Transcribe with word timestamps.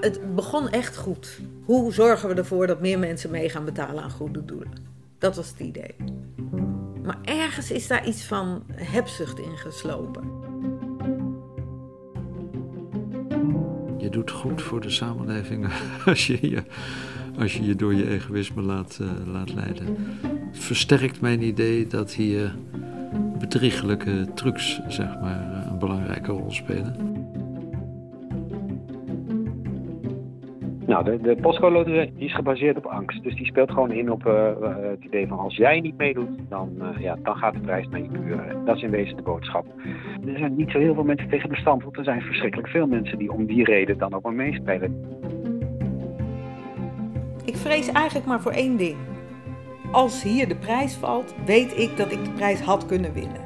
het 0.00 0.34
begon 0.34 0.68
echt 0.68 0.96
goed. 0.96 1.40
Hoe 1.64 1.92
zorgen 1.92 2.28
we 2.28 2.34
ervoor 2.34 2.66
dat 2.66 2.80
meer 2.80 2.98
mensen 2.98 3.30
mee 3.30 3.48
gaan 3.48 3.64
betalen 3.64 4.02
aan 4.02 4.10
goede 4.10 4.44
doelen? 4.44 4.72
Dat 5.18 5.36
was 5.36 5.48
het 5.48 5.60
idee. 5.60 5.94
Maar 7.02 7.18
ergens 7.24 7.70
is 7.70 7.86
daar 7.86 8.06
iets 8.06 8.24
van 8.24 8.62
hebzucht 8.72 9.38
in 9.38 9.56
geslopen. 9.56 10.22
Je 13.98 14.08
doet 14.10 14.30
goed 14.30 14.62
voor 14.62 14.80
de 14.80 14.90
samenleving 14.90 15.68
als 16.06 16.26
je 16.26 16.50
je, 16.50 16.62
als 17.38 17.56
je, 17.56 17.74
door 17.74 17.94
je 17.94 18.08
egoïsme 18.08 18.62
laat, 18.62 18.98
uh, 19.00 19.10
laat 19.32 19.54
leiden. 19.54 19.96
Versterkt 20.52 21.20
mijn 21.20 21.42
idee 21.42 21.86
dat 21.86 22.12
hier 22.12 22.56
bedriegelijke 23.38 24.26
trucs 24.34 24.80
zeg 24.88 25.20
maar, 25.20 25.66
een 25.70 25.78
belangrijke 25.78 26.32
rol 26.32 26.50
spelen. 26.50 27.09
Nou, 31.02 31.18
de, 31.18 31.34
de 31.34 32.10
is 32.16 32.34
gebaseerd 32.34 32.76
op 32.76 32.86
angst. 32.86 33.22
Dus 33.22 33.34
die 33.34 33.46
speelt 33.46 33.70
gewoon 33.70 33.92
in 33.92 34.12
op 34.12 34.26
uh, 34.26 34.50
het 34.90 35.04
idee 35.04 35.26
van 35.26 35.38
als 35.38 35.56
jij 35.56 35.80
niet 35.80 35.96
meedoet, 35.96 36.28
dan, 36.48 36.72
uh, 36.78 36.88
ja, 36.98 37.16
dan 37.22 37.36
gaat 37.36 37.54
de 37.54 37.60
prijs 37.60 37.88
naar 37.88 38.02
je 38.02 38.08
buren. 38.08 38.64
Dat 38.64 38.76
is 38.76 38.82
in 38.82 38.90
wezen 38.90 39.16
de 39.16 39.22
boodschap. 39.22 39.66
Er 40.26 40.38
zijn 40.38 40.56
niet 40.56 40.70
zo 40.70 40.78
heel 40.78 40.94
veel 40.94 41.04
mensen 41.04 41.28
tegen 41.28 41.48
bestand, 41.48 41.82
want 41.82 41.96
er 41.96 42.04
zijn 42.04 42.22
verschrikkelijk 42.22 42.68
veel 42.68 42.86
mensen 42.86 43.18
die 43.18 43.32
om 43.32 43.46
die 43.46 43.64
reden 43.64 43.98
dan 43.98 44.14
ook 44.14 44.22
maar 44.22 44.32
meespelen. 44.32 45.04
Ik 47.44 47.56
vrees 47.56 47.92
eigenlijk 47.92 48.26
maar 48.26 48.40
voor 48.40 48.52
één 48.52 48.76
ding. 48.76 48.96
Als 49.92 50.22
hier 50.22 50.48
de 50.48 50.56
prijs 50.56 50.94
valt, 50.94 51.34
weet 51.44 51.78
ik 51.78 51.96
dat 51.96 52.12
ik 52.12 52.24
de 52.24 52.30
prijs 52.30 52.60
had 52.60 52.86
kunnen 52.86 53.12
winnen. 53.12 53.40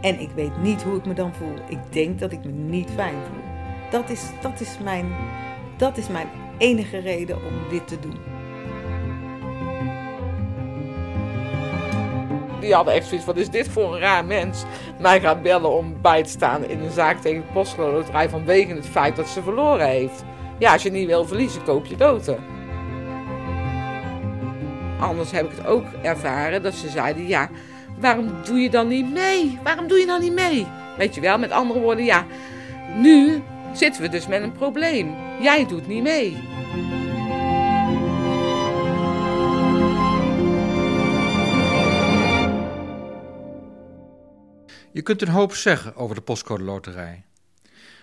En 0.00 0.20
ik 0.20 0.30
weet 0.30 0.62
niet 0.62 0.82
hoe 0.82 0.96
ik 0.96 1.06
me 1.06 1.14
dan 1.14 1.34
voel. 1.34 1.54
Ik 1.68 1.92
denk 1.92 2.18
dat 2.18 2.32
ik 2.32 2.44
me 2.44 2.50
niet 2.50 2.90
fijn 2.90 3.22
voel. 3.22 3.42
Dat 3.90 4.10
is, 4.10 4.32
dat 4.40 4.60
is, 4.60 4.78
mijn, 4.84 5.06
dat 5.76 5.96
is 5.96 6.08
mijn 6.08 6.26
enige 6.62 6.98
reden 6.98 7.36
om 7.36 7.68
dit 7.70 7.88
te 7.88 7.98
doen. 8.00 8.16
Die 12.60 12.74
hadden 12.74 12.94
echt 12.94 13.06
zoiets 13.06 13.26
van, 13.26 13.36
is 13.36 13.50
dit 13.50 13.68
voor 13.68 13.94
een 13.94 14.00
raar 14.00 14.24
mens? 14.24 14.64
Mij 14.98 15.20
gaat 15.20 15.42
bellen 15.42 15.76
om 15.76 16.00
bij 16.00 16.22
te 16.22 16.30
staan 16.30 16.64
in 16.64 16.80
een 16.80 16.90
zaak 16.90 17.20
tegen 17.20 17.40
de 17.40 17.52
postloterij 17.52 18.28
vanwege 18.28 18.74
het 18.74 18.86
feit 18.86 19.16
dat 19.16 19.28
ze 19.28 19.42
verloren 19.42 19.86
heeft. 19.86 20.24
Ja, 20.58 20.72
als 20.72 20.82
je 20.82 20.90
niet 20.90 21.06
wil 21.06 21.26
verliezen, 21.26 21.62
koop 21.62 21.86
je 21.86 21.96
doten. 21.96 22.44
Anders 25.00 25.30
heb 25.30 25.44
ik 25.44 25.56
het 25.56 25.66
ook 25.66 25.84
ervaren 26.02 26.62
dat 26.62 26.74
ze 26.74 26.88
zeiden, 26.88 27.26
ja, 27.26 27.48
waarom 27.98 28.30
doe 28.44 28.60
je 28.60 28.70
dan 28.70 28.88
niet 28.88 29.12
mee? 29.12 29.58
Waarom 29.62 29.86
doe 29.88 29.98
je 29.98 30.06
dan 30.06 30.20
niet 30.20 30.34
mee? 30.34 30.66
Weet 30.98 31.14
je 31.14 31.20
wel, 31.20 31.38
met 31.38 31.50
andere 31.50 31.80
woorden, 31.80 32.04
ja, 32.04 32.26
nu 32.96 33.42
zitten 33.72 34.02
we 34.02 34.08
dus 34.08 34.26
met 34.26 34.42
een 34.42 34.52
probleem. 34.52 35.14
Jij 35.40 35.66
doet 35.66 35.86
niet 35.86 36.02
mee. 36.02 36.51
Je 44.92 45.02
kunt 45.02 45.22
een 45.22 45.28
hoop 45.28 45.54
zeggen 45.54 45.96
over 45.96 46.14
de 46.14 46.20
postcode 46.20 46.62
loterij. 46.62 47.24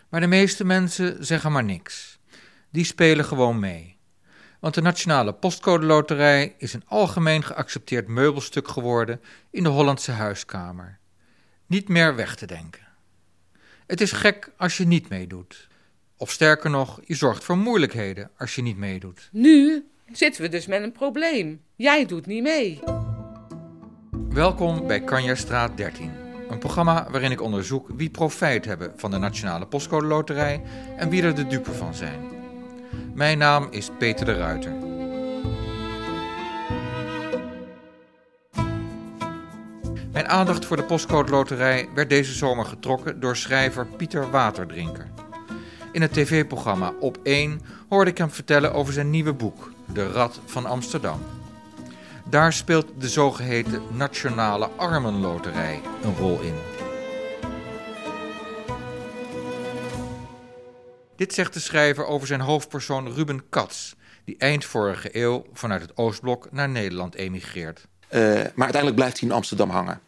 Maar 0.10 0.22
de 0.22 0.28
meeste 0.28 0.66
mensen 0.66 1.26
zeggen 1.26 1.52
maar 1.52 1.64
niks. 1.64 2.20
Die 2.70 2.84
spelen 2.84 3.26
gewoon 3.26 3.60
mee. 3.60 3.98
Want 4.60 4.74
de 4.74 4.82
Nationale 4.82 5.34
Postcode 5.34 5.86
Loterij 5.86 6.56
is 6.58 6.74
een 6.74 6.84
algemeen 6.88 7.44
geaccepteerd 7.44 8.08
meubelstuk 8.08 8.68
geworden 8.68 9.22
in 9.52 9.64
de 9.64 9.70
Hollandse 9.70 10.12
huiskamer. 10.12 11.00
Niet 11.66 11.88
meer 11.88 12.16
weg 12.16 12.36
te 12.36 12.46
denken. 12.46 12.88
Het 13.88 14.02
is 14.02 14.12
gek 14.12 14.52
als 14.58 14.78
je 14.78 14.86
niet 14.86 15.10
meedoet. 15.10 15.69
Of 16.22 16.32
sterker 16.32 16.70
nog, 16.70 17.00
je 17.06 17.16
zorgt 17.16 17.44
voor 17.44 17.58
moeilijkheden 17.58 18.30
als 18.38 18.56
je 18.56 18.62
niet 18.62 18.78
meedoet. 18.78 19.30
Nu 19.32 19.86
zitten 20.12 20.42
we 20.42 20.50
dus 20.50 20.68
met 20.68 20.84
een 20.84 20.92
probleem. 20.92 21.62
Jij 21.76 22.06
doet 22.06 22.26
niet 22.26 22.44
mee. 22.44 22.80
Welkom 24.30 24.88
bij 24.88 25.00
Kanjerstraat 25.00 25.78
13. 25.78 26.12
Een 26.50 26.58
programma 26.58 27.08
waarin 27.12 27.32
ik 27.32 27.42
onderzoek 27.42 27.90
wie 27.96 28.10
profijt 28.10 28.66
hebben 28.66 28.94
van 28.96 29.12
de 29.12 29.18
Nationale 29.18 29.68
Postcode 29.68 30.06
Loterij 30.08 30.62
en 30.98 31.10
wie 31.10 31.24
er 31.24 31.36
de 31.36 31.48
dupe 31.48 31.72
van 31.72 31.94
zijn. 31.94 32.20
Mijn 33.14 33.38
naam 33.38 33.68
is 33.72 33.90
Peter 34.00 34.26
de 34.26 34.34
Ruiter. 34.34 34.74
Mijn 40.12 40.28
aandacht 40.28 40.66
voor 40.66 40.78
de 40.78 40.84
Postcode 40.84 41.32
Loterij 41.32 41.90
werd 41.96 42.10
deze 42.10 42.34
zomer 42.34 42.66
getrokken 42.66 43.20
door 43.20 43.38
schrijver 43.38 43.86
Pieter 43.86 44.32
Waterdrinker. 44.32 45.19
In 45.92 46.02
het 46.02 46.14
tv-programma 46.14 46.94
Op 47.00 47.18
1 47.24 47.62
hoorde 47.90 48.12
ik 48.12 48.18
hem 48.18 48.32
vertellen 48.32 48.74
over 48.74 48.94
zijn 48.94 49.10
nieuwe 49.10 49.34
boek, 49.34 49.72
De 49.94 50.12
Rad 50.12 50.40
van 50.46 50.66
Amsterdam. 50.66 51.22
Daar 52.30 52.54
speelt 52.54 52.88
de 52.98 53.10
zogeheten 53.10 53.82
Nationale 53.92 54.66
Armenloterij 54.66 55.82
een 56.04 56.16
rol 56.16 56.40
in. 56.42 56.54
Dit 61.16 61.34
zegt 61.34 61.54
de 61.54 61.60
schrijver 61.60 62.06
over 62.06 62.28
zijn 62.28 62.42
hoofdpersoon 62.42 63.14
Ruben 63.14 63.50
Katz, 63.50 63.94
die 64.26 64.36
eind 64.38 64.66
vorige 64.66 65.10
eeuw 65.12 65.46
vanuit 65.54 65.82
het 65.82 65.98
Oostblok 65.98 66.52
naar 66.52 66.70
Nederland 66.70 67.16
emigreert. 67.16 67.88
Uh, 68.10 68.20
maar 68.22 68.44
uiteindelijk 68.56 68.96
blijft 68.96 69.20
hij 69.20 69.30
in 69.30 69.36
Amsterdam 69.36 69.70
hangen. 69.70 70.02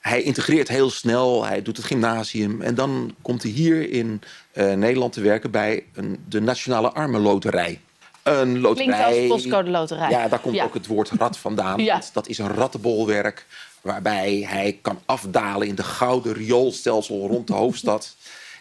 Hij 0.00 0.22
integreert 0.22 0.68
heel 0.68 0.90
snel, 0.90 1.44
hij 1.44 1.62
doet 1.62 1.76
het 1.76 1.86
gymnasium 1.86 2.62
en 2.62 2.74
dan 2.74 3.14
komt 3.22 3.42
hij 3.42 3.52
hier 3.52 3.90
in 3.90 4.22
Nederland 4.64 5.12
te 5.12 5.20
werken 5.20 5.50
bij 5.50 5.84
een, 5.94 6.24
de 6.28 6.40
Nationale 6.40 6.92
Armenloterij. 6.92 7.80
Een 8.22 8.60
loterij. 8.60 8.86
Klinkt 8.86 9.04
als 9.04 9.26
postcode 9.26 9.70
loterij. 9.70 10.10
Ja, 10.10 10.28
daar 10.28 10.38
komt 10.38 10.54
ja. 10.54 10.64
ook 10.64 10.74
het 10.74 10.86
woord 10.86 11.10
rat 11.10 11.38
vandaan. 11.38 11.84
ja. 11.84 12.00
Dat 12.12 12.28
is 12.28 12.38
een 12.38 12.54
rattenbolwerk 12.54 13.46
waarbij 13.80 14.46
hij 14.48 14.78
kan 14.82 14.98
afdalen 15.06 15.66
in 15.66 15.74
de 15.74 15.82
gouden 15.82 16.32
rioolstelsel 16.32 17.26
rond 17.26 17.46
de 17.46 17.54
hoofdstad. 17.54 18.16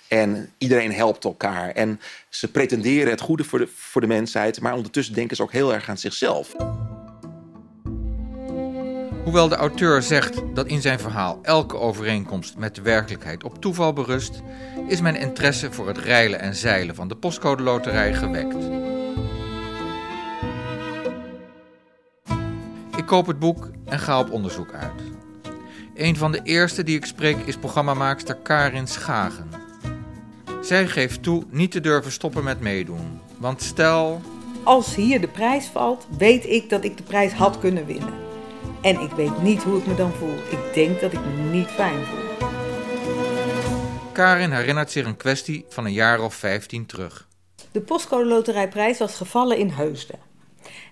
En 0.08 0.52
iedereen 0.58 0.94
helpt 0.94 1.24
elkaar. 1.24 1.70
En 1.70 2.00
ze 2.30 2.52
pretenderen 2.52 3.10
het 3.10 3.22
goede 3.22 3.44
voor 3.44 3.60
de, 3.60 3.68
voor 3.76 4.02
de 4.02 4.08
mensheid, 4.08 4.62
maar 4.62 4.74
ondertussen 4.74 5.14
denken 5.14 5.36
ze 5.36 5.42
ook 5.42 5.52
heel 5.52 5.74
erg 5.74 5.90
aan 5.90 5.98
zichzelf. 5.98 6.56
Hoewel 9.28 9.48
de 9.48 9.56
auteur 9.56 10.02
zegt 10.02 10.42
dat 10.54 10.68
in 10.68 10.82
zijn 10.82 11.00
verhaal 11.00 11.40
elke 11.42 11.78
overeenkomst 11.78 12.58
met 12.58 12.76
de 12.76 12.82
werkelijkheid 12.82 13.44
op 13.44 13.62
toeval 13.62 13.94
berust, 13.94 14.42
is 14.88 15.02
mijn 15.02 15.16
interesse 15.16 15.72
voor 15.72 15.88
het 15.88 15.98
reilen 15.98 16.40
en 16.40 16.56
zeilen 16.56 16.96
van 16.96 17.08
de 17.08 17.16
postcode 17.16 17.64
loterij 17.64 18.14
gewekt. 18.14 18.56
Ik 22.98 23.06
koop 23.06 23.28
het 23.28 23.40
boek 23.40 23.70
en 23.86 24.00
ga 24.00 24.20
op 24.20 24.32
onderzoek 24.32 24.74
uit. 24.74 25.02
Een 25.96 26.18
van 26.18 26.32
de 26.32 26.40
eerste 26.44 26.84
die 26.84 26.98
ik 26.98 27.06
spreek 27.06 27.38
is 27.46 27.58
programmamaakster 27.58 28.36
Karin 28.36 28.88
Schagen. 28.88 29.50
Zij 30.62 30.88
geeft 30.88 31.24
toe 31.24 31.44
niet 31.50 31.72
te 31.72 31.80
durven 31.80 32.12
stoppen 32.12 32.44
met 32.44 32.60
meedoen. 32.60 33.20
Want 33.38 33.62
stel. 33.62 34.22
Als 34.64 34.96
hier 34.96 35.22
de 35.22 35.28
prijs 35.28 35.66
valt, 35.66 36.08
weet 36.18 36.46
ik 36.46 36.70
dat 36.70 36.84
ik 36.84 36.98
de 36.98 37.04
prijs 37.04 37.34
had 37.34 37.60
kunnen 37.60 37.86
winnen. 37.86 38.27
En 38.82 39.00
ik 39.00 39.12
weet 39.12 39.42
niet 39.42 39.64
hoe 39.64 39.78
ik 39.78 39.88
me 39.88 39.96
dan 39.96 40.12
voel. 40.12 40.36
Ik 40.50 40.74
denk 40.74 41.02
dat 41.02 41.14
ik 41.14 41.20
me 41.20 41.50
niet 41.52 41.68
fijn 41.68 42.06
voel. 42.06 42.50
Karin 44.12 44.52
herinnert 44.52 44.92
zich 44.92 45.06
een 45.06 45.18
kwestie 45.18 45.66
van 45.70 45.86
een 45.86 45.94
jaar 45.94 46.22
of 46.22 46.34
15 46.34 46.86
terug. 46.86 47.28
De 47.72 47.82
postcode 47.82 48.26
loterijprijs 48.26 48.98
was 48.98 49.16
gevallen 49.16 49.58
in 49.58 49.70
Heusden. 49.70 50.20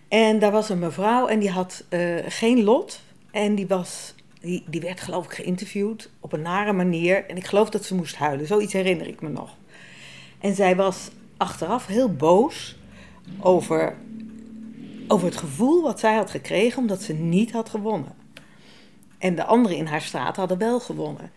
En 0.07 0.39
daar 0.39 0.51
was 0.51 0.69
een 0.69 0.79
mevrouw 0.79 1.27
en 1.27 1.39
die 1.39 1.49
had 1.49 1.83
uh, 1.89 2.23
geen 2.27 2.63
lot. 2.63 3.01
En 3.31 3.55
die, 3.55 3.67
was, 3.67 4.13
die, 4.41 4.63
die 4.67 4.81
werd 4.81 5.01
geloof 5.01 5.25
ik 5.25 5.33
geïnterviewd 5.33 6.09
op 6.19 6.33
een 6.33 6.41
nare 6.41 6.73
manier. 6.73 7.25
En 7.25 7.37
ik 7.37 7.45
geloof 7.45 7.69
dat 7.69 7.85
ze 7.85 7.95
moest 7.95 8.15
huilen. 8.15 8.47
Zoiets 8.47 8.73
herinner 8.73 9.07
ik 9.07 9.21
me 9.21 9.29
nog. 9.29 9.55
En 10.39 10.55
zij 10.55 10.75
was 10.75 11.09
achteraf 11.37 11.85
heel 11.85 12.13
boos 12.13 12.77
over, 13.39 13.95
over 15.07 15.27
het 15.27 15.37
gevoel 15.37 15.81
wat 15.81 15.99
zij 15.99 16.15
had 16.15 16.29
gekregen 16.29 16.81
omdat 16.81 17.01
ze 17.01 17.13
niet 17.13 17.51
had 17.51 17.69
gewonnen. 17.69 18.13
En 19.17 19.35
de 19.35 19.45
anderen 19.45 19.77
in 19.77 19.85
haar 19.85 20.01
straat 20.01 20.35
hadden 20.35 20.57
wel 20.57 20.79
gewonnen. 20.79 21.31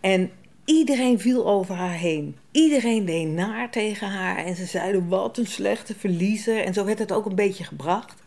En 0.00 0.30
iedereen 0.64 1.20
viel 1.20 1.46
over 1.46 1.74
haar 1.74 1.96
heen. 1.96 2.36
Iedereen 2.50 3.04
deed 3.04 3.28
naar 3.28 3.70
tegen 3.70 4.08
haar. 4.08 4.36
En 4.36 4.56
ze 4.56 4.64
zeiden: 4.64 5.08
Wat 5.08 5.38
een 5.38 5.46
slechte 5.46 5.94
verliezer. 5.94 6.64
En 6.64 6.74
zo 6.74 6.84
werd 6.84 6.98
het 6.98 7.12
ook 7.12 7.26
een 7.26 7.34
beetje 7.34 7.64
gebracht. 7.64 8.22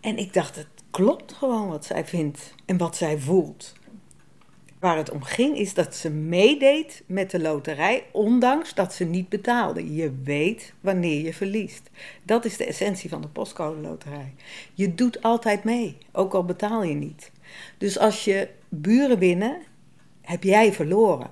En 0.00 0.18
ik 0.18 0.32
dacht: 0.32 0.56
Het 0.56 0.66
klopt 0.90 1.32
gewoon 1.32 1.68
wat 1.68 1.84
zij 1.84 2.04
vindt 2.04 2.54
en 2.64 2.76
wat 2.76 2.96
zij 2.96 3.18
voelt. 3.18 3.72
Waar 4.78 4.96
het 4.96 5.10
om 5.10 5.22
ging 5.22 5.56
is 5.56 5.74
dat 5.74 5.94
ze 5.94 6.10
meedeed 6.10 7.02
met 7.06 7.30
de 7.30 7.40
loterij, 7.40 8.04
ondanks 8.12 8.74
dat 8.74 8.92
ze 8.92 9.04
niet 9.04 9.28
betaalde. 9.28 9.94
Je 9.94 10.12
weet 10.24 10.72
wanneer 10.80 11.24
je 11.24 11.34
verliest. 11.34 11.90
Dat 12.22 12.44
is 12.44 12.56
de 12.56 12.64
essentie 12.64 13.10
van 13.10 13.20
de 13.20 13.28
postcode 13.28 13.80
loterij. 13.80 14.34
Je 14.74 14.94
doet 14.94 15.22
altijd 15.22 15.64
mee, 15.64 15.96
ook 16.12 16.34
al 16.34 16.44
betaal 16.44 16.82
je 16.82 16.94
niet. 16.94 17.30
Dus 17.78 17.98
als 17.98 18.24
je 18.24 18.48
buren 18.68 19.18
winnen, 19.18 19.58
heb 20.20 20.42
jij 20.42 20.72
verloren. 20.72 21.30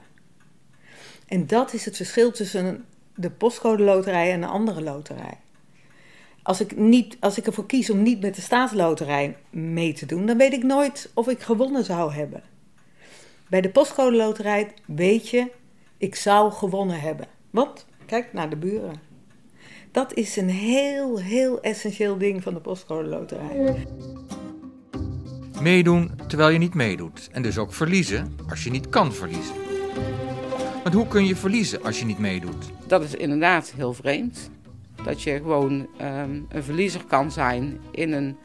En 1.28 1.46
dat 1.46 1.72
is 1.72 1.84
het 1.84 1.96
verschil 1.96 2.30
tussen 2.30 2.84
de 3.14 3.30
postcode 3.30 3.82
loterij 3.82 4.32
en 4.32 4.42
een 4.42 4.48
andere 4.48 4.82
loterij. 4.82 5.38
Als 6.42 6.60
ik, 6.60 6.76
niet, 6.76 7.16
als 7.20 7.38
ik 7.38 7.46
ervoor 7.46 7.66
kies 7.66 7.90
om 7.90 8.02
niet 8.02 8.20
met 8.20 8.34
de 8.34 8.40
staatsloterij 8.40 9.36
mee 9.50 9.92
te 9.92 10.06
doen, 10.06 10.26
dan 10.26 10.36
weet 10.36 10.52
ik 10.52 10.62
nooit 10.62 11.10
of 11.14 11.28
ik 11.28 11.40
gewonnen 11.40 11.84
zou 11.84 12.12
hebben. 12.12 12.42
Bij 13.48 13.60
de 13.60 13.70
postcode 13.70 14.16
loterij 14.16 14.72
weet 14.86 15.28
je, 15.28 15.50
ik 15.98 16.14
zou 16.14 16.52
gewonnen 16.52 17.00
hebben. 17.00 17.26
Want, 17.50 17.86
kijk 18.06 18.32
naar 18.32 18.50
de 18.50 18.56
buren. 18.56 19.00
Dat 19.90 20.14
is 20.14 20.36
een 20.36 20.48
heel, 20.48 21.18
heel 21.18 21.60
essentieel 21.60 22.18
ding 22.18 22.42
van 22.42 22.54
de 22.54 22.60
postcode 22.60 23.08
loterij. 23.08 23.86
Meedoen 25.60 26.10
terwijl 26.26 26.50
je 26.50 26.58
niet 26.58 26.74
meedoet. 26.74 27.28
En 27.32 27.42
dus 27.42 27.58
ook 27.58 27.72
verliezen 27.72 28.36
als 28.48 28.64
je 28.64 28.70
niet 28.70 28.88
kan 28.88 29.12
verliezen. 29.12 29.54
Want 30.82 30.94
hoe 30.94 31.08
kun 31.08 31.24
je 31.24 31.36
verliezen 31.36 31.82
als 31.82 31.98
je 31.98 32.04
niet 32.04 32.18
meedoet? 32.18 32.70
Dat 32.86 33.02
is 33.02 33.14
inderdaad 33.14 33.72
heel 33.76 33.92
vreemd. 33.92 34.50
Dat 35.04 35.22
je 35.22 35.36
gewoon 35.36 35.86
ehm, 35.98 36.40
een 36.48 36.62
verliezer 36.62 37.04
kan 37.04 37.32
zijn 37.32 37.80
in 37.90 38.12
een 38.12 38.36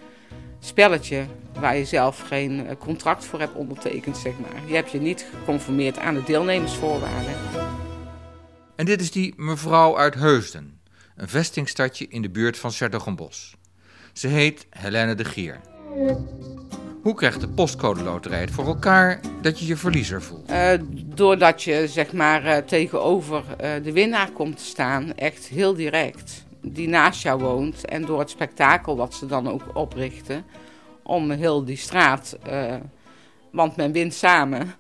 spelletje 0.62 1.26
waar 1.60 1.78
je 1.78 1.86
zelf 1.86 2.20
geen 2.20 2.68
eh, 2.68 2.76
contract 2.78 3.26
voor 3.26 3.40
hebt 3.40 3.56
ondertekend, 3.56 4.18
zeg 4.18 4.34
maar. 4.40 4.62
Je 4.68 4.76
hebt 4.76 4.92
je 4.92 5.00
niet 5.00 5.26
geconformeerd 5.40 6.00
aan 6.00 6.14
de 6.14 6.24
deelnemersvoorwaarden. 6.24 7.36
En 8.76 8.86
dit 8.86 9.02
is 9.02 9.12
die 9.12 9.34
mevrouw 9.38 9.98
uit 9.98 10.14
Heusden, 10.14 10.80
een 11.16 11.30
vestingstadje 11.30 12.08
in 12.08 12.22
de 12.22 12.30
buurt 12.30 12.58
van 12.58 12.72
Sertogenbos. 12.72 13.56
Ze 14.14 14.28
heet 14.28 14.68
Helene 14.70 15.16
de 15.16 15.26
Gier. 15.26 15.60
Hoe 17.02 17.14
krijgt 17.16 17.42
de 17.42 17.48
postcode 17.48 18.04
loterij 18.04 18.40
het 18.40 18.52
voor 18.52 18.66
elkaar 18.66 19.20
dat 19.42 19.60
je 19.60 19.66
je 19.66 19.78
verliezer 19.78 20.22
voelt? 20.22 20.52
Uh, 20.52 20.72
doordat 20.94 21.64
je 21.64 21.88
zeg 21.88 22.14
maar 22.14 22.46
uh, 22.46 22.58
tegenover 22.58 23.44
uh, 23.50 23.70
de 23.84 23.92
winnaar 23.92 24.32
komt 24.32 24.58
te 24.58 24.64
staan, 24.64 25.16
echt 25.16 25.46
heel 25.46 25.74
direct. 25.74 26.46
Die 26.62 26.88
naast 26.88 27.22
jou 27.22 27.42
woont 27.42 27.86
en 27.86 28.06
door 28.06 28.20
het 28.20 28.30
spektakel 28.30 28.96
wat 28.98 29.14
ze 29.14 29.26
dan 29.26 29.50
ook 29.50 29.64
oprichten, 29.74 30.46
om 31.04 31.32
heel 31.32 31.66
die 31.66 31.78
straat, 31.78 32.38
want 33.52 33.76
men 33.76 33.92
wint 33.92 34.14
samen, 34.14 34.74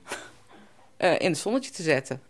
in 0.98 1.30
het 1.30 1.38
zonnetje 1.38 1.72
te 1.72 1.84
zetten. 1.84 2.22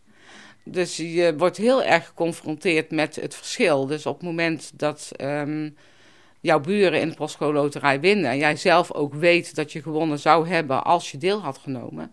Dus 0.63 0.98
je 0.98 1.33
wordt 1.38 1.57
heel 1.57 1.83
erg 1.83 2.06
geconfronteerd 2.06 2.92
met 2.92 3.15
het 3.15 3.36
verschil. 3.36 3.86
Dus 3.86 4.06
op 4.06 4.15
het 4.15 4.24
moment 4.24 4.71
dat 4.74 5.12
um, 5.21 5.75
jouw 6.42 6.59
buren 6.59 7.01
in 7.01 7.09
de 7.09 7.15
postcode 7.15 7.53
loterij 7.53 8.00
winnen... 8.00 8.31
en 8.31 8.38
jij 8.38 8.56
zelf 8.56 8.92
ook 8.92 9.13
weet 9.13 9.56
dat 9.56 9.71
je 9.71 9.81
gewonnen 9.81 10.19
zou 10.19 10.48
hebben 10.48 10.83
als 10.83 11.12
je 11.12 11.18
deel 11.18 11.39
had 11.42 11.57
genomen... 11.57 12.12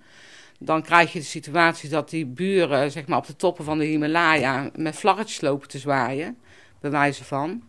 dan 0.58 0.82
krijg 0.82 1.12
je 1.12 1.18
de 1.18 1.24
situatie 1.24 1.88
dat 1.88 2.10
die 2.10 2.26
buren 2.26 2.90
zeg 2.90 3.06
maar, 3.06 3.18
op 3.18 3.26
de 3.26 3.36
toppen 3.36 3.64
van 3.64 3.78
de 3.78 3.84
Himalaya... 3.84 4.70
met 4.74 4.96
vlaggetjes 4.96 5.40
lopen 5.40 5.68
te 5.68 5.78
zwaaien, 5.78 6.38
bij 6.80 6.90
wijze 6.90 7.24
van... 7.24 7.62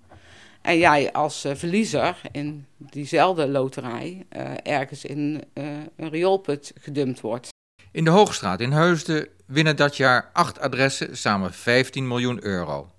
En 0.61 0.77
jij 0.77 1.11
als 1.11 1.45
uh, 1.45 1.56
verliezer 1.56 2.21
in 2.31 2.65
diezelfde 2.77 3.47
loterij 3.47 4.25
uh, 4.38 4.51
ergens 4.63 5.06
in 5.06 5.44
uh, 5.53 5.63
een 5.95 6.09
rioolput 6.09 6.73
gedumpt 6.79 7.21
wordt. 7.21 7.50
In 7.91 8.03
de 8.03 8.09
Hoogstraat 8.09 8.61
in 8.61 8.71
Heusden 8.71 9.27
winnen 9.45 9.75
dat 9.75 9.97
jaar 9.97 10.29
acht 10.33 10.59
adressen 10.59 11.17
samen 11.17 11.53
15 11.53 12.07
miljoen 12.07 12.44
euro. 12.44 12.91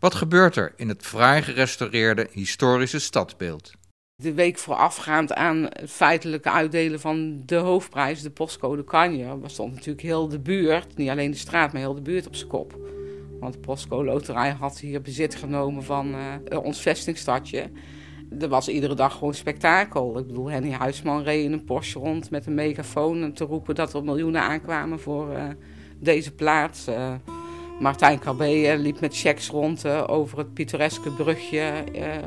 Wat 0.00 0.14
gebeurt 0.14 0.56
er 0.56 0.72
in 0.76 0.88
het 0.88 1.02
fraai 1.02 1.42
gerestaureerde 1.42 2.28
historische 2.30 2.98
stadsbeeld? 2.98 3.72
De 4.22 4.34
week 4.34 4.58
voorafgaand 4.58 5.32
aan 5.34 5.62
het 5.62 5.90
feitelijke 5.90 6.50
uitdelen 6.50 7.00
van 7.00 7.42
de 7.46 7.56
hoofdprijs, 7.56 8.22
de 8.22 8.30
postcode 8.30 8.84
Kanje, 8.84 9.38
stond 9.46 9.74
natuurlijk 9.74 10.02
heel 10.02 10.28
de 10.28 10.38
buurt, 10.38 10.96
niet 10.96 11.10
alleen 11.10 11.30
de 11.30 11.36
straat, 11.36 11.72
maar 11.72 11.80
heel 11.80 11.94
de 11.94 12.00
buurt 12.00 12.26
op 12.26 12.34
zijn 12.34 12.48
kop. 12.48 12.78
Want 13.40 13.52
de 13.52 13.60
postcode 13.60 14.04
loterij 14.04 14.50
had 14.50 14.78
hier 14.78 15.00
bezit 15.02 15.34
genomen 15.34 15.82
van 15.82 16.14
uh, 16.14 16.58
ons 16.62 16.80
vestingstadje. 16.80 17.70
Er 18.40 18.48
was 18.48 18.68
iedere 18.68 18.94
dag 18.94 19.12
gewoon 19.12 19.34
spektakel. 19.34 20.18
Ik 20.18 20.26
bedoel, 20.26 20.50
Henny 20.50 20.70
Huisman 20.70 21.22
reed 21.22 21.44
in 21.44 21.52
een 21.52 21.64
Porsche 21.64 21.98
rond 21.98 22.30
met 22.30 22.46
een 22.46 22.54
megafoon 22.54 23.32
te 23.32 23.44
roepen 23.44 23.74
dat 23.74 23.94
er 23.94 24.04
miljoenen 24.04 24.40
aankwamen 24.40 25.00
voor 25.00 25.32
uh, 25.32 25.42
deze 25.98 26.34
plaats. 26.34 26.88
Uh, 26.88 27.12
Martijn 27.80 28.18
Cabé 28.18 28.76
liep 28.78 29.00
met 29.00 29.16
checks 29.16 29.48
rond 29.48 29.86
over 29.88 30.38
het 30.38 30.54
pittoreske 30.54 31.10
brugje 31.10 31.72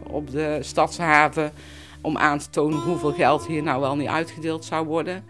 op 0.08 0.32
de 0.32 0.58
stadshaven. 0.62 1.52
Om 2.02 2.18
aan 2.18 2.40
te 2.40 2.50
tonen 2.50 2.80
hoeveel 2.80 3.14
geld 3.14 3.48
hier 3.48 3.64
nou 3.64 3.82
wel 3.82 3.96
niet 3.96 4.08
uitgedeeld 4.08 4.66
zou 4.66 4.86
worden. 4.86 5.24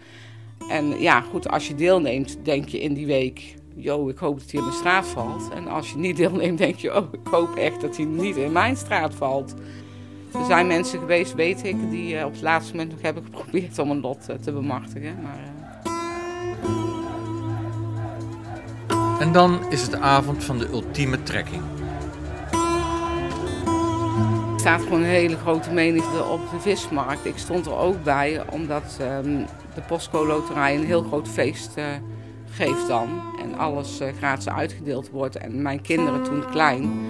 En 0.68 1.00
ja, 1.00 1.20
goed, 1.20 1.48
als 1.48 1.68
je 1.68 1.74
deelneemt, 1.74 2.38
denk 2.42 2.68
je 2.68 2.80
in 2.80 2.94
die 2.94 3.06
week. 3.06 3.54
Yo, 3.74 4.08
ik 4.08 4.18
hoop 4.18 4.38
dat 4.38 4.50
hij 4.50 4.60
in 4.60 4.66
mijn 4.66 4.78
straat 4.78 5.06
valt. 5.06 5.48
En 5.54 5.68
als 5.68 5.90
je 5.90 5.96
niet 5.96 6.16
deelneemt, 6.16 6.58
denk 6.58 6.76
je, 6.76 6.96
oh, 6.96 7.12
ik 7.12 7.26
hoop 7.30 7.54
echt 7.54 7.80
dat 7.80 7.96
hij 7.96 8.04
niet 8.04 8.36
in 8.36 8.52
mijn 8.52 8.76
straat 8.76 9.14
valt. 9.14 9.54
Er 10.34 10.44
zijn 10.44 10.66
mensen 10.66 10.98
geweest, 10.98 11.34
weet 11.34 11.64
ik, 11.64 11.90
die 11.90 12.14
uh, 12.14 12.24
op 12.24 12.32
het 12.32 12.42
laatste 12.42 12.72
moment 12.72 12.90
nog 12.90 13.02
hebben 13.02 13.24
geprobeerd 13.24 13.78
om 13.78 13.90
een 13.90 14.00
lot 14.00 14.26
uh, 14.30 14.36
te 14.36 14.52
bemachtigen. 14.52 15.22
Maar, 15.22 15.38
uh... 15.38 15.50
En 19.20 19.32
dan 19.32 19.70
is 19.70 19.82
het 19.82 19.90
de 19.90 19.98
avond 19.98 20.44
van 20.44 20.58
de 20.58 20.68
ultieme 20.68 21.22
trekking. 21.22 21.62
Er 24.54 24.60
staat 24.66 24.82
gewoon 24.82 24.98
een 24.98 25.04
hele 25.04 25.36
grote 25.36 25.70
menigte 25.70 26.24
op 26.24 26.40
de 26.50 26.60
vismarkt. 26.60 27.26
Ik 27.26 27.38
stond 27.38 27.66
er 27.66 27.76
ook 27.76 28.02
bij, 28.02 28.42
omdat 28.50 28.98
um, 29.00 29.46
de 29.74 29.80
Postco 29.86 30.26
Loterij 30.26 30.74
een 30.74 30.84
heel 30.84 31.02
groot 31.02 31.28
feest 31.28 31.74
geeft 32.50 32.88
dan. 32.88 33.08
Alles 33.60 34.00
gratis 34.16 34.48
uitgedeeld 34.48 35.10
wordt. 35.10 35.36
En 35.36 35.62
mijn 35.62 35.80
kinderen 35.80 36.22
toen 36.22 36.50
klein 36.50 37.00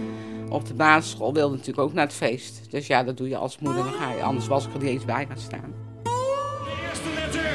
op 0.48 0.66
de 0.66 0.74
basisschool 0.74 1.34
wilde 1.34 1.56
natuurlijk 1.56 1.88
ook 1.88 1.92
naar 1.92 2.06
het 2.06 2.14
feest. 2.14 2.70
Dus 2.70 2.86
ja, 2.86 3.02
dat 3.02 3.16
doe 3.16 3.28
je 3.28 3.36
als 3.36 3.58
moeder, 3.58 3.84
dan 3.84 3.92
ga 3.92 4.12
je. 4.12 4.22
Anders 4.22 4.46
was 4.46 4.66
ik 4.66 4.72
er 4.72 4.78
niet 4.78 4.88
eens 4.88 5.04
bij 5.04 5.26
gaan 5.26 5.38
staan. 5.38 5.74
De 6.02 6.82
eerste 6.88 7.08
letter, 7.14 7.50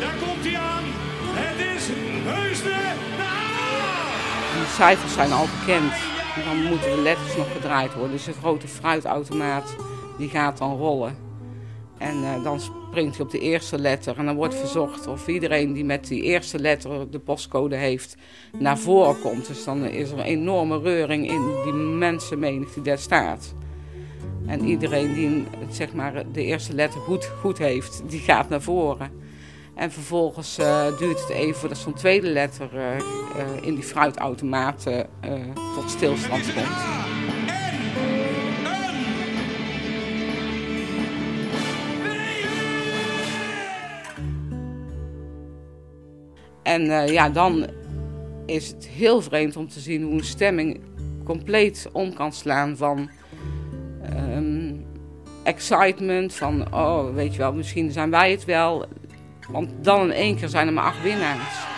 daar 0.00 0.14
komt 0.14 0.44
hij 0.44 0.58
aan. 0.58 0.84
Het 1.32 1.76
is 1.76 1.88
Heusden. 2.24 2.98
Die 4.54 4.68
cijfers 4.74 5.12
zijn 5.12 5.32
al 5.32 5.46
bekend. 5.58 5.92
Dan 6.44 6.62
moeten 6.62 6.90
de 6.90 7.02
letters 7.02 7.36
nog 7.36 7.52
gedraaid 7.52 7.94
worden. 7.94 8.12
Dus 8.12 8.26
een 8.26 8.34
grote 8.34 8.68
fruitautomaat 8.68 9.76
die 10.18 10.28
gaat 10.28 10.58
dan 10.58 10.76
rollen. 10.76 11.29
En 12.00 12.16
uh, 12.16 12.44
dan 12.44 12.60
springt 12.60 13.16
hij 13.16 13.24
op 13.24 13.30
de 13.30 13.38
eerste 13.38 13.78
letter 13.78 14.18
en 14.18 14.24
dan 14.24 14.36
wordt 14.36 14.54
verzocht 14.54 15.06
of 15.06 15.26
iedereen 15.26 15.72
die 15.72 15.84
met 15.84 16.06
die 16.06 16.22
eerste 16.22 16.58
letter 16.58 17.10
de 17.10 17.18
postcode 17.18 17.76
heeft 17.76 18.16
naar 18.58 18.78
voren 18.78 19.20
komt. 19.20 19.46
Dus 19.46 19.64
dan 19.64 19.84
is 19.84 20.10
er 20.10 20.18
een 20.18 20.24
enorme 20.24 20.78
reuring 20.78 21.30
in 21.30 21.62
die 21.64 21.72
mensenmenigte 21.72 22.74
die 22.74 22.82
daar 22.82 22.98
staat. 22.98 23.54
En 24.46 24.64
iedereen 24.64 25.14
die 25.14 25.46
zeg 25.70 25.92
maar, 25.92 26.24
de 26.32 26.44
eerste 26.44 26.74
letter 26.74 27.00
goed, 27.00 27.24
goed 27.24 27.58
heeft, 27.58 28.02
die 28.06 28.20
gaat 28.20 28.48
naar 28.48 28.62
voren. 28.62 29.10
En 29.74 29.90
vervolgens 29.90 30.58
uh, 30.58 30.98
duurt 30.98 31.20
het 31.20 31.28
even 31.28 31.54
voordat 31.54 31.78
zo'n 31.78 31.94
tweede 31.94 32.28
letter 32.28 32.68
uh, 32.74 32.96
in 33.60 33.74
die 33.74 33.84
fruitautomaat 33.84 34.82
tot 35.74 35.90
stilstand 35.90 36.54
komt. 36.54 37.29
En 46.62 46.82
uh, 46.82 47.08
ja, 47.08 47.28
dan 47.28 47.66
is 48.46 48.68
het 48.68 48.86
heel 48.86 49.22
vreemd 49.22 49.56
om 49.56 49.68
te 49.68 49.80
zien 49.80 50.02
hoe 50.02 50.12
een 50.12 50.24
stemming 50.24 50.80
compleet 51.24 51.88
om 51.92 52.14
kan 52.14 52.32
slaan 52.32 52.76
van 52.76 53.10
um, 54.34 54.84
excitement, 55.42 56.34
van 56.34 56.74
oh, 56.74 57.14
weet 57.14 57.32
je 57.32 57.38
wel, 57.38 57.52
misschien 57.52 57.92
zijn 57.92 58.10
wij 58.10 58.30
het 58.30 58.44
wel. 58.44 58.86
Want 59.50 59.70
dan 59.80 60.02
in 60.02 60.10
één 60.10 60.36
keer 60.36 60.48
zijn 60.48 60.66
er 60.66 60.72
maar 60.72 60.84
acht 60.84 61.02
winnaars. 61.02 61.68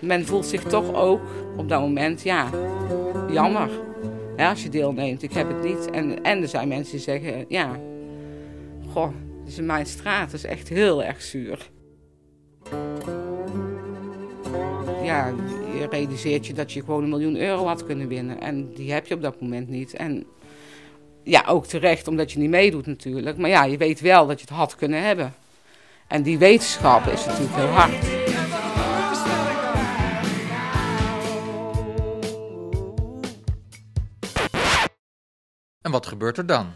Men 0.00 0.26
voelt 0.26 0.46
zich 0.46 0.62
toch 0.62 0.94
ook 0.94 1.20
op 1.56 1.68
dat 1.68 1.80
moment, 1.80 2.22
ja, 2.22 2.50
jammer. 3.30 3.70
Ja, 4.36 4.50
als 4.50 4.62
je 4.62 4.68
deelneemt, 4.68 5.22
ik 5.22 5.32
heb 5.32 5.48
het 5.48 5.62
niet. 5.62 5.90
En, 5.90 6.22
en 6.22 6.42
er 6.42 6.48
zijn 6.48 6.68
mensen 6.68 6.92
die 6.92 7.00
zeggen, 7.00 7.44
ja, 7.48 7.76
goh, 8.92 9.08
dus 9.44 9.58
in 9.58 9.66
mijn 9.66 9.86
straat 9.86 10.32
is 10.32 10.44
echt 10.44 10.68
heel 10.68 11.04
erg 11.04 11.22
zuur. 11.22 11.70
Ja, 15.02 15.34
je 15.74 15.86
realiseert 15.90 16.46
je 16.46 16.52
dat 16.52 16.72
je 16.72 16.80
gewoon 16.80 17.02
een 17.02 17.08
miljoen 17.08 17.36
euro 17.36 17.66
had 17.66 17.84
kunnen 17.84 18.08
winnen. 18.08 18.40
En 18.40 18.72
die 18.74 18.92
heb 18.92 19.06
je 19.06 19.14
op 19.14 19.22
dat 19.22 19.40
moment 19.40 19.68
niet. 19.68 19.94
En 19.94 20.26
ja, 21.24 21.44
ook 21.46 21.66
terecht, 21.66 22.08
omdat 22.08 22.32
je 22.32 22.38
niet 22.38 22.50
meedoet 22.50 22.86
natuurlijk. 22.86 23.36
Maar 23.38 23.50
ja, 23.50 23.64
je 23.64 23.76
weet 23.76 24.00
wel 24.00 24.26
dat 24.26 24.40
je 24.40 24.46
het 24.46 24.56
had 24.56 24.76
kunnen 24.76 25.02
hebben. 25.02 25.34
En 26.08 26.22
die 26.22 26.38
wetenschap 26.38 27.06
is 27.06 27.24
natuurlijk 27.24 27.54
heel 27.54 27.66
hard. 27.66 28.10
En 35.80 35.90
wat 35.90 36.06
gebeurt 36.06 36.38
er 36.38 36.46
dan? 36.46 36.66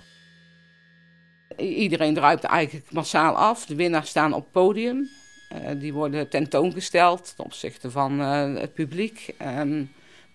Iedereen 1.56 2.14
druipt 2.14 2.44
eigenlijk 2.44 2.92
massaal 2.92 3.34
af. 3.34 3.66
De 3.66 3.74
winnaars 3.74 4.08
staan 4.08 4.32
op 4.32 4.42
het 4.42 4.52
podium. 4.52 5.08
Eh, 5.48 5.60
die 5.76 5.92
worden 5.92 6.28
tentoongesteld 6.28 7.32
ten 7.36 7.44
opzichte 7.44 7.90
van 7.90 8.20
eh, 8.20 8.54
het 8.54 8.74
publiek. 8.74 9.34
Ehm, 9.38 9.84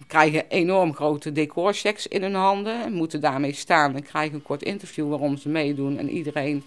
krijgen 0.08 0.50
enorm 0.50 0.94
grote 0.96 1.32
decorchecks 1.32 2.08
in 2.08 2.22
hun 2.22 2.34
handen. 2.34 2.84
En 2.84 2.94
moeten 2.94 3.22
daarmee 3.22 3.54
staan 3.54 3.96
en 3.96 4.04
krijgen 4.04 4.36
een 4.36 4.42
kort 4.42 4.64
interview 4.64 5.10
waarom 5.10 5.38
ze 5.38 5.50
meedoen. 5.50 5.98
En 5.98 6.10
iedereen 6.10 6.64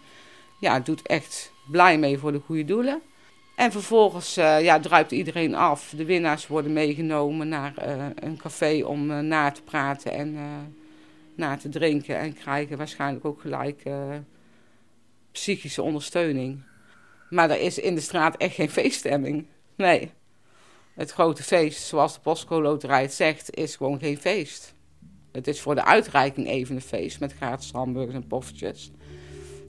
ja, 0.60 0.80
doet 0.80 1.06
echt 1.06 1.52
blij 1.70 1.98
mee 1.98 2.18
voor 2.18 2.32
de 2.32 2.40
goede 2.46 2.64
doelen. 2.64 3.00
En 3.56 3.72
vervolgens 3.72 4.38
uh, 4.38 4.62
ja, 4.62 4.80
druipt 4.80 5.12
iedereen 5.12 5.54
af. 5.54 5.92
De 5.96 6.04
winnaars 6.04 6.46
worden 6.46 6.72
meegenomen 6.72 7.48
naar 7.48 7.74
een 8.14 8.36
café 8.36 8.84
om 8.84 9.26
na 9.26 9.50
te 9.50 9.62
praten 9.62 10.12
en 10.12 10.36
na 11.34 11.56
te 11.56 11.68
drinken. 11.68 12.18
En 12.18 12.34
krijgen 12.34 12.76
waarschijnlijk 12.76 13.24
ook 13.24 13.40
gelijk 13.40 13.82
psychische 15.34 15.82
ondersteuning. 15.82 16.62
Maar 17.30 17.50
er 17.50 17.60
is 17.60 17.78
in 17.78 17.94
de 17.94 18.00
straat 18.00 18.36
echt 18.36 18.54
geen 18.54 18.70
feeststemming. 18.70 19.46
Nee. 19.76 20.10
Het 20.94 21.10
grote 21.10 21.42
feest, 21.42 21.82
zoals 21.82 22.14
de 22.14 22.20
Postco 22.20 22.62
Loterij 22.62 23.02
het 23.02 23.14
zegt, 23.14 23.56
is 23.56 23.76
gewoon 23.76 23.98
geen 23.98 24.18
feest. 24.18 24.74
Het 25.32 25.46
is 25.46 25.60
voor 25.60 25.74
de 25.74 25.84
uitreiking 25.84 26.48
even 26.48 26.74
een 26.74 26.80
feest 26.80 27.20
met 27.20 27.32
gratis 27.32 27.70
hamburgers 27.70 28.14
en 28.14 28.26
poffertjes. 28.26 28.90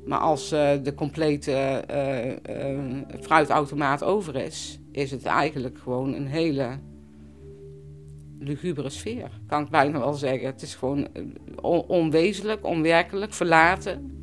Maar 0.06 0.20
als 0.20 0.54
uh, 0.54 0.72
de 0.84 0.94
complete 0.94 1.84
uh, 1.92 2.68
uh, 2.72 3.02
fruitautomaat 3.22 4.04
over 4.04 4.36
is, 4.36 4.80
is 4.92 5.12
het 5.12 5.26
eigenlijk 5.26 5.78
gewoon 5.78 6.14
een 6.14 6.28
hele 6.28 6.80
lugubere 8.40 8.90
sfeer. 8.90 9.30
Kan 9.48 9.64
ik 9.64 9.70
bijna 9.70 10.00
wel 10.00 10.14
zeggen. 10.14 10.48
Het 10.48 10.62
is 10.62 10.76
gewoon 10.76 11.08
on 11.62 11.82
onwezenlijk, 11.88 12.66
onwerkelijk, 12.66 13.34
verlaten. 13.34 14.16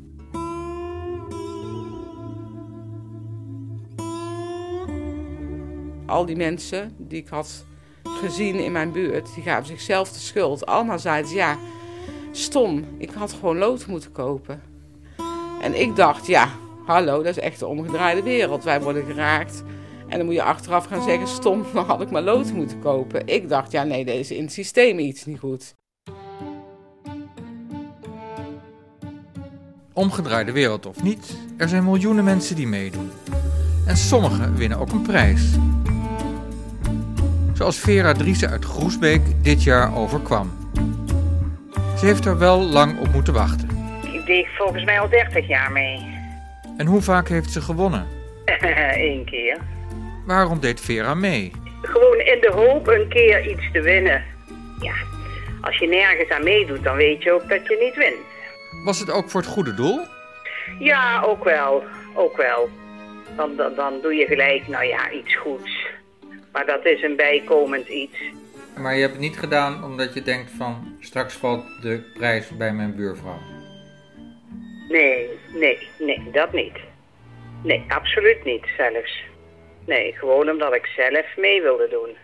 Al 6.05 6.25
die 6.25 6.35
mensen 6.35 6.95
die 6.97 7.21
ik 7.21 7.27
had 7.27 7.65
gezien 8.03 8.55
in 8.55 8.71
mijn 8.71 8.91
buurt, 8.91 9.33
die 9.33 9.43
gaven 9.43 9.65
zichzelf 9.65 10.11
de 10.11 10.19
schuld. 10.19 10.65
Allemaal 10.65 10.99
zeiden 10.99 11.29
ze, 11.29 11.35
ja, 11.35 11.57
stom, 12.31 12.85
ik 12.97 13.11
had 13.11 13.33
gewoon 13.33 13.57
lood 13.57 13.85
moeten 13.85 14.11
kopen. 14.11 14.61
En 15.61 15.79
ik 15.79 15.95
dacht, 15.95 16.27
ja, 16.27 16.49
hallo, 16.85 17.23
dat 17.23 17.37
is 17.37 17.43
echt 17.43 17.59
de 17.59 17.67
omgedraaide 17.67 18.23
wereld. 18.23 18.63
Wij 18.63 18.81
worden 18.81 19.05
geraakt. 19.05 19.63
En 20.07 20.17
dan 20.17 20.25
moet 20.25 20.35
je 20.35 20.43
achteraf 20.43 20.85
gaan 20.85 21.03
zeggen, 21.03 21.27
stom, 21.27 21.65
dan 21.73 21.85
had 21.85 22.01
ik 22.01 22.11
maar 22.11 22.21
lood 22.21 22.51
moeten 22.51 22.79
kopen. 22.79 23.27
Ik 23.27 23.49
dacht, 23.49 23.71
ja, 23.71 23.83
nee, 23.83 24.05
er 24.05 24.19
is 24.19 24.31
in 24.31 24.43
het 24.43 24.53
systeem 24.53 24.99
iets 24.99 25.25
niet 25.25 25.39
goed. 25.39 25.75
Omgedraaide 29.93 30.51
wereld 30.51 30.85
of 30.85 31.03
niet, 31.03 31.37
er 31.57 31.69
zijn 31.69 31.83
miljoenen 31.83 32.23
mensen 32.23 32.55
die 32.55 32.67
meedoen. 32.67 33.11
En 33.85 33.97
sommigen 33.97 34.55
winnen 34.55 34.77
ook 34.77 34.91
een 34.91 35.01
prijs. 35.01 35.55
Zoals 37.53 37.79
Vera 37.79 38.13
Driessen 38.13 38.49
uit 38.49 38.65
Groesbeek 38.65 39.21
dit 39.41 39.63
jaar 39.63 39.95
overkwam. 39.95 40.71
Ze 41.97 42.05
heeft 42.05 42.25
er 42.25 42.37
wel 42.37 42.59
lang 42.59 42.99
op 42.99 43.07
moeten 43.13 43.33
wachten. 43.33 43.69
Ik 44.13 44.25
deed 44.25 44.47
volgens 44.57 44.83
mij 44.83 44.99
al 44.99 45.09
30 45.09 45.47
jaar 45.47 45.71
mee. 45.71 45.99
En 46.77 46.85
hoe 46.85 47.01
vaak 47.01 47.27
heeft 47.27 47.51
ze 47.51 47.61
gewonnen? 47.61 48.07
Eén 49.09 49.25
keer. 49.25 49.57
Waarom 50.25 50.59
deed 50.59 50.81
Vera 50.81 51.13
mee? 51.13 51.51
Gewoon 51.81 52.19
in 52.19 52.41
de 52.41 52.51
hoop 52.53 52.87
een 52.87 53.07
keer 53.09 53.49
iets 53.49 53.71
te 53.71 53.81
winnen. 53.81 54.23
Ja, 54.79 54.93
als 55.61 55.77
je 55.77 55.87
nergens 55.87 56.29
aan 56.29 56.43
meedoet, 56.43 56.83
dan 56.83 56.95
weet 56.95 57.23
je 57.23 57.31
ook 57.31 57.49
dat 57.49 57.67
je 57.67 57.77
niet 57.79 57.95
wint. 57.95 58.25
Was 58.83 58.99
het 58.99 59.11
ook 59.11 59.29
voor 59.29 59.41
het 59.41 59.49
goede 59.49 59.73
doel? 59.73 59.99
Ja, 60.79 61.21
ook 61.21 61.43
wel. 61.43 61.83
Ook 62.13 62.37
wel. 62.37 62.69
Dan, 63.35 63.55
dan, 63.55 63.75
dan 63.75 63.93
doe 64.01 64.13
je 64.13 64.25
gelijk, 64.25 64.67
nou 64.67 64.85
ja, 64.85 65.11
iets 65.11 65.37
goeds. 65.37 65.87
Maar 66.53 66.65
dat 66.65 66.85
is 66.85 67.03
een 67.03 67.15
bijkomend 67.15 67.87
iets. 67.87 68.17
Maar 68.77 68.95
je 68.95 69.01
hebt 69.01 69.13
het 69.13 69.21
niet 69.21 69.37
gedaan 69.37 69.83
omdat 69.83 70.13
je 70.13 70.21
denkt 70.21 70.51
van 70.51 70.97
straks 70.99 71.33
valt 71.33 71.81
de 71.81 72.11
prijs 72.13 72.57
bij 72.57 72.73
mijn 72.73 72.95
buurvrouw. 72.95 73.39
Nee, 74.89 75.29
nee, 75.53 75.87
nee, 75.99 76.31
dat 76.31 76.53
niet. 76.53 76.77
Nee, 77.63 77.85
absoluut 77.87 78.43
niet 78.43 78.65
zelfs. 78.77 79.23
Nee, 79.85 80.13
gewoon 80.13 80.49
omdat 80.49 80.75
ik 80.75 80.85
zelf 80.85 81.37
mee 81.37 81.61
wilde 81.61 81.87
doen. 81.89 82.15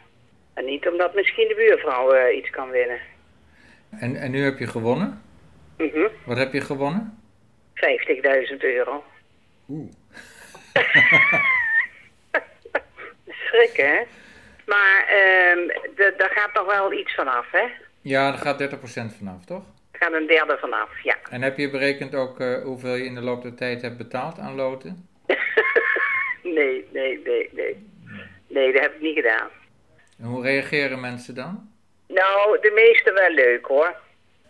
En 0.53 0.65
niet 0.65 0.87
omdat 0.87 1.15
misschien 1.15 1.47
de 1.47 1.55
buurvrouw 1.55 2.15
uh, 2.15 2.37
iets 2.37 2.49
kan 2.49 2.69
winnen. 2.69 2.99
En, 3.89 4.15
en 4.15 4.31
nu 4.31 4.43
heb 4.43 4.59
je 4.59 4.67
gewonnen? 4.67 5.21
Mm 5.77 5.89
-hmm. 5.93 6.09
Wat 6.25 6.37
heb 6.37 6.53
je 6.53 6.61
gewonnen? 6.61 7.19
50.000 7.73 8.57
euro. 8.57 9.03
Oeh. 9.69 9.91
Schrik, 13.45 13.75
hè? 13.75 14.01
Maar 14.69 15.01
uh, 15.13 16.17
daar 16.17 16.29
gaat 16.29 16.53
nog 16.53 16.65
wel 16.65 16.93
iets 16.93 17.15
vanaf, 17.15 17.51
hè? 17.51 17.65
Ja, 18.01 18.31
daar 18.31 18.39
gaat 18.39 18.63
30% 18.63 19.17
vanaf, 19.17 19.45
toch? 19.45 19.63
Er 19.91 19.99
gaat 19.99 20.13
een 20.13 20.27
derde 20.27 20.57
vanaf, 20.59 20.89
ja. 21.03 21.15
En 21.29 21.41
heb 21.41 21.57
je 21.57 21.69
berekend 21.69 22.15
ook 22.15 22.39
uh, 22.39 22.63
hoeveel 22.63 22.95
je 22.95 23.05
in 23.05 23.15
de 23.15 23.21
loop 23.21 23.41
der 23.41 23.55
tijd 23.55 23.81
hebt 23.81 23.97
betaald 23.97 24.39
aan 24.39 24.55
loten? 24.55 25.07
nee, 26.57 26.87
nee, 26.91 27.21
nee, 27.25 27.49
nee. 27.51 27.87
Nee, 28.47 28.73
dat 28.73 28.81
heb 28.81 28.95
ik 28.95 29.01
niet 29.01 29.15
gedaan. 29.15 29.49
En 30.19 30.25
hoe 30.25 30.43
reageren 30.43 30.99
mensen 30.99 31.35
dan? 31.35 31.69
Nou, 32.07 32.57
de 32.61 32.71
meeste 32.75 33.13
wel 33.13 33.29
leuk, 33.29 33.65
hoor. 33.65 33.95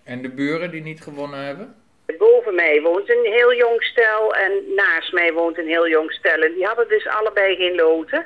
En 0.04 0.22
de 0.22 0.30
buren 0.30 0.72
die 0.72 0.82
niet 0.82 1.02
gewonnen 1.02 1.40
hebben? 1.40 1.76
Boven 2.18 2.56
mij 2.56 2.82
woont 2.82 3.10
een 3.10 3.32
heel 3.32 3.56
jong 3.56 3.84
stel 3.84 4.36
en 4.36 4.52
naast 4.76 5.14
mij 5.14 5.34
woont 5.34 5.58
een 5.58 5.68
heel 5.68 5.90
jong 5.90 6.12
stel. 6.12 6.42
En 6.42 6.54
die 6.54 6.66
hadden 6.66 6.88
dus 6.88 7.08
allebei 7.08 7.56
geen 7.56 7.76
loten. 7.76 8.26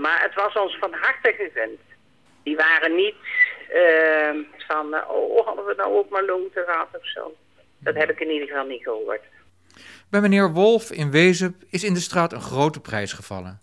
Maar 0.00 0.22
het 0.22 0.34
was 0.34 0.54
ons 0.54 0.78
van 0.78 0.92
harte 0.92 1.32
gegund. 1.32 1.80
Die 2.42 2.56
waren 2.56 2.94
niet 2.94 3.14
uh, 3.74 4.44
van, 4.68 4.94
oh, 5.08 5.46
hadden 5.46 5.64
we 5.64 5.74
nou 5.76 5.94
ook 5.94 6.08
maar 6.10 6.24
loten 6.24 6.64
gehad 6.64 6.88
of 6.92 7.06
zo. 7.06 7.34
Dat 7.78 7.94
heb 7.94 8.10
ik 8.10 8.20
in 8.20 8.30
ieder 8.30 8.48
geval 8.48 8.66
niet 8.66 8.82
gehoord. 8.82 9.22
Bij 10.10 10.20
meneer 10.20 10.52
Wolf 10.52 10.90
in 10.90 11.10
Wezep 11.10 11.54
is 11.70 11.84
in 11.84 11.94
de 11.94 12.00
straat 12.00 12.32
een 12.32 12.40
grote 12.40 12.80
prijs 12.80 13.12
gevallen. 13.12 13.60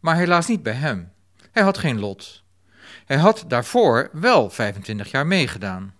Maar 0.00 0.16
helaas 0.16 0.48
niet 0.48 0.62
bij 0.62 0.72
hem. 0.72 1.12
Hij 1.52 1.62
had 1.62 1.78
geen 1.78 2.00
lot. 2.00 2.42
Hij 3.06 3.16
had 3.16 3.44
daarvoor 3.48 4.08
wel 4.12 4.50
25 4.50 5.10
jaar 5.10 5.26
meegedaan. 5.26 5.94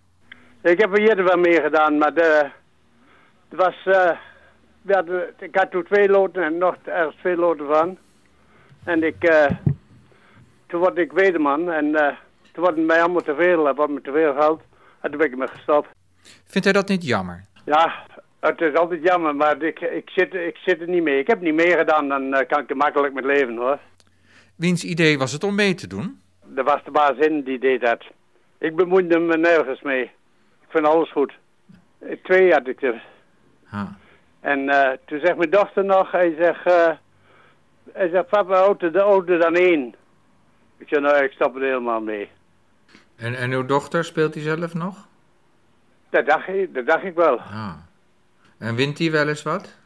Ik 0.63 0.81
heb 0.81 0.93
er 0.93 1.09
eerder 1.09 1.25
wel 1.25 1.37
meegedaan, 1.37 1.99
maar 1.99 2.15
de, 2.15 2.51
het 3.49 3.59
was, 3.59 3.75
uh, 3.87 4.11
we 4.83 4.95
hadden, 4.95 5.35
ik 5.39 5.57
had 5.57 5.71
toen 5.71 5.85
twee 5.85 6.09
loten 6.09 6.43
en 6.43 6.59
nog 6.59 6.77
ergens 6.85 7.17
twee 7.17 7.37
loten 7.37 7.67
van. 7.67 7.99
En 8.85 9.03
ik, 9.03 9.29
uh, 9.31 9.47
toen 10.67 10.81
word 10.81 10.99
ik 10.99 11.13
wederman 11.13 11.71
en 11.71 11.85
uh, 11.85 12.07
toen 12.53 12.63
wordt 12.63 12.77
het 12.77 12.87
mij 12.87 13.03
allemaal 13.03 13.23
te 13.23 13.35
veel, 13.35 13.67
het 13.67 13.77
wordt 13.77 13.93
me 13.93 14.01
te 14.01 14.13
veel 14.13 14.35
geld. 14.35 14.63
En 15.01 15.11
toen 15.11 15.19
ben 15.19 15.31
ik 15.31 15.37
me 15.37 15.49
gestopt. 15.49 15.89
Vindt 16.45 16.65
hij 16.65 16.73
dat 16.73 16.89
niet 16.89 17.05
jammer? 17.05 17.45
Ja, 17.65 18.07
het 18.41 18.61
is 18.61 18.75
altijd 18.75 19.03
jammer, 19.03 19.37
maar 19.37 19.63
ik, 19.63 19.81
ik, 19.81 20.11
zit, 20.11 20.35
ik 20.35 20.57
zit 20.57 20.81
er 20.81 20.89
niet 20.89 21.03
mee. 21.03 21.19
Ik 21.19 21.27
heb 21.27 21.41
niet 21.41 21.55
meegedaan, 21.55 22.09
dan 22.09 22.23
uh, 22.23 22.39
kan 22.49 22.61
ik 22.61 22.71
er 22.71 22.77
makkelijk 22.77 23.15
met 23.15 23.25
leven 23.25 23.57
hoor. 23.57 23.79
Wiens 24.57 24.85
idee 24.85 25.19
was 25.19 25.33
het 25.33 25.45
om 25.45 25.55
mee 25.55 25.75
te 25.75 25.87
doen? 25.87 26.21
Er 26.57 26.65
was 26.65 26.85
de 26.85 26.91
baas 26.91 27.17
in 27.17 27.43
die 27.43 27.59
deed 27.59 27.81
dat. 27.81 28.05
Ik 28.59 28.77
bemoeide 28.77 29.19
me 29.19 29.37
nergens 29.37 29.83
mee. 29.83 30.03
Ik 30.61 30.69
vind 30.69 30.87
alles 30.87 31.13
goed. 31.13 31.33
Twee 32.23 32.53
had 32.53 32.67
ik 32.67 32.83
er. 32.83 33.03
Ha. 33.65 33.97
En 34.41 34.59
uh, 34.61 34.91
toen 35.05 35.21
zegt 35.21 35.37
mijn 35.37 35.51
dochter 35.51 35.85
nog, 35.85 36.11
hij 36.11 36.35
zegt, 36.39 36.67
uh, 36.67 36.91
hij 37.93 38.09
zegt 38.09 38.29
papa, 38.29 38.55
ouder, 38.55 38.93
de 38.93 39.03
ouder 39.03 39.39
dan 39.39 39.55
één. 39.55 39.95
Ik 40.79 40.89
zeg, 40.89 41.01
nou, 41.01 41.25
ik 41.25 41.33
stap 41.33 41.57
er 41.57 41.63
helemaal 41.63 42.01
mee. 42.01 42.29
En, 43.17 43.35
en 43.35 43.53
uw 43.53 43.67
dochter, 43.67 44.05
speelt 44.05 44.35
hij 44.35 44.43
zelf 44.43 44.75
nog? 44.75 45.09
Dat 46.11 46.27
dacht 46.27 46.49
ik, 46.49 46.75
dat 46.75 46.87
dacht 46.87 47.05
ik 47.05 47.15
wel. 47.15 47.39
Ah. 47.39 47.75
En 48.59 48.75
wint 48.75 48.99
hij 48.99 49.11
wel 49.11 49.29
eens 49.29 49.43
wat? 49.43 49.79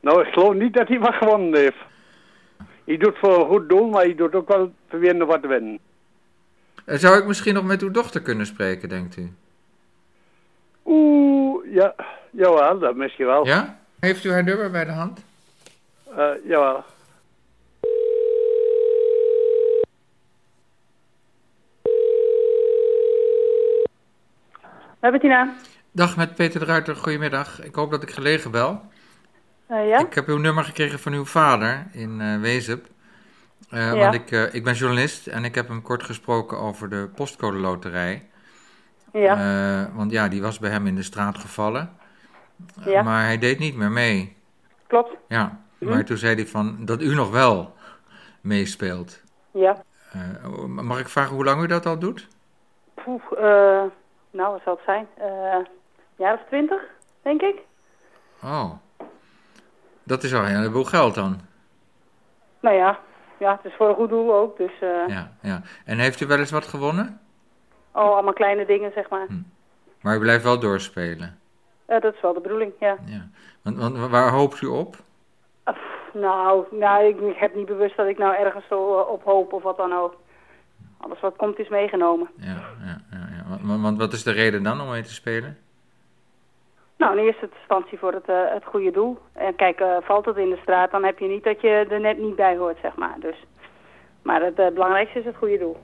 Nou, 0.00 0.26
ik 0.26 0.32
geloof 0.32 0.54
niet 0.54 0.74
dat 0.74 0.88
hij 0.88 0.98
wat 0.98 1.14
gewonnen 1.14 1.60
heeft. 1.60 1.76
Hij 2.84 2.96
doet 2.96 3.18
voor 3.18 3.38
een 3.40 3.46
goed 3.46 3.68
doel, 3.68 3.88
maar 3.88 4.02
hij 4.02 4.14
doet 4.14 4.34
ook 4.34 4.48
wel 4.48 4.72
voor 4.88 4.98
winnen 4.98 5.26
wat 5.26 5.40
winnen. 5.40 5.78
Zou 6.86 7.18
ik 7.18 7.26
misschien 7.26 7.54
nog 7.54 7.64
met 7.64 7.82
uw 7.82 7.90
dochter 7.90 8.22
kunnen 8.22 8.46
spreken, 8.46 8.88
denkt 8.88 9.16
u? 9.16 9.32
Oeh, 10.84 11.74
ja, 11.74 11.94
jawel, 12.30 12.78
dat 12.78 12.96
misschien 12.96 13.26
wel. 13.26 13.46
Ja? 13.46 13.78
Heeft 14.00 14.24
u 14.24 14.30
haar 14.30 14.44
nummer 14.44 14.70
bij 14.70 14.84
de 14.84 14.92
hand? 14.92 15.24
Uh, 16.18 16.34
jawel. 16.44 16.84
Hoi 25.00 25.12
Bettina. 25.12 25.54
Dag, 25.92 26.16
met 26.16 26.34
Peter 26.34 26.60
de 26.60 26.66
Ruiter. 26.66 26.96
Goedemiddag. 26.96 27.62
Ik 27.62 27.74
hoop 27.74 27.90
dat 27.90 28.02
ik 28.02 28.10
gelegen 28.10 28.50
bel. 28.50 28.82
Uh, 29.70 29.88
ja? 29.88 29.98
Ik 29.98 30.14
heb 30.14 30.26
uw 30.26 30.38
nummer 30.38 30.64
gekregen 30.64 30.98
van 30.98 31.12
uw 31.12 31.24
vader 31.24 31.86
in 31.92 32.20
uh, 32.20 32.40
Wezep. 32.40 32.86
Uh, 33.70 33.94
Ja. 33.94 33.98
Want 33.98 34.14
ik, 34.14 34.30
ik 34.30 34.64
ben 34.64 34.74
journalist 34.74 35.26
en 35.26 35.44
ik 35.44 35.54
heb 35.54 35.68
hem 35.68 35.82
kort 35.82 36.02
gesproken 36.02 36.58
over 36.58 36.88
de 36.88 37.08
postcode 37.14 37.58
loterij. 37.58 38.28
Ja, 39.12 39.90
want 39.94 40.10
ja, 40.10 40.28
die 40.28 40.42
was 40.42 40.58
bij 40.58 40.70
hem 40.70 40.86
in 40.86 40.94
de 40.94 41.02
straat 41.02 41.38
gevallen. 41.38 41.90
Ja. 42.84 43.02
Maar 43.02 43.24
hij 43.24 43.38
deed 43.38 43.58
niet 43.58 43.76
meer 43.76 43.90
mee. 43.90 44.36
klopt. 44.86 45.16
Ja. 45.28 45.66
Maar 45.78 46.04
toen 46.04 46.16
zei 46.16 46.34
hij 46.34 46.46
van 46.46 46.76
dat 46.84 47.02
u 47.02 47.14
nog 47.14 47.30
wel 47.30 47.74
meespeelt. 48.40 49.22
Ja. 49.50 49.82
Uh, 50.16 50.64
mag 50.64 51.00
ik 51.00 51.08
vragen 51.08 51.34
hoe 51.34 51.44
lang 51.44 51.62
u 51.62 51.66
dat 51.66 51.86
al 51.86 51.98
doet? 51.98 52.28
Poeh, 52.94 53.22
uh, 53.32 53.38
nou, 54.30 54.52
wat 54.52 54.60
zal 54.64 54.74
het 54.74 54.84
zijn? 54.84 55.06
Uh, 55.18 55.66
jaar 56.16 56.34
of 56.34 56.40
twintig, 56.46 56.82
denk 57.22 57.40
ik. 57.40 57.56
Oh. 58.42 58.70
Dat 60.02 60.22
is 60.22 60.34
al 60.34 60.40
een 60.40 60.56
heleboel 60.56 60.84
geld 60.84 61.14
dan. 61.14 61.40
Nou 62.60 62.76
ja, 62.76 62.98
ja, 63.38 63.56
het 63.56 63.64
is 63.64 63.76
voor 63.76 63.88
een 63.88 63.94
goed 63.94 64.08
doel 64.08 64.34
ook, 64.34 64.56
dus... 64.56 64.72
Ja, 65.06 65.32
ja. 65.42 65.62
En 65.84 65.98
heeft 65.98 66.20
u 66.20 66.26
wel 66.26 66.38
eens 66.38 66.50
wat 66.50 66.66
gewonnen? 66.66 67.20
Oh, 67.92 68.12
allemaal 68.12 68.32
kleine 68.32 68.66
dingen, 68.66 68.92
zeg 68.94 69.08
maar. 69.08 69.26
Hm. 69.26 69.42
Maar 70.00 70.16
u 70.16 70.18
blijft 70.18 70.44
wel 70.44 70.58
doorspelen? 70.58 71.38
dat 71.86 72.14
is 72.14 72.20
wel 72.20 72.32
de 72.34 72.40
bedoeling, 72.40 72.72
ja. 72.80 72.96
ja. 73.04 73.28
Want, 73.62 73.78
want 73.78 74.10
waar 74.10 74.30
hoopt 74.30 74.60
u 74.60 74.66
op? 74.66 74.96
Nou, 76.12 76.64
nou, 76.70 77.04
ik 77.04 77.36
heb 77.36 77.54
niet 77.54 77.66
bewust 77.66 77.96
dat 77.96 78.06
ik 78.06 78.18
nou 78.18 78.34
ergens 78.34 78.66
zo 78.68 78.80
op 78.92 79.24
hoop 79.24 79.52
of 79.52 79.62
wat 79.62 79.76
dan 79.76 79.92
ook. 79.92 80.14
Alles 80.98 81.20
wat 81.20 81.36
komt 81.36 81.58
is 81.58 81.68
meegenomen. 81.68 82.28
Ja, 82.36 82.60
ja, 82.84 83.00
ja. 83.10 83.28
ja. 83.36 83.58
Want, 83.62 83.82
want 83.82 83.98
wat 83.98 84.12
is 84.12 84.22
de 84.22 84.32
reden 84.32 84.62
dan 84.62 84.80
om 84.80 84.88
mee 84.88 85.02
te 85.02 85.14
spelen? 85.14 85.58
Nou, 86.96 87.18
in 87.18 87.24
eerste 87.24 87.48
instantie 87.58 87.98
voor 87.98 88.12
het, 88.12 88.28
uh, 88.28 88.52
het 88.52 88.64
goede 88.64 88.90
doel. 88.90 89.18
En 89.32 89.54
kijk, 89.56 89.80
uh, 89.80 89.96
valt 90.00 90.24
het 90.24 90.36
in 90.36 90.50
de 90.50 90.58
straat, 90.62 90.90
dan 90.90 91.04
heb 91.04 91.18
je 91.18 91.28
niet 91.28 91.44
dat 91.44 91.60
je 91.60 91.68
er 91.68 92.00
net 92.00 92.18
niet 92.18 92.36
bij 92.36 92.56
hoort, 92.56 92.78
zeg 92.82 92.96
maar. 92.96 93.16
Dus, 93.20 93.36
maar 94.22 94.42
het 94.42 94.58
uh, 94.58 94.68
belangrijkste 94.68 95.18
is 95.18 95.24
het 95.24 95.36
goede 95.36 95.58
doel. 95.58 95.76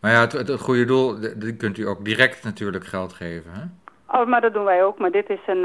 Maar 0.00 0.12
ja, 0.12 0.20
het, 0.20 0.32
het, 0.32 0.60
goede 0.60 0.84
doel, 0.84 1.16
die 1.36 1.56
kunt 1.56 1.78
u 1.78 1.86
ook 1.86 2.04
direct 2.04 2.44
natuurlijk 2.44 2.84
geld 2.84 3.12
geven, 3.12 3.52
hè? 3.52 3.62
Oh, 4.14 4.26
maar 4.26 4.40
dat 4.40 4.52
doen 4.52 4.64
wij 4.64 4.84
ook. 4.84 4.98
Maar 4.98 5.10
dit 5.10 5.28
is 5.28 5.40
een, 5.46 5.64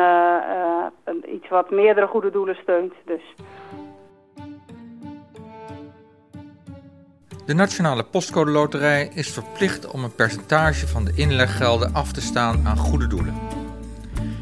een 1.03 1.35
iets 1.35 1.49
wat 1.49 1.69
meerdere 1.69 2.07
goede 2.07 2.31
doelen 2.31 2.55
steunt, 2.55 2.93
dus... 3.05 3.21
De 7.49 7.55
Nationale 7.55 8.03
Postcode 8.03 8.51
Loterij 8.51 9.09
is 9.13 9.33
verplicht 9.33 9.91
om 9.91 10.03
een 10.03 10.15
percentage 10.15 10.87
van 10.87 11.05
de 11.05 11.11
inleggelden 11.15 11.93
af 11.93 12.11
te 12.11 12.21
staan 12.21 12.67
aan 12.67 12.77
goede 12.77 13.07
doelen. 13.07 13.33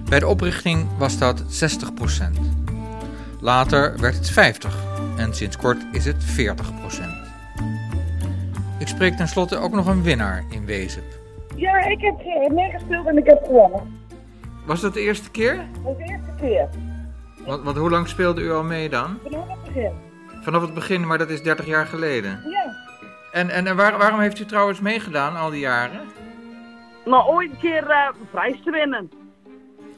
Bij 0.10 0.20
de 0.20 0.28
oprichting 0.28 0.98
was 0.98 1.18
dat 1.18 1.42
60%. 1.42 1.44
Later 3.42 4.00
werd 4.00 4.16
het 4.16 4.66
50% 4.66 4.70
en 5.18 5.34
sinds 5.34 5.58
kort 5.58 5.86
is 5.92 6.06
het 6.06 6.26
40%. 6.40 6.48
Ik 8.80 8.88
spreek 8.88 9.14
tenslotte 9.14 9.58
ook 9.58 9.72
nog 9.72 9.88
een 9.88 10.04
winnaar 10.04 10.44
in 10.50 10.66
Wezep. 10.66 11.04
Ja, 11.56 11.78
ik 11.86 12.02
heb 12.02 12.16
meegespeeld 12.52 13.08
en 13.08 13.18
ik 13.18 13.26
heb 13.26 13.44
gewonnen. 13.44 13.97
Was 14.68 14.82
dat 14.82 14.94
de 14.94 15.02
eerste 15.02 15.32
keer? 15.32 15.56
Dat 15.56 15.84
was 15.84 15.98
de 15.98 16.04
eerste 16.04 16.34
keer. 16.40 16.70
Want, 17.46 17.64
want 17.64 17.78
hoe 17.78 17.90
lang 17.90 18.08
speelde 18.08 18.42
u 18.42 18.52
al 18.52 18.64
mee 18.64 18.90
dan? 18.90 19.20
Vanaf 19.24 19.48
het 19.48 19.64
begin. 19.64 19.92
Vanaf 20.42 20.62
het 20.62 20.74
begin, 20.74 21.08
maar 21.08 21.18
dat 21.18 21.30
is 21.30 21.44
30 21.44 21.66
jaar 21.66 21.86
geleden? 21.86 22.40
Ja. 22.50 22.76
En, 23.32 23.50
en, 23.50 23.68
en 23.68 23.76
waar, 23.76 23.98
waarom 23.98 24.20
heeft 24.20 24.40
u 24.40 24.46
trouwens 24.46 24.80
meegedaan 24.80 25.36
al 25.36 25.50
die 25.50 25.60
jaren? 25.60 26.02
Nou, 27.06 27.28
ooit 27.28 27.52
een 27.52 27.58
keer 27.58 27.84
uh, 27.84 28.10
prijs 28.32 28.64
te 28.64 28.72
winnen. 28.72 29.12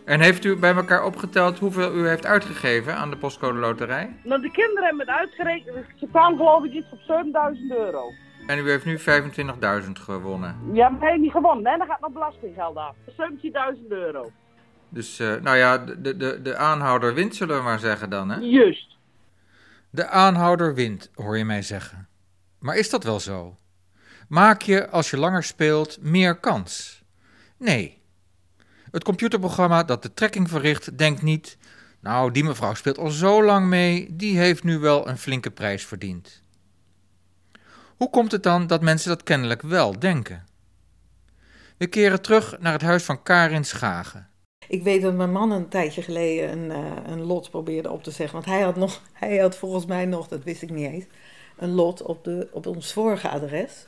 En 0.06 0.20
heeft 0.20 0.46
u 0.46 0.56
bij 0.56 0.74
elkaar 0.74 1.04
opgeteld 1.04 1.60
hoeveel 1.60 1.96
u 1.96 2.08
heeft 2.08 2.26
uitgegeven 2.26 2.96
aan 2.96 3.10
de 3.10 3.18
postcode 3.18 3.60
loterij? 3.60 4.16
Nou, 4.24 4.42
de 4.42 4.52
kinderen 4.52 4.84
hebben 4.84 5.08
het 5.08 5.16
uitgerekend. 5.16 5.86
Ze 5.96 6.08
kwamen 6.12 6.38
geloof 6.38 6.64
ik 6.64 6.72
iets 6.72 6.92
op 6.92 7.00
7000 7.00 7.72
euro. 7.72 8.12
En 8.48 8.58
u 8.60 8.70
heeft 8.70 8.86
nu 8.86 9.00
25.000 9.00 9.92
gewonnen? 9.92 10.56
Ja, 10.74 10.90
maar 10.90 11.00
hij 11.00 11.10
heeft 11.10 11.22
niet 11.22 11.32
gewonnen, 11.32 11.72
hè? 11.72 11.78
Dan 11.78 11.88
gaat 11.88 12.02
nog 12.02 12.12
belastinggeld 12.12 12.76
af. 12.76 12.96
17.000 13.76 13.88
euro. 13.90 14.32
Dus, 14.89 15.19
uh, 15.19 15.36
nou 15.36 15.58
ja, 15.58 15.77
de, 15.77 16.17
de, 16.17 16.41
de 16.41 16.55
aanhouder 16.55 17.13
wint, 17.13 17.36
zullen 17.36 17.58
we 17.58 17.63
maar 17.63 17.79
zeggen 17.79 18.10
dan, 18.10 18.29
hè? 18.29 18.38
Juist. 18.39 18.98
De 19.89 20.08
aanhouder 20.08 20.74
wint, 20.74 21.10
hoor 21.13 21.38
je 21.38 21.46
mij 21.46 21.62
zeggen. 21.62 22.08
Maar 22.60 22.77
is 22.77 22.89
dat 22.89 23.03
wel 23.03 23.19
zo? 23.19 23.58
Maak 24.27 24.62
je, 24.62 24.89
als 24.89 25.10
je 25.10 25.17
langer 25.17 25.43
speelt, 25.43 25.97
meer 26.02 26.39
kans? 26.39 27.04
Nee. 27.58 28.02
Het 28.91 29.04
computerprogramma 29.04 29.84
dat 29.84 30.04
de 30.04 30.13
trekking 30.13 30.49
verricht 30.49 30.97
denkt 30.97 31.21
niet: 31.21 31.58
Nou, 31.99 32.32
die 32.32 32.43
mevrouw 32.43 32.73
speelt 32.73 32.97
al 32.97 33.10
zo 33.10 33.43
lang 33.43 33.67
mee, 33.67 34.15
die 34.15 34.38
heeft 34.38 34.63
nu 34.63 34.80
wel 34.80 35.08
een 35.08 35.17
flinke 35.17 35.52
prijs 35.52 35.86
verdiend. 35.86 36.43
Hoe 37.97 38.10
komt 38.10 38.32
het 38.32 38.43
dan 38.43 38.67
dat 38.67 38.82
mensen 38.82 39.10
dat 39.10 39.23
kennelijk 39.23 39.62
wel 39.62 39.99
denken? 39.99 40.43
We 41.78 41.88
keren 41.88 42.21
terug 42.21 42.60
naar 42.60 42.73
het 42.73 42.82
huis 42.82 43.04
van 43.04 43.23
Karin 43.23 43.65
Schagen. 43.65 44.29
Ik 44.69 44.84
weet 44.84 45.01
dat 45.01 45.13
mijn 45.13 45.32
man 45.32 45.51
een 45.51 45.67
tijdje 45.67 46.01
geleden 46.01 46.51
een, 46.51 46.84
uh, 46.84 46.91
een 47.05 47.21
lot 47.21 47.49
probeerde 47.49 47.91
op 47.91 48.03
te 48.03 48.12
zeggen. 48.12 48.36
Want 48.36 48.45
hij 48.45 48.62
had, 48.62 48.75
nog, 48.75 49.01
hij 49.13 49.38
had 49.38 49.58
volgens 49.58 49.86
mij 49.86 50.05
nog, 50.05 50.27
dat 50.27 50.43
wist 50.43 50.62
ik 50.62 50.69
niet 50.69 50.91
eens, 50.91 51.05
een 51.58 51.71
lot 51.71 52.01
op, 52.01 52.23
de, 52.23 52.47
op 52.51 52.65
ons 52.65 52.93
vorige 52.93 53.29
adres. 53.29 53.88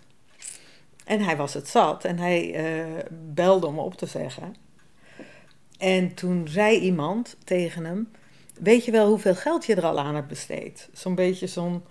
En 1.06 1.22
hij 1.22 1.38
was 1.38 1.54
het 1.54 1.68
zat 1.68 2.06
en 2.06 2.18
hij 2.18 2.66
uh, 2.66 3.04
belde 3.34 3.68
om 3.68 3.80
op 3.80 3.96
te 3.96 4.06
zeggen. 4.06 4.56
En 5.78 6.14
toen 6.14 6.48
zei 6.48 6.80
iemand 6.80 7.38
tegen 7.44 7.86
hem: 7.86 8.12
Weet 8.60 8.86
je 8.86 8.92
wel 8.92 9.08
hoeveel 9.08 9.36
geld 9.36 9.66
je 9.66 9.76
er 9.76 9.86
al 9.86 10.00
aan 10.00 10.16
hebt 10.16 10.28
besteed? 10.28 10.90
Zo'n 10.94 11.16
beetje 11.16 11.48
zo'n. 11.48 11.84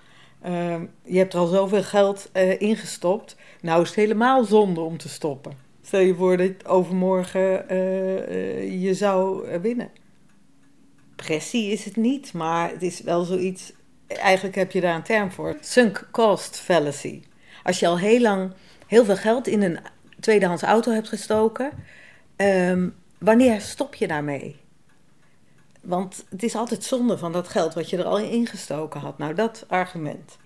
Uh, 0.47 0.81
je 1.03 1.19
hebt 1.19 1.33
er 1.33 1.39
al 1.39 1.47
zoveel 1.47 1.83
geld 1.83 2.31
uh, 2.33 2.61
ingestopt. 2.61 3.37
Nou 3.61 3.83
is 3.83 3.89
het 3.89 3.97
helemaal 3.97 4.45
zonde 4.45 4.81
om 4.81 4.97
te 4.97 5.09
stoppen. 5.09 5.70
Stel 5.91 6.01
je 6.01 6.15
voor 6.15 6.37
dat 6.37 6.67
overmorgen 6.67 7.65
uh, 7.73 8.83
je 8.83 8.95
zou 8.95 9.49
winnen. 9.61 9.91
Pressie 11.17 11.73
is 11.73 11.85
het 11.85 11.97
niet, 11.97 12.33
maar 12.33 12.71
het 12.71 12.83
is 12.83 13.01
wel 13.01 13.25
zoiets 13.25 13.73
eigenlijk 14.07 14.55
heb 14.55 14.73
je 14.73 14.81
daar 14.81 14.95
een 14.95 15.03
term 15.03 15.31
voor. 15.33 15.57
Sunk 15.61 16.09
cost 16.11 16.57
fallacy. 16.57 17.23
Als 17.63 17.79
je 17.81 17.87
al 17.87 17.99
heel 17.99 18.21
lang 18.21 18.53
heel 18.87 19.05
veel 19.05 19.17
geld 19.17 19.47
in 19.47 19.63
een 19.63 19.79
tweedehands 20.21 20.63
auto 20.63 20.93
hebt 20.93 21.09
gestoken, 21.09 21.71
um, 22.37 22.95
wanneer 23.19 23.61
stop 23.61 23.95
je 23.95 24.07
daarmee? 24.07 24.57
Want 25.81 26.25
het 26.29 26.43
is 26.43 26.55
altijd 26.55 26.85
zonde 26.85 27.19
van 27.19 27.33
dat 27.33 27.49
geld 27.49 27.75
wat 27.75 27.91
je 27.91 27.97
er 27.97 28.05
al 28.05 28.19
in 28.19 28.31
ingestoken 28.31 29.01
had. 29.01 29.19
Nou, 29.19 29.35
dat 29.35 29.65
argument. 29.69 30.37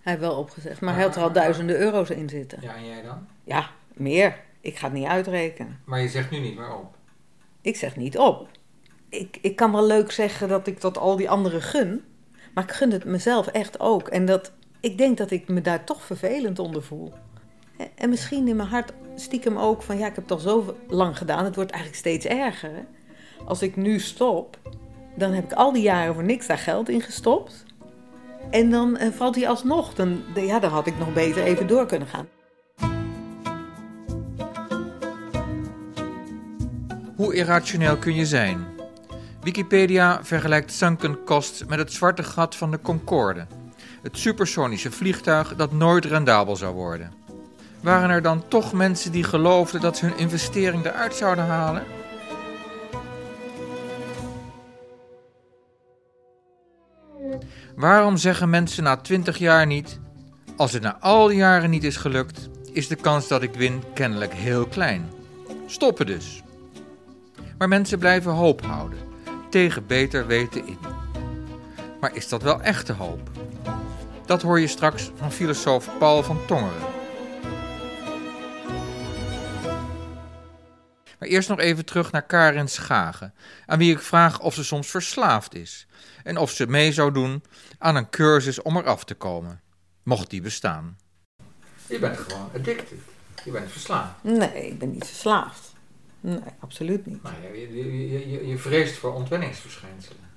Hij 0.00 0.12
heeft 0.12 0.20
wel 0.26 0.38
opgezegd, 0.38 0.80
maar 0.80 0.94
hij 0.94 1.02
had 1.02 1.16
er 1.16 1.22
al 1.22 1.32
duizenden 1.32 1.76
euro's 1.76 2.10
in 2.10 2.28
zitten. 2.28 2.58
Ja, 2.62 2.74
en 2.74 2.86
jij 2.86 3.02
dan? 3.02 3.26
Ja, 3.44 3.70
meer. 3.98 4.44
Ik 4.60 4.76
ga 4.76 4.86
het 4.86 4.96
niet 4.96 5.06
uitrekenen. 5.06 5.80
Maar 5.84 6.00
je 6.00 6.08
zegt 6.08 6.30
nu 6.30 6.38
niet 6.38 6.56
meer 6.56 6.74
op? 6.74 6.96
Ik 7.60 7.76
zeg 7.76 7.96
niet 7.96 8.18
op. 8.18 8.48
Ik, 9.08 9.38
ik 9.40 9.56
kan 9.56 9.72
wel 9.72 9.86
leuk 9.86 10.10
zeggen 10.10 10.48
dat 10.48 10.66
ik 10.66 10.80
dat 10.80 10.98
al 10.98 11.16
die 11.16 11.30
anderen 11.30 11.62
gun. 11.62 12.04
Maar 12.54 12.64
ik 12.64 12.70
gun 12.70 12.90
het 12.90 13.04
mezelf 13.04 13.46
echt 13.46 13.80
ook. 13.80 14.08
En 14.08 14.26
dat, 14.26 14.52
ik 14.80 14.98
denk 14.98 15.16
dat 15.16 15.30
ik 15.30 15.48
me 15.48 15.60
daar 15.60 15.84
toch 15.84 16.04
vervelend 16.04 16.58
onder 16.58 16.82
voel. 16.82 17.12
En 17.94 18.08
misschien 18.08 18.48
in 18.48 18.56
mijn 18.56 18.68
hart 18.68 18.92
stiekem 19.14 19.58
ook 19.58 19.82
van 19.82 19.98
ja, 19.98 20.06
ik 20.06 20.14
heb 20.14 20.28
het 20.28 20.32
al 20.32 20.38
zo 20.38 20.76
lang 20.88 21.18
gedaan. 21.18 21.44
Het 21.44 21.54
wordt 21.54 21.70
eigenlijk 21.70 22.00
steeds 22.02 22.26
erger. 22.26 22.70
Hè? 22.70 22.82
Als 23.44 23.62
ik 23.62 23.76
nu 23.76 24.00
stop, 24.00 24.58
dan 25.16 25.32
heb 25.32 25.44
ik 25.44 25.52
al 25.52 25.72
die 25.72 25.82
jaren 25.82 26.14
voor 26.14 26.24
niks 26.24 26.46
daar 26.46 26.58
geld 26.58 26.88
in 26.88 27.00
gestopt. 27.00 27.64
En 28.50 28.70
dan 28.70 28.98
uh, 29.00 29.08
valt 29.12 29.34
hij 29.34 29.48
alsnog. 29.48 29.94
Dan, 29.94 30.22
ja, 30.34 30.58
dan 30.58 30.70
had 30.70 30.86
ik 30.86 30.98
nog 30.98 31.12
beter 31.12 31.42
even 31.42 31.66
door 31.66 31.86
kunnen 31.86 32.08
gaan. 32.08 32.28
Hoe 37.16 37.34
irrationeel 37.34 37.96
kun 37.96 38.14
je 38.14 38.26
zijn? 38.26 38.66
Wikipedia 39.42 40.24
vergelijkt 40.24 40.72
sunken 40.72 41.24
costs 41.24 41.64
met 41.64 41.78
het 41.78 41.92
zwarte 41.92 42.22
gat 42.22 42.56
van 42.56 42.70
de 42.70 42.80
Concorde, 42.80 43.46
het 44.02 44.18
supersonische 44.18 44.90
vliegtuig 44.90 45.54
dat 45.56 45.72
nooit 45.72 46.04
rendabel 46.04 46.56
zou 46.56 46.74
worden. 46.74 47.12
Waren 47.82 48.10
er 48.10 48.22
dan 48.22 48.48
toch 48.48 48.72
mensen 48.72 49.12
die 49.12 49.24
geloofden 49.24 49.80
dat 49.80 49.96
ze 49.96 50.06
hun 50.06 50.18
investering 50.18 50.84
eruit 50.84 51.14
zouden 51.14 51.44
halen? 51.44 51.82
Waarom 57.76 58.16
zeggen 58.16 58.50
mensen 58.50 58.82
na 58.82 58.96
20 58.96 59.38
jaar 59.38 59.66
niet: 59.66 60.00
als 60.56 60.72
het 60.72 60.82
na 60.82 60.98
al 61.00 61.26
die 61.26 61.36
jaren 61.36 61.70
niet 61.70 61.84
is 61.84 61.96
gelukt, 61.96 62.48
is 62.72 62.88
de 62.88 62.96
kans 62.96 63.28
dat 63.28 63.42
ik 63.42 63.54
win 63.54 63.82
kennelijk 63.94 64.34
heel 64.34 64.66
klein? 64.66 65.10
Stoppen 65.66 66.06
dus. 66.06 66.44
Maar 67.58 67.68
mensen 67.68 67.98
blijven 67.98 68.32
hoop 68.32 68.62
houden 68.64 68.98
tegen 69.50 69.86
beter 69.86 70.26
weten 70.26 70.66
in. 70.66 70.78
Maar 72.00 72.14
is 72.14 72.28
dat 72.28 72.42
wel 72.42 72.62
echte 72.62 72.92
hoop? 72.92 73.30
Dat 74.26 74.42
hoor 74.42 74.60
je 74.60 74.66
straks 74.66 75.10
van 75.14 75.32
filosoof 75.32 75.90
Paul 75.98 76.22
van 76.22 76.46
Tongeren. 76.46 76.94
Maar 81.18 81.28
eerst 81.28 81.48
nog 81.48 81.58
even 81.58 81.84
terug 81.84 82.12
naar 82.12 82.22
Karin 82.22 82.68
Schagen, 82.68 83.34
aan 83.66 83.78
wie 83.78 83.92
ik 83.92 84.00
vraag 84.00 84.40
of 84.40 84.54
ze 84.54 84.64
soms 84.64 84.90
verslaafd 84.90 85.54
is 85.54 85.86
en 86.22 86.36
of 86.36 86.50
ze 86.50 86.66
mee 86.66 86.92
zou 86.92 87.12
doen 87.12 87.42
aan 87.78 87.96
een 87.96 88.10
cursus 88.10 88.62
om 88.62 88.76
eraf 88.76 89.04
te 89.04 89.14
komen, 89.14 89.60
mocht 90.02 90.30
die 90.30 90.40
bestaan. 90.40 90.98
Je 91.86 91.98
bent 91.98 92.18
gewoon 92.18 92.50
addicted. 92.54 92.98
Je 93.44 93.50
bent 93.50 93.70
verslaafd. 93.70 94.22
Nee, 94.22 94.66
ik 94.66 94.78
ben 94.78 94.90
niet 94.90 95.06
verslaafd. 95.06 95.75
Nee, 96.26 96.40
absoluut 96.60 97.06
niet. 97.06 97.22
Maar 97.22 97.34
je, 97.52 97.76
je, 97.76 98.30
je, 98.30 98.46
je 98.46 98.58
vreest 98.58 98.96
voor 98.96 99.14
ontwenningsverschijnselen. 99.14 100.30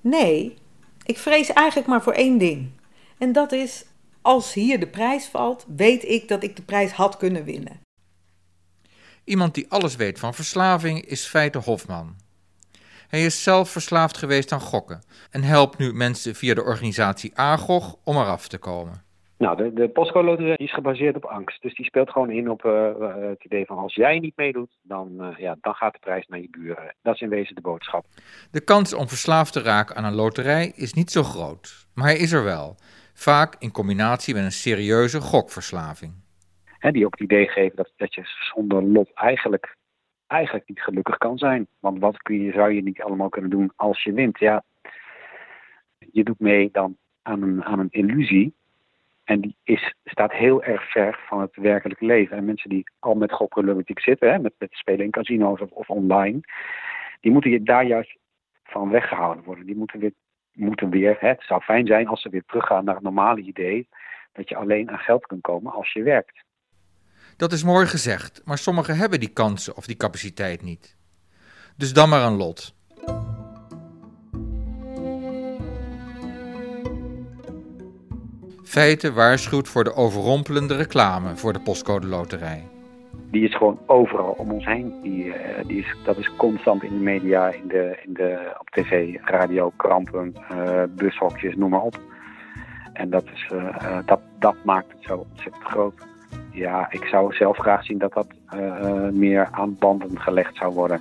Nee, 0.00 0.56
Ik 1.04 1.18
vrees 1.18 1.52
eigenlijk 1.52 1.88
maar 1.88 2.02
voor 2.02 2.12
één 2.12 2.38
ding. 2.38 2.70
En 3.18 3.32
dat 3.32 3.52
is, 3.52 3.84
als 4.20 4.52
hier 4.52 4.80
de 4.80 4.86
prijs 4.86 5.26
valt, 5.26 5.64
weet 5.76 6.04
ik 6.04 6.28
dat 6.28 6.42
ik 6.42 6.56
de 6.56 6.62
prijs 6.62 6.92
had 6.92 7.16
kunnen 7.16 7.44
winnen. 7.44 7.80
Iemand 9.24 9.54
die 9.54 9.66
alles 9.68 9.96
weet 9.96 10.18
van 10.18 10.34
verslaving 10.34 11.04
is 11.04 11.24
Feite 11.24 11.58
Hofman. 11.58 12.16
Hij 13.08 13.24
is 13.24 13.42
zelf 13.42 13.70
verslaafd 13.70 14.16
geweest 14.16 14.52
aan 14.52 14.60
gokken 14.60 15.02
en 15.30 15.42
helpt 15.42 15.78
nu 15.78 15.92
mensen 15.92 16.34
via 16.34 16.54
de 16.54 16.62
organisatie 16.62 17.38
AGOG 17.38 17.96
om 18.04 18.16
eraf 18.16 18.48
te 18.48 18.58
komen. 18.58 19.04
Nou, 19.42 19.56
de, 19.56 19.72
de 19.72 19.88
postcode 19.88 20.26
loterij 20.26 20.56
is 20.56 20.72
gebaseerd 20.72 21.16
op 21.16 21.24
angst. 21.24 21.62
Dus 21.62 21.74
die 21.74 21.84
speelt 21.84 22.10
gewoon 22.10 22.30
in 22.30 22.50
op 22.50 22.64
uh, 22.64 23.28
het 23.28 23.44
idee 23.44 23.66
van 23.66 23.78
als 23.78 23.94
jij 23.94 24.18
niet 24.18 24.36
meedoet, 24.36 24.78
dan, 24.82 25.08
uh, 25.20 25.38
ja, 25.38 25.56
dan 25.60 25.74
gaat 25.74 25.92
de 25.92 25.98
prijs 25.98 26.26
naar 26.26 26.40
je 26.40 26.50
buren. 26.50 26.94
Dat 27.02 27.14
is 27.14 27.20
in 27.20 27.28
wezen 27.28 27.54
de 27.54 27.60
boodschap. 27.60 28.04
De 28.50 28.64
kans 28.64 28.94
om 28.94 29.08
verslaafd 29.08 29.52
te 29.52 29.62
raken 29.62 29.96
aan 29.96 30.04
een 30.04 30.14
loterij 30.14 30.72
is 30.74 30.92
niet 30.92 31.10
zo 31.10 31.22
groot, 31.22 31.86
maar 31.94 32.04
hij 32.04 32.16
is 32.16 32.32
er 32.32 32.44
wel. 32.44 32.76
Vaak 33.14 33.54
in 33.58 33.72
combinatie 33.72 34.34
met 34.34 34.44
een 34.44 34.52
serieuze 34.52 35.20
gokverslaving. 35.20 36.12
Hè, 36.78 36.90
die 36.90 37.04
ook 37.04 37.18
het 37.18 37.30
idee 37.30 37.48
geven 37.48 37.76
dat, 37.76 37.92
dat 37.96 38.14
je 38.14 38.22
zonder 38.54 38.82
lot 38.82 39.10
eigenlijk, 39.14 39.76
eigenlijk 40.26 40.68
niet 40.68 40.82
gelukkig 40.82 41.18
kan 41.18 41.38
zijn. 41.38 41.66
Want 41.80 41.98
wat 41.98 42.22
kun 42.22 42.42
je, 42.42 42.52
zou 42.52 42.72
je 42.72 42.82
niet 42.82 43.02
allemaal 43.02 43.28
kunnen 43.28 43.50
doen 43.50 43.72
als 43.76 44.02
je 44.02 44.12
wint? 44.12 44.38
Ja, 44.38 44.64
je 46.12 46.24
doet 46.24 46.40
mee 46.40 46.68
dan 46.72 46.96
aan 47.22 47.42
een, 47.42 47.64
aan 47.64 47.78
een 47.78 47.90
illusie 47.90 48.54
en 49.24 49.40
die 49.40 49.56
is, 49.62 49.94
staat 50.04 50.32
heel 50.32 50.62
erg 50.62 50.90
ver 50.90 51.24
van 51.26 51.40
het 51.40 51.56
werkelijke 51.56 52.04
leven. 52.04 52.36
En 52.36 52.44
mensen 52.44 52.70
die 52.70 52.84
al 52.98 53.14
met 53.14 53.32
gokproblematiek 53.32 54.00
zitten, 54.00 54.32
hè, 54.32 54.38
met, 54.38 54.52
met 54.58 54.72
spelen 54.72 55.04
in 55.04 55.10
casino's 55.10 55.60
of, 55.60 55.70
of 55.70 55.88
online, 55.88 56.40
die 57.20 57.32
moeten 57.32 57.64
daar 57.64 57.84
juist 57.84 58.18
van 58.64 58.90
weggehouden 58.90 59.44
worden. 59.44 59.66
Die 59.66 59.76
moeten 59.76 60.00
weer, 60.00 60.12
moeten 60.52 60.90
weer 60.90 61.16
hè, 61.20 61.28
het 61.28 61.42
zou 61.42 61.60
fijn 61.60 61.86
zijn 61.86 62.06
als 62.06 62.22
ze 62.22 62.28
weer 62.28 62.44
teruggaan 62.46 62.84
naar 62.84 62.94
het 62.94 63.04
normale 63.04 63.40
idee 63.40 63.88
dat 64.32 64.48
je 64.48 64.56
alleen 64.56 64.90
aan 64.90 64.98
geld 64.98 65.26
kunt 65.26 65.42
komen 65.42 65.72
als 65.72 65.92
je 65.92 66.02
werkt. 66.02 66.44
Dat 67.36 67.52
is 67.52 67.64
mooi 67.64 67.86
gezegd, 67.86 68.42
maar 68.44 68.58
sommigen 68.58 68.96
hebben 68.96 69.20
die 69.20 69.32
kansen 69.32 69.76
of 69.76 69.86
die 69.86 69.96
capaciteit 69.96 70.62
niet. 70.62 70.96
Dus 71.76 71.92
dan 71.92 72.08
maar 72.08 72.22
een 72.22 72.36
lot. 72.36 72.74
Feiten 78.72 79.14
waarschuwt 79.14 79.68
voor 79.68 79.84
de 79.84 79.94
overrompelende 79.94 80.76
reclame 80.76 81.36
voor 81.36 81.52
de 81.52 81.60
postcode 81.60 82.06
loterij. 82.06 82.64
Die 83.30 83.44
is 83.44 83.56
gewoon 83.56 83.78
overal 83.86 84.34
om 84.38 84.50
ons 84.50 84.64
heen. 84.64 84.94
Die, 85.02 85.24
uh, 85.24 85.34
die 85.66 85.78
is, 85.78 85.96
dat 86.04 86.16
is 86.16 86.30
constant 86.36 86.82
in 86.82 86.88
de 86.88 87.02
media, 87.02 87.48
in 87.48 87.68
de, 87.68 87.98
in 88.04 88.12
de, 88.12 88.54
op 88.58 88.70
tv, 88.70 89.16
radio, 89.20 89.72
krampen, 89.76 90.34
uh, 90.52 90.82
bushokjes, 90.96 91.56
noem 91.56 91.70
maar 91.70 91.80
op. 91.80 92.00
En 92.92 93.10
dat, 93.10 93.24
is, 93.34 93.50
uh, 93.52 93.98
dat, 94.06 94.20
dat 94.38 94.54
maakt 94.64 94.92
het 94.92 95.04
zo 95.04 95.26
ontzettend 95.30 95.64
groot. 95.64 95.94
Ja, 96.50 96.86
ik 96.90 97.04
zou 97.04 97.34
zelf 97.34 97.56
graag 97.56 97.84
zien 97.84 97.98
dat 97.98 98.12
dat 98.12 98.26
meer 99.12 99.48
aan 99.50 99.76
banden 99.78 100.20
gelegd 100.20 100.56
zou 100.56 100.74
worden. 100.74 101.00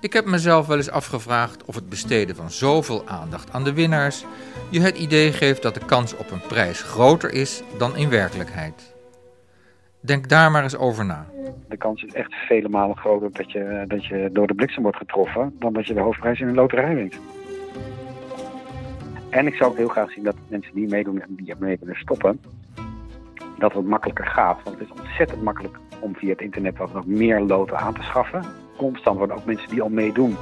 Ik 0.00 0.12
heb 0.12 0.24
mezelf 0.24 0.66
wel 0.66 0.76
eens 0.76 0.90
afgevraagd 0.90 1.64
of 1.64 1.74
het 1.74 1.88
besteden 1.88 2.36
van 2.36 2.50
zoveel 2.50 3.06
aandacht 3.06 3.52
aan 3.52 3.64
de 3.64 3.74
winnaars 3.74 4.24
je 4.70 4.80
het 4.80 4.98
idee 4.98 5.32
geeft 5.32 5.62
dat 5.62 5.74
de 5.74 5.84
kans 5.84 6.16
op 6.16 6.30
een 6.30 6.40
prijs 6.48 6.82
groter 6.82 7.32
is 7.32 7.62
dan 7.78 7.96
in 7.96 8.08
werkelijkheid. 8.08 8.94
Denk 10.00 10.28
daar 10.28 10.50
maar 10.50 10.62
eens 10.62 10.76
over 10.76 11.04
na. 11.04 11.26
De 11.68 11.76
kans 11.76 12.02
is 12.02 12.12
echt 12.12 12.34
vele 12.34 12.68
malen 12.68 12.96
groter 12.96 13.32
dat 13.32 13.52
je, 13.52 13.84
dat 13.88 14.06
je 14.06 14.30
door 14.32 14.46
de 14.46 14.54
bliksem 14.54 14.82
wordt 14.82 14.98
getroffen 14.98 15.56
dan 15.58 15.72
dat 15.72 15.86
je 15.86 15.94
de 15.94 16.00
hoofdprijs 16.00 16.40
in 16.40 16.48
een 16.48 16.54
loterij 16.54 16.94
wint. 16.94 17.18
En 19.30 19.46
ik 19.46 19.54
zou 19.54 19.70
ook 19.70 19.76
heel 19.76 19.88
graag 19.88 20.12
zien 20.12 20.24
dat 20.24 20.36
mensen 20.48 20.74
die 20.74 20.88
meedoen 20.88 21.20
en 21.20 21.34
die 21.34 21.50
ermee 21.50 21.76
willen 21.80 21.96
stoppen, 21.96 22.40
dat 23.58 23.72
het 23.72 23.86
makkelijker 23.86 24.26
gaat. 24.26 24.62
Want 24.64 24.78
het 24.78 24.88
is 24.88 25.00
ontzettend 25.00 25.42
makkelijk 25.42 25.78
om 25.98 26.16
via 26.16 26.30
het 26.30 26.40
internet 26.40 26.76
wat 26.76 26.92
nog 26.92 27.06
meer 27.06 27.40
loten 27.40 27.78
aan 27.78 27.94
te 27.94 28.02
schaffen. 28.02 28.59
Constant 28.80 29.18
worden 29.18 29.36
ook 29.36 29.44
mensen 29.44 29.68
die 29.68 29.82
al 29.82 29.88
meedoen 29.88 30.36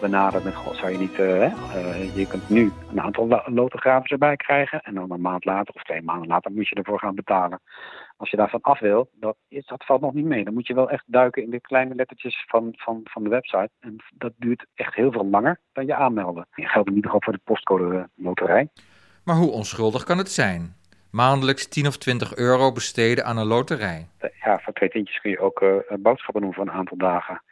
benaderd 0.00 0.44
met, 0.44 0.54
god, 0.54 0.76
zou 0.76 0.92
je 0.92 0.98
niet, 0.98 1.18
uh, 1.18 1.42
uh, 1.42 2.16
je 2.16 2.26
kunt 2.26 2.48
nu 2.48 2.72
een 2.90 3.00
aantal 3.00 3.42
lotografen 3.46 4.08
erbij 4.10 4.36
krijgen 4.36 4.80
en 4.80 4.94
dan 4.94 5.10
een 5.10 5.20
maand 5.20 5.44
later 5.44 5.74
of 5.74 5.82
twee 5.82 6.02
maanden 6.02 6.28
later 6.28 6.52
moet 6.52 6.68
je 6.68 6.74
ervoor 6.74 6.98
gaan 6.98 7.14
betalen. 7.14 7.60
Als 8.16 8.30
je 8.30 8.36
daarvan 8.36 8.60
af 8.60 8.80
wil, 8.80 9.10
dat, 9.12 9.36
is, 9.48 9.66
dat 9.66 9.84
valt 9.84 10.00
nog 10.00 10.12
niet 10.12 10.24
mee. 10.24 10.44
Dan 10.44 10.54
moet 10.54 10.66
je 10.66 10.74
wel 10.74 10.90
echt 10.90 11.04
duiken 11.06 11.42
in 11.42 11.50
de 11.50 11.60
kleine 11.60 11.94
lettertjes 11.94 12.44
van, 12.46 12.72
van, 12.76 13.00
van 13.04 13.22
de 13.22 13.28
website. 13.28 13.70
En 13.80 13.96
dat 14.14 14.32
duurt 14.36 14.66
echt 14.74 14.94
heel 14.94 15.12
veel 15.12 15.26
langer 15.26 15.60
dan 15.72 15.86
je 15.86 15.94
aanmelden. 15.94 16.46
Dat 16.50 16.70
geldt 16.70 16.88
in 16.88 16.94
ieder 16.94 17.10
geval 17.10 17.24
voor 17.24 17.32
de 17.32 17.44
postcode 17.44 18.08
loterij. 18.14 18.68
Maar 19.24 19.36
hoe 19.36 19.50
onschuldig 19.50 20.04
kan 20.04 20.18
het 20.18 20.30
zijn? 20.30 20.76
Maandelijks 21.14 21.66
10 21.66 21.86
of 21.86 21.96
20 21.96 22.36
euro 22.36 22.72
besteden 22.72 23.24
aan 23.24 23.36
een 23.36 23.46
loterij. 23.46 24.08
Ja, 24.44 24.58
voor 24.58 24.72
twee 24.72 24.88
tientjes 24.88 25.20
kun 25.20 25.30
je 25.30 25.38
ook 25.38 25.60
uh, 25.60 25.76
boodschappen 25.98 26.42
doen 26.42 26.54
voor 26.54 26.66
een 26.66 26.72
aantal 26.72 26.96
dagen. 26.96 27.42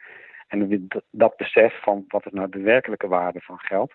En 0.47 0.87
dat 1.11 1.37
besef 1.37 1.81
van 1.81 2.05
wat 2.07 2.25
is 2.25 2.31
nou 2.31 2.49
de 2.49 2.59
werkelijke 2.59 3.07
waarde 3.07 3.39
van 3.39 3.57
geld, 3.59 3.93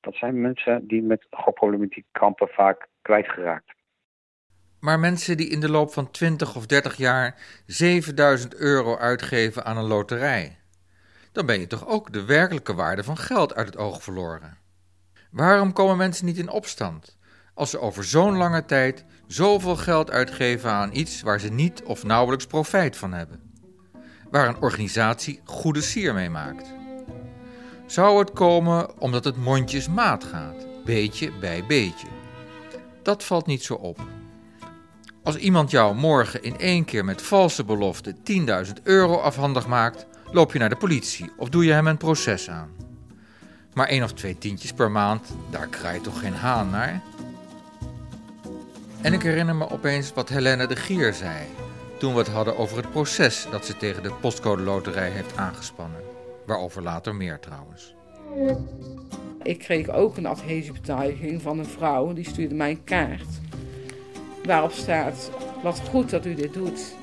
dat 0.00 0.14
zijn 0.14 0.40
mensen 0.40 0.86
die 0.86 1.02
met 1.02 1.26
gokproblematiek 1.30 2.04
kampen 2.12 2.48
vaak 2.48 2.86
kwijtgeraakt. 3.02 3.74
Maar 4.80 4.98
mensen 4.98 5.36
die 5.36 5.48
in 5.48 5.60
de 5.60 5.70
loop 5.70 5.92
van 5.92 6.10
20 6.10 6.56
of 6.56 6.66
30 6.66 6.96
jaar 6.96 7.34
7000 7.66 8.54
euro 8.54 8.96
uitgeven 8.96 9.64
aan 9.64 9.76
een 9.76 9.84
loterij, 9.84 10.58
dan 11.32 11.46
ben 11.46 11.60
je 11.60 11.66
toch 11.66 11.86
ook 11.86 12.12
de 12.12 12.24
werkelijke 12.24 12.74
waarde 12.74 13.04
van 13.04 13.16
geld 13.16 13.54
uit 13.54 13.66
het 13.66 13.76
oog 13.76 14.02
verloren. 14.02 14.58
Waarom 15.30 15.72
komen 15.72 15.96
mensen 15.96 16.26
niet 16.26 16.38
in 16.38 16.48
opstand 16.48 17.15
als 17.56 17.70
ze 17.70 17.80
over 17.80 18.04
zo'n 18.04 18.36
lange 18.36 18.64
tijd 18.64 19.04
zoveel 19.26 19.76
geld 19.76 20.10
uitgeven 20.10 20.70
aan 20.70 20.90
iets 20.92 21.22
waar 21.22 21.40
ze 21.40 21.48
niet 21.48 21.82
of 21.82 22.04
nauwelijks 22.04 22.46
profijt 22.46 22.96
van 22.96 23.12
hebben? 23.12 23.46
waar 24.30 24.48
een 24.48 24.62
organisatie 24.62 25.40
goede 25.44 25.80
sier 25.80 26.14
mee 26.14 26.30
maakt. 26.30 26.74
Zou 27.86 28.18
het 28.18 28.32
komen 28.32 29.00
omdat 29.00 29.24
het 29.24 29.36
mondjesmaat 29.36 30.24
gaat, 30.24 30.66
beetje 30.84 31.32
bij 31.40 31.64
beetje? 31.66 32.06
Dat 33.02 33.24
valt 33.24 33.46
niet 33.46 33.62
zo 33.62 33.74
op. 33.74 34.00
Als 35.22 35.36
iemand 35.36 35.70
jou 35.70 35.94
morgen 35.94 36.42
in 36.42 36.58
één 36.58 36.84
keer 36.84 37.04
met 37.04 37.22
valse 37.22 37.64
belofte 37.64 38.14
10.000 38.66 38.82
euro 38.82 39.16
afhandig 39.16 39.66
maakt, 39.66 40.06
loop 40.32 40.52
je 40.52 40.58
naar 40.58 40.68
de 40.68 40.76
politie 40.76 41.30
of 41.36 41.48
doe 41.48 41.64
je 41.64 41.72
hem 41.72 41.86
een 41.86 41.96
proces 41.96 42.50
aan. 42.50 42.70
Maar 43.74 43.86
één 43.86 44.02
of 44.02 44.12
twee 44.12 44.38
tientjes 44.38 44.72
per 44.72 44.90
maand, 44.90 45.28
daar 45.50 45.66
kraait 45.68 46.02
toch 46.02 46.20
geen 46.20 46.34
haan 46.34 46.70
naar? 46.70 47.02
En 49.06 49.12
ik 49.12 49.22
herinner 49.22 49.56
me 49.56 49.70
opeens 49.70 50.12
wat 50.12 50.28
Helene 50.28 50.66
de 50.66 50.76
Gier 50.76 51.14
zei 51.14 51.46
toen 51.98 52.12
we 52.12 52.18
het 52.18 52.28
hadden 52.28 52.56
over 52.58 52.76
het 52.76 52.90
proces 52.90 53.46
dat 53.50 53.66
ze 53.66 53.76
tegen 53.76 54.02
de 54.02 54.12
postcode 54.20 54.62
loterij 54.62 55.10
heeft 55.10 55.36
aangespannen. 55.36 56.00
Waarover 56.46 56.82
later 56.82 57.14
meer 57.14 57.38
trouwens. 57.40 57.94
Ik 59.42 59.58
kreeg 59.58 59.88
ook 59.88 60.16
een 60.16 60.26
adhesiebetuiging 60.26 61.42
van 61.42 61.58
een 61.58 61.66
vrouw, 61.66 62.12
die 62.12 62.28
stuurde 62.28 62.54
mij 62.54 62.70
een 62.70 62.84
kaart. 62.84 63.40
Waarop 64.44 64.72
staat, 64.72 65.30
wat 65.62 65.82
goed 65.90 66.10
dat 66.10 66.26
u 66.26 66.34
dit 66.34 66.54
doet. 66.54 66.94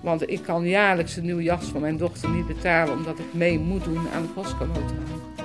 Want 0.00 0.30
ik 0.30 0.42
kan 0.42 0.68
jaarlijks 0.68 1.16
een 1.16 1.24
nieuwe 1.24 1.42
jas 1.42 1.64
voor 1.70 1.80
mijn 1.80 1.96
dochter 1.96 2.28
niet 2.28 2.46
betalen 2.46 2.96
omdat 2.96 3.18
ik 3.18 3.34
mee 3.34 3.58
moet 3.58 3.84
doen 3.84 4.08
aan 4.14 4.22
de 4.22 4.28
postcode 4.28 4.80
loterij. 4.80 5.39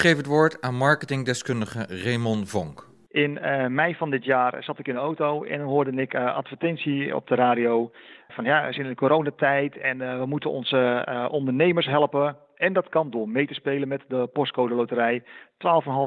Geef 0.00 0.16
het 0.16 0.26
woord 0.26 0.60
aan 0.60 0.74
marketingdeskundige 0.74 1.86
Raymond 2.04 2.50
Vonk. 2.50 2.88
In 3.08 3.38
uh, 3.42 3.66
mei 3.66 3.94
van 3.94 4.10
dit 4.10 4.24
jaar 4.24 4.62
zat 4.62 4.78
ik 4.78 4.88
in 4.88 4.94
de 4.94 5.00
auto 5.00 5.44
en 5.44 5.60
hoorde 5.60 5.90
ik 5.90 6.14
uh, 6.14 6.34
advertentie 6.34 7.16
op 7.16 7.26
de 7.28 7.34
radio 7.34 7.90
van 8.28 8.44
ja, 8.44 8.66
we 8.66 8.72
zijn 8.72 8.84
in 8.84 8.92
de 8.92 8.98
coronatijd 8.98 9.78
en 9.78 10.00
uh, 10.00 10.18
we 10.18 10.26
moeten 10.26 10.50
onze 10.50 11.06
ondernemers 11.30 11.86
helpen. 11.86 12.36
En 12.56 12.72
dat 12.72 12.88
kan 12.88 13.10
door 13.10 13.28
mee 13.28 13.46
te 13.46 13.54
spelen 13.54 13.88
met 13.88 14.02
de 14.08 14.28
postcode 14.32 14.74
loterij. 14.74 15.22
12,5 15.22 15.26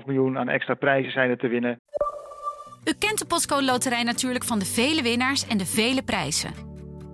miljoen 0.06 0.38
aan 0.38 0.50
extra 0.50 0.74
prijzen 0.74 1.12
zijn 1.12 1.30
er 1.30 1.38
te 1.38 1.48
winnen. 1.48 1.80
U 2.86 2.94
kent 3.00 3.20
de 3.20 3.26
postcode 3.26 3.64
loterij 3.66 4.04
natuurlijk 4.04 4.44
van 4.44 4.60
de 4.60 4.66
vele 4.66 5.02
winnaars 5.02 5.48
en 5.48 5.58
de 5.58 5.66
vele 5.66 6.04
prijzen. 6.04 6.54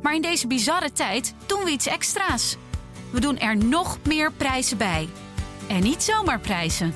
Maar 0.01 0.15
in 0.15 0.21
deze 0.21 0.47
bizarre 0.47 0.91
tijd 0.91 1.35
doen 1.47 1.63
we 1.63 1.71
iets 1.71 1.87
extra's. 1.87 2.57
We 3.11 3.19
doen 3.19 3.37
er 3.37 3.57
nog 3.57 3.97
meer 4.07 4.31
prijzen 4.31 4.77
bij. 4.77 5.07
En 5.69 5.83
niet 5.83 6.03
zomaar 6.03 6.39
prijzen. 6.39 6.93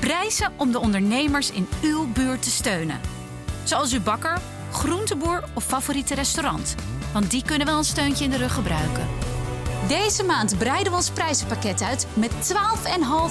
Prijzen 0.00 0.52
om 0.56 0.72
de 0.72 0.80
ondernemers 0.80 1.50
in 1.50 1.68
uw 1.82 2.06
buurt 2.12 2.42
te 2.42 2.50
steunen. 2.50 3.00
Zoals 3.64 3.92
uw 3.92 4.02
bakker, 4.02 4.38
groenteboer 4.72 5.44
of 5.54 5.64
favoriete 5.64 6.14
restaurant. 6.14 6.74
Want 7.12 7.30
die 7.30 7.42
kunnen 7.42 7.66
wel 7.66 7.78
een 7.78 7.84
steuntje 7.84 8.24
in 8.24 8.30
de 8.30 8.36
rug 8.36 8.54
gebruiken. 8.54 9.06
Deze 9.88 10.24
maand 10.24 10.58
breiden 10.58 10.92
we 10.92 10.98
ons 10.98 11.10
prijzenpakket 11.10 11.82
uit 11.82 12.06
met 12.14 12.54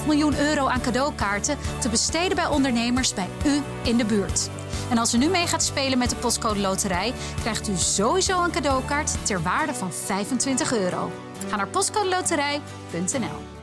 12,5 0.02 0.06
miljoen 0.06 0.38
euro 0.38 0.68
aan 0.68 0.82
cadeaukaarten 0.82 1.58
te 1.80 1.90
besteden 1.90 2.36
bij 2.36 2.48
ondernemers 2.48 3.14
bij 3.14 3.28
u 3.46 3.62
in 3.84 3.98
de 3.98 4.06
buurt. 4.06 4.50
En 4.90 4.98
als 4.98 5.14
u 5.14 5.18
nu 5.18 5.28
mee 5.28 5.48
gaat 5.48 5.64
spelen 5.64 5.98
met 5.98 6.10
de 6.10 6.16
Postcode 6.16 6.60
Loterij, 6.60 7.14
krijgt 7.42 7.68
u 7.68 7.76
sowieso 7.76 8.44
een 8.44 8.52
cadeaukaart 8.52 9.26
ter 9.26 9.42
waarde 9.42 9.74
van 9.74 9.94
25 9.94 10.74
euro. 10.74 11.12
Ga 11.50 11.56
naar 11.56 11.68
postcodeloterij.nl. 11.68 13.55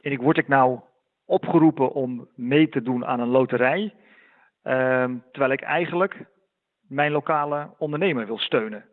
En 0.00 0.12
ik 0.12 0.20
word 0.20 0.38
ik 0.38 0.48
nou 0.48 0.80
opgeroepen 1.26 1.92
om 1.92 2.28
mee 2.34 2.68
te 2.68 2.82
doen 2.82 3.06
aan 3.06 3.20
een 3.20 3.28
loterij, 3.28 3.94
ehm, 4.62 5.16
terwijl 5.30 5.52
ik 5.52 5.60
eigenlijk 5.60 6.24
mijn 6.88 7.12
lokale 7.12 7.74
ondernemer 7.78 8.26
wil 8.26 8.38
steunen. 8.38 8.84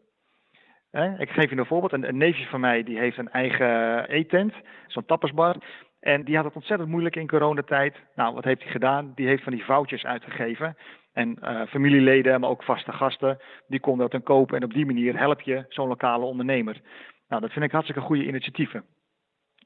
Ik 1.18 1.30
geef 1.30 1.50
je 1.50 1.58
een 1.58 1.66
voorbeeld. 1.66 1.92
Een, 1.92 2.08
een 2.08 2.18
neefje 2.18 2.46
van 2.46 2.60
mij 2.60 2.84
die 2.84 2.98
heeft 2.98 3.18
een 3.18 3.32
eigen 3.32 4.06
eetent, 4.10 4.54
zo'n 4.88 5.06
tappersbar. 5.06 5.56
En 6.00 6.24
die 6.24 6.36
had 6.36 6.46
het 6.46 6.56
ontzettend 6.56 6.90
moeilijk 6.90 7.16
in 7.16 7.28
coronatijd. 7.28 7.96
Nou, 8.16 8.34
wat 8.34 8.44
heeft 8.44 8.62
hij 8.62 8.72
gedaan? 8.72 9.12
Die 9.16 9.28
heeft 9.28 9.44
van 9.44 9.54
die 9.54 9.64
foutjes 9.64 10.06
uitgegeven. 10.06 10.78
En 11.14 11.40
eh, 11.42 11.62
familieleden, 11.68 12.40
maar 12.40 12.50
ook 12.50 12.64
vaste 12.64 12.92
gasten, 12.92 13.38
die 13.68 13.80
konden 13.80 14.02
dat 14.02 14.12
dan 14.12 14.24
kopen. 14.24 14.58
En 14.58 14.64
op 14.64 14.74
die 14.74 14.86
manier 14.86 15.18
help 15.18 15.42
je 15.42 15.66
zo'n 15.70 15.88
lokale 15.88 16.26
ondernemer. 16.26 16.82
Nou, 17.28 17.42
dat 17.42 17.52
vind 17.52 17.66
ik 17.66 17.72
hartstikke 17.72 18.02
goede 18.02 18.26
initiatieven. 18.26 18.86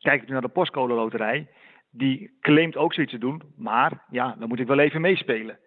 Kijk 0.02 0.26
nu 0.26 0.32
naar 0.32 0.42
de 0.42 0.48
postcode 0.48 0.94
loterij. 0.94 1.48
Die 1.92 2.38
claimt 2.42 2.78
ook 2.78 2.94
zoiets 2.94 3.14
te 3.14 3.20
doen, 3.20 3.42
maar 3.58 4.04
ja, 4.10 4.36
dan 4.40 4.48
moet 4.48 4.60
ik 4.60 4.68
wel 4.68 4.80
even 4.80 5.02
meespelen. 5.02 5.60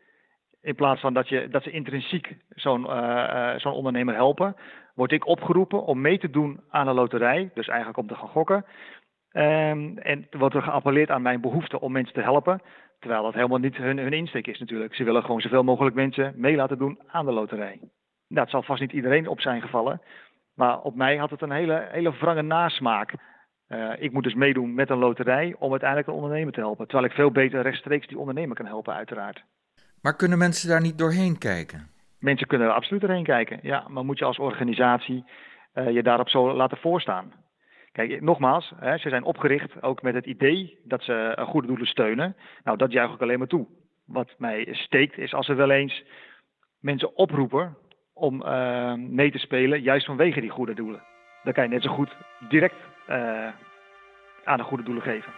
In 0.60 0.74
plaats 0.74 1.00
van 1.00 1.14
dat, 1.14 1.28
je, 1.28 1.48
dat 1.48 1.62
ze 1.62 1.70
intrinsiek 1.70 2.36
zo'n 2.48 2.82
uh, 2.82 3.54
zo'n 3.56 3.72
ondernemer 3.72 4.14
helpen, 4.14 4.56
word 4.94 5.12
ik 5.12 5.26
opgeroepen 5.26 5.84
om 5.84 6.00
mee 6.00 6.18
te 6.18 6.30
doen 6.30 6.60
aan 6.70 6.88
een 6.88 6.94
loterij. 6.94 7.50
Dus 7.54 7.68
eigenlijk 7.68 7.98
om 7.98 8.06
te 8.06 8.14
gaan 8.14 8.28
gokken. 8.28 8.64
Um, 9.32 9.98
en 9.98 10.26
wordt 10.30 10.54
er 10.54 10.62
geappelleerd 10.62 11.10
aan 11.10 11.22
mijn 11.22 11.40
behoefte 11.40 11.80
om 11.80 11.92
mensen 11.92 12.14
te 12.14 12.20
helpen. 12.20 12.60
Terwijl 12.98 13.22
dat 13.22 13.34
helemaal 13.34 13.58
niet 13.58 13.76
hun, 13.76 13.98
hun 13.98 14.12
insteek 14.12 14.46
is 14.46 14.58
natuurlijk. 14.58 14.94
Ze 14.94 15.04
willen 15.04 15.22
gewoon 15.22 15.40
zoveel 15.40 15.64
mogelijk 15.64 15.94
mensen 15.94 16.32
mee 16.36 16.56
laten 16.56 16.78
doen 16.78 16.98
aan 17.06 17.24
de 17.24 17.32
loterij. 17.32 17.80
Dat 18.28 18.50
zal 18.50 18.62
vast 18.62 18.80
niet 18.80 18.92
iedereen 18.92 19.28
op 19.28 19.40
zijn 19.40 19.60
gevallen. 19.60 20.02
Maar 20.54 20.80
op 20.80 20.94
mij 20.94 21.16
had 21.16 21.30
het 21.30 21.42
een 21.42 21.50
hele, 21.50 21.88
hele 21.90 22.12
wrange 22.12 22.42
nasmaak. 22.42 23.14
Uh, 23.72 23.92
ik 23.98 24.12
moet 24.12 24.22
dus 24.24 24.35
meedoen 24.35 24.74
met 24.74 24.90
een 24.90 24.98
loterij 24.98 25.54
om 25.58 25.70
uiteindelijk 25.70 26.08
de 26.08 26.14
ondernemer 26.14 26.52
te 26.52 26.61
helpen. 26.61 26.87
Terwijl 26.87 27.08
ik 27.08 27.16
veel 27.16 27.30
beter 27.30 27.62
rechtstreeks 27.62 28.06
die 28.06 28.18
ondernemer 28.18 28.56
kan 28.56 28.66
helpen, 28.66 28.94
uiteraard. 28.94 29.44
Maar 30.02 30.16
kunnen 30.16 30.38
mensen 30.38 30.68
daar 30.68 30.80
niet 30.80 30.98
doorheen 30.98 31.38
kijken? 31.38 31.90
Mensen 32.18 32.46
kunnen 32.46 32.68
er 32.68 32.74
absoluut 32.74 33.00
doorheen 33.00 33.24
kijken, 33.24 33.58
ja. 33.62 33.85
Maar 33.88 34.04
moet 34.04 34.18
je 34.18 34.24
als 34.24 34.38
organisatie 34.38 35.24
uh, 35.74 35.90
je 35.90 36.02
daarop 36.02 36.28
zo 36.28 36.52
laten 36.52 36.78
voorstaan. 36.78 37.32
Kijk, 37.92 38.20
nogmaals, 38.20 38.72
hè, 38.76 38.98
ze 38.98 39.08
zijn 39.08 39.24
opgericht 39.24 39.82
ook 39.82 40.02
met 40.02 40.14
het 40.14 40.26
idee 40.26 40.78
dat 40.85 41.02
ze 41.02 41.37
goede 41.46 41.66
doelen 41.66 41.87
steunen. 41.87 42.37
Nou, 42.64 42.76
dat 42.76 42.92
juich 42.92 43.14
ik 43.14 43.20
alleen 43.20 43.38
maar 43.38 43.48
toe. 43.48 43.66
Wat 44.06 44.35
mij 44.38 44.68
steekt 44.70 45.18
is 45.18 45.35
als 45.35 45.46
ze 45.46 45.54
wel 45.54 45.70
eens 45.70 46.04
mensen 46.80 47.16
oproepen 47.16 47.76
om 48.14 48.42
uh, 48.42 48.94
mee 48.94 49.30
te 49.30 49.38
spelen, 49.38 49.82
juist 49.82 50.06
vanwege 50.06 50.40
die 50.40 50.50
goede 50.50 50.74
doelen. 50.74 51.02
Dan 51.42 51.52
kan 51.52 51.64
je 51.64 51.70
net 51.70 51.82
zo 51.82 51.90
goed 51.90 52.16
direct 52.48 52.74
aan 54.44 54.56
de 54.56 54.62
goede 54.62 54.84
doelen 54.84 55.02
geven. 55.02 55.32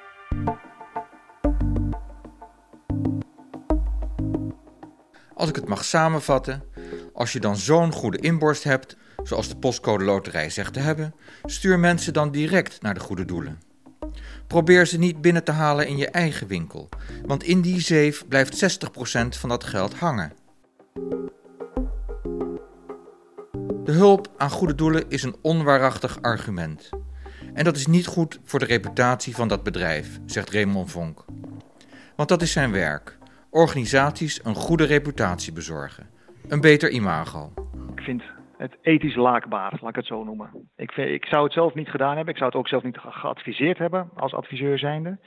Als 5.35 5.49
ik 5.49 5.57
het 5.57 5.69
mag 5.69 5.85
samenvatten, 5.85 6.65
als 7.13 7.33
je 7.33 7.41
dan 7.41 7.57
zo'n 7.57 7.93
goede 7.93 8.19
inborst 8.19 8.65
hebt, 8.65 8.97
zoals 9.23 9.49
de 9.49 9.57
postcode 9.57 10.05
loterij 10.05 10.51
zegt 10.51 10.73
te 10.73 10.81
hebben, 10.81 11.15
stuur 11.45 11.79
mensen 11.79 12.13
dan 12.13 12.31
direct 12.31 12.83
naar 12.83 12.95
de 12.95 13.01
goede 13.01 13.25
doelen. 13.25 13.61
Probeer 14.47 14.87
ze 14.87 14.99
niet 14.99 15.21
binnen 15.21 15.45
te 15.45 15.53
halen 15.53 15.87
in 15.87 15.97
je 15.97 16.09
eigen 16.09 16.47
winkel, 16.47 16.89
want 17.27 17.43
in 17.43 17.61
die 17.61 17.81
zeef 17.81 18.29
blijft 18.29 18.85
60% 18.87 19.39
van 19.39 19.49
dat 19.49 19.65
geld 19.65 19.95
hangen. 19.95 20.33
De 23.85 23.93
hulp 23.93 24.29
aan 24.37 24.51
goede 24.51 24.75
doelen 24.75 25.05
is 25.09 25.23
een 25.23 25.37
onwaarachtig 25.43 26.23
argument. 26.23 26.91
En 27.55 27.65
dat 27.65 27.77
is 27.77 27.87
niet 27.87 28.07
goed 28.07 28.41
voor 28.45 28.59
de 28.59 28.65
reputatie 28.65 29.35
van 29.35 29.49
dat 29.49 29.63
bedrijf, 29.63 30.19
zegt 30.27 30.51
Raymond 30.51 30.91
Vonk. 30.91 31.25
Want 32.17 32.29
dat 32.29 32.43
is 32.43 32.53
zijn 32.53 32.73
werk: 32.73 33.19
organisaties 33.51 34.45
een 34.45 34.55
goede 34.55 34.85
reputatie 34.85 35.53
bezorgen. 35.53 36.07
Een 36.49 36.61
beter 36.61 36.91
imago. 36.91 37.53
Ik 37.97 38.03
vind 38.03 38.23
het 38.57 38.77
ethisch 38.83 39.15
laakbaar, 39.17 39.79
laat 39.81 39.91
ik 39.91 39.97
het 39.97 40.07
zo 40.07 40.25
noemen. 40.25 40.51
Ik, 40.77 40.97
ik 40.97 41.25
zou 41.25 41.45
het 41.45 41.53
zelf 41.53 41.75
niet 41.75 41.89
gedaan 41.89 42.17
hebben. 42.17 42.35
Ik 42.35 42.39
zou 42.39 42.51
het 42.51 42.59
ook 42.59 42.69
zelf 42.69 42.83
niet 42.83 42.99
geadviseerd 42.99 43.79
hebben 43.79 44.11
als 44.15 44.35
adviseur 44.35 44.79
zijnde. 44.79 45.19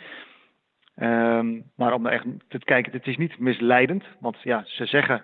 Um, 0.96 1.64
maar 1.76 1.94
om 1.94 2.06
er 2.06 2.12
echt 2.12 2.26
te 2.48 2.60
kijken, 2.60 2.92
het 2.92 3.08
is 3.08 3.18
niet 3.18 3.40
misleidend. 3.40 4.04
Want 4.20 4.38
ja, 4.44 4.64
ze 4.66 4.86
zeggen 4.86 5.24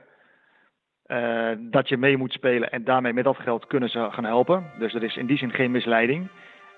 uh, 1.08 1.52
dat 1.60 1.90
je 1.90 1.98
mee 1.98 2.18
moet 2.18 2.34
spelen 2.34 2.72
en 2.72 2.84
daarmee 2.84 3.14
met 3.14 3.24
dat 3.24 3.38
geld 3.38 3.68
kunnen 3.68 3.90
ze 3.90 4.08
gaan 4.12 4.26
helpen. 4.26 4.72
Dus 4.80 4.94
er 4.94 5.04
is 5.04 5.16
in 5.16 5.26
die 5.26 5.38
zin 5.38 5.52
geen 5.52 5.72
misleiding. 5.72 6.30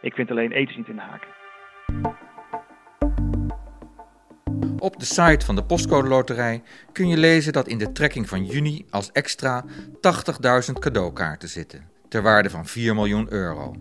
Ik 0.06 0.13
vind 0.13 0.32
alleen 0.32 0.52
ethisch 0.52 0.78
niet 0.78 0.88
in 0.88 0.96
de 0.96 1.02
haak. 1.02 1.28
Op 4.80 5.00
de 5.00 5.06
site 5.06 5.46
van 5.46 5.56
de 5.56 5.63
Postcode 5.63 6.08
Loterij 6.08 6.63
kun 6.91 7.08
je 7.08 7.18
lezen 7.18 7.54
dat 7.54 7.68
in 7.68 7.78
de 7.78 7.91
trekking 7.91 8.30
van 8.30 8.46
juni 8.46 8.86
als 8.89 9.12
extra 9.12 9.65
80.000 9.65 10.74
cadeaukaarten 10.80 11.50
zitten, 11.50 11.89
ter 12.10 12.22
waarde 12.22 12.50
van 12.50 12.65
4 12.65 12.96
miljoen 12.96 13.32
euro. 13.32 13.76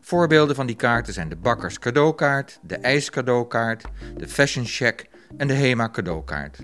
Voorbeelden 0.00 0.56
van 0.56 0.66
die 0.66 0.76
kaarten 0.76 1.12
zijn 1.12 1.28
de 1.28 1.36
Bakkers 1.36 1.78
cadeaukaart, 1.78 2.58
de 2.62 2.76
IJs 2.76 3.10
cadeaukaart, 3.10 3.84
de 4.16 4.28
Fashion 4.28 4.66
Check 4.66 5.08
en 5.36 5.46
de 5.46 5.54
Hema 5.54 5.88
cadeaukaart. 5.88 6.58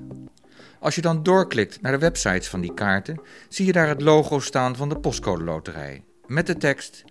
Als 0.81 0.95
je 0.95 1.01
dan 1.01 1.23
doorklikt 1.23 1.83
naar 1.83 1.93
de 1.93 1.99
websites 1.99 2.49
van 2.49 2.61
die 2.61 2.75
kaarten, 2.75 3.21
zie 3.49 3.67
je 3.67 3.73
daar 3.73 3.89
het 3.89 4.03
logo 4.03 4.41
staan 4.41 4.77
van 4.77 4.89
de 4.89 4.99
Postcode 4.99 5.45
Loterij, 5.45 6.05
met 6.27 6.47
de 6.47 6.57
tekst 6.57 7.05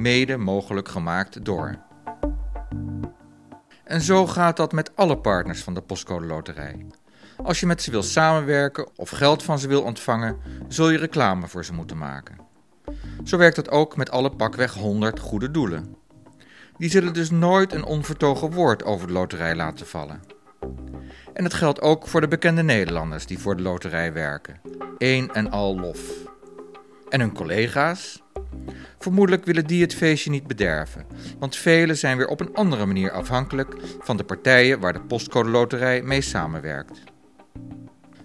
mede 0.00 0.36
mogelijk 0.36 0.88
gemaakt 0.88 1.44
door. 1.44 1.78
En 3.84 4.00
zo 4.00 4.26
gaat 4.26 4.56
dat 4.56 4.72
met 4.72 4.96
alle 4.96 5.18
partners 5.18 5.62
van 5.62 5.74
de 5.74 5.80
Postcode 5.80 6.26
Loterij. 6.26 6.86
Als 7.36 7.60
je 7.60 7.66
met 7.66 7.82
ze 7.82 7.90
wil 7.90 8.02
samenwerken 8.02 8.88
of 8.96 9.10
geld 9.10 9.42
van 9.42 9.58
ze 9.58 9.68
wil 9.68 9.82
ontvangen, 9.82 10.36
zul 10.68 10.90
je 10.90 10.98
reclame 10.98 11.48
voor 11.48 11.64
ze 11.64 11.72
moeten 11.72 11.98
maken. 11.98 12.38
Zo 13.24 13.36
werkt 13.36 13.56
dat 13.56 13.70
ook 13.70 13.96
met 13.96 14.10
alle 14.10 14.30
pakweg 14.30 14.74
100 14.74 15.18
goede 15.18 15.50
doelen. 15.50 15.96
Die 16.76 16.90
zullen 16.90 17.12
dus 17.12 17.30
nooit 17.30 17.72
een 17.72 17.84
onvertogen 17.84 18.52
woord 18.52 18.84
over 18.84 19.06
de 19.06 19.12
loterij 19.12 19.56
laten 19.56 19.86
vallen. 19.86 20.20
En 21.32 21.42
dat 21.42 21.54
geldt 21.54 21.80
ook 21.80 22.06
voor 22.06 22.20
de 22.20 22.28
bekende 22.28 22.62
Nederlanders 22.62 23.26
die 23.26 23.38
voor 23.38 23.56
de 23.56 23.62
loterij 23.62 24.12
werken. 24.12 24.60
Eén 24.98 25.32
en 25.32 25.50
al 25.50 25.80
lof. 25.80 26.00
En 27.08 27.20
hun 27.20 27.34
collega's? 27.34 28.22
Vermoedelijk 29.02 29.44
willen 29.44 29.66
die 29.66 29.82
het 29.82 29.94
feestje 29.94 30.30
niet 30.30 30.46
bederven, 30.46 31.06
want 31.38 31.56
velen 31.56 31.96
zijn 31.96 32.16
weer 32.16 32.26
op 32.26 32.40
een 32.40 32.54
andere 32.54 32.86
manier 32.86 33.10
afhankelijk 33.10 33.74
van 34.00 34.16
de 34.16 34.24
partijen 34.24 34.80
waar 34.80 34.92
de 34.92 35.00
postcode 35.00 35.48
loterij 35.48 36.02
mee 36.02 36.20
samenwerkt. 36.20 37.02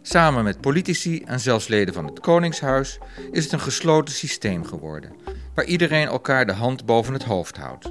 Samen 0.02 0.44
met 0.44 0.62
politici 0.62 1.24
en 1.24 1.40
zelfs 1.40 1.68
leden 1.68 1.94
van 1.94 2.06
het 2.06 2.20
Koningshuis 2.20 3.00
is 3.32 3.44
het 3.44 3.54
een 3.54 3.60
gesloten 3.60 4.14
systeem 4.14 4.66
geworden, 4.66 5.16
waar 5.54 5.66
iedereen 5.66 6.08
elkaar 6.08 6.46
de 6.46 6.54
hand 6.54 6.86
boven 6.86 7.14
het 7.14 7.24
hoofd 7.24 7.58
houdt. 7.58 7.90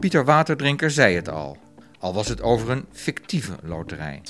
Pieter 0.00 0.24
Waterdrinker 0.24 0.90
zei 0.90 1.14
het 1.14 1.28
al, 1.28 1.56
al 1.98 2.14
was 2.14 2.28
het 2.28 2.42
over 2.42 2.70
een 2.70 2.86
fictieve 2.92 3.56
loterij. 3.62 4.22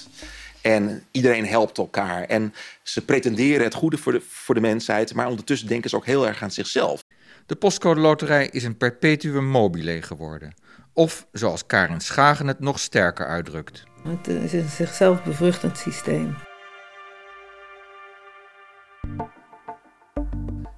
En 0.61 1.05
iedereen 1.11 1.47
helpt 1.47 1.79
elkaar. 1.79 2.23
En 2.23 2.55
ze 2.83 3.05
pretenderen 3.05 3.65
het 3.65 3.75
goede 3.75 3.99
voor 3.99 4.13
de, 4.13 4.23
voor 4.29 4.55
de 4.55 4.61
mensheid, 4.61 5.15
maar 5.15 5.29
ondertussen 5.29 5.69
denken 5.69 5.91
ze 5.91 5.97
ook 5.97 6.07
heel 6.07 6.27
erg 6.27 6.43
aan 6.43 6.51
zichzelf. 6.51 7.05
De 7.47 7.57
postcode 7.57 8.01
loterij 8.01 8.47
is 8.47 8.65
een 8.65 8.77
perpetuum 8.77 9.47
mobile 9.47 10.03
geworden. 10.03 10.55
Of, 10.93 11.27
zoals 11.33 11.67
Karin 11.67 12.01
Schagen 12.01 12.47
het 12.47 12.61
nog 12.61 12.79
sterker 12.79 13.27
uitdrukt. 13.27 13.85
Het 14.03 14.29
is 14.29 14.53
een 14.53 14.69
zichzelf 14.69 15.25
bevruchtend 15.25 15.79
systeem. 15.79 16.37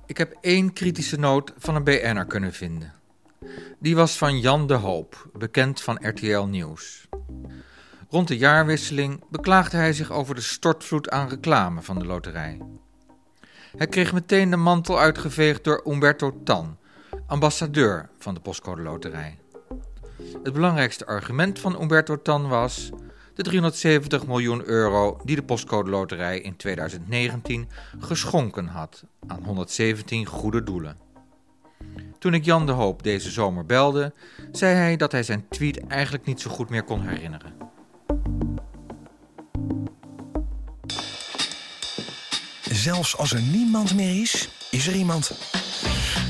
Ik 0.06 0.18
heb 0.18 0.36
één 0.40 0.72
kritische 0.72 1.18
noot 1.18 1.52
van 1.58 1.74
een 1.74 1.84
BN'er 1.84 2.26
kunnen 2.26 2.52
vinden. 2.52 2.92
Die 3.78 3.96
was 3.96 4.18
van 4.18 4.40
Jan 4.40 4.66
de 4.66 4.74
Hoop, 4.74 5.30
bekend 5.32 5.80
van 5.80 5.98
RTL 6.02 6.42
Nieuws. 6.42 7.08
Rond 8.08 8.28
de 8.28 8.36
jaarwisseling 8.36 9.24
beklaagde 9.30 9.76
hij 9.76 9.92
zich 9.92 10.12
over 10.12 10.34
de 10.34 10.40
stortvloed 10.40 11.10
aan 11.10 11.28
reclame 11.28 11.82
van 11.82 11.98
de 11.98 12.04
loterij. 12.04 12.60
Hij 13.78 13.86
kreeg 13.86 14.12
meteen 14.12 14.50
de 14.50 14.56
mantel 14.56 14.98
uitgeveegd 14.98 15.64
door 15.64 15.82
Umberto 15.86 16.40
Tan, 16.44 16.76
ambassadeur 17.26 18.08
van 18.18 18.34
de 18.34 18.40
Postcode 18.40 18.82
Loterij. 18.82 19.38
Het 20.42 20.52
belangrijkste 20.52 21.06
argument 21.06 21.58
van 21.58 21.80
Umberto 21.80 22.22
Tan 22.22 22.48
was 22.48 22.90
de 23.34 23.42
370 23.42 24.26
miljoen 24.26 24.64
euro 24.64 25.20
die 25.24 25.36
de 25.36 25.42
Postcode 25.42 25.90
Loterij 25.90 26.40
in 26.40 26.56
2019 26.56 27.68
geschonken 27.98 28.66
had 28.66 29.04
aan 29.26 29.44
117 29.44 30.26
goede 30.26 30.62
doelen. 30.62 30.96
Toen 32.18 32.34
ik 32.34 32.44
Jan 32.44 32.66
de 32.66 32.72
Hoop 32.72 33.02
deze 33.02 33.30
zomer 33.30 33.66
belde, 33.66 34.12
zei 34.52 34.74
hij 34.74 34.96
dat 34.96 35.12
hij 35.12 35.22
zijn 35.22 35.48
tweet 35.48 35.86
eigenlijk 35.86 36.24
niet 36.24 36.40
zo 36.40 36.50
goed 36.50 36.68
meer 36.68 36.84
kon 36.84 37.00
herinneren. 37.00 37.57
Zelfs 42.78 43.16
als 43.16 43.32
er 43.32 43.42
niemand 43.42 43.94
meer 43.94 44.20
is, 44.20 44.48
is 44.70 44.86
er 44.86 44.94
iemand. 44.94 45.32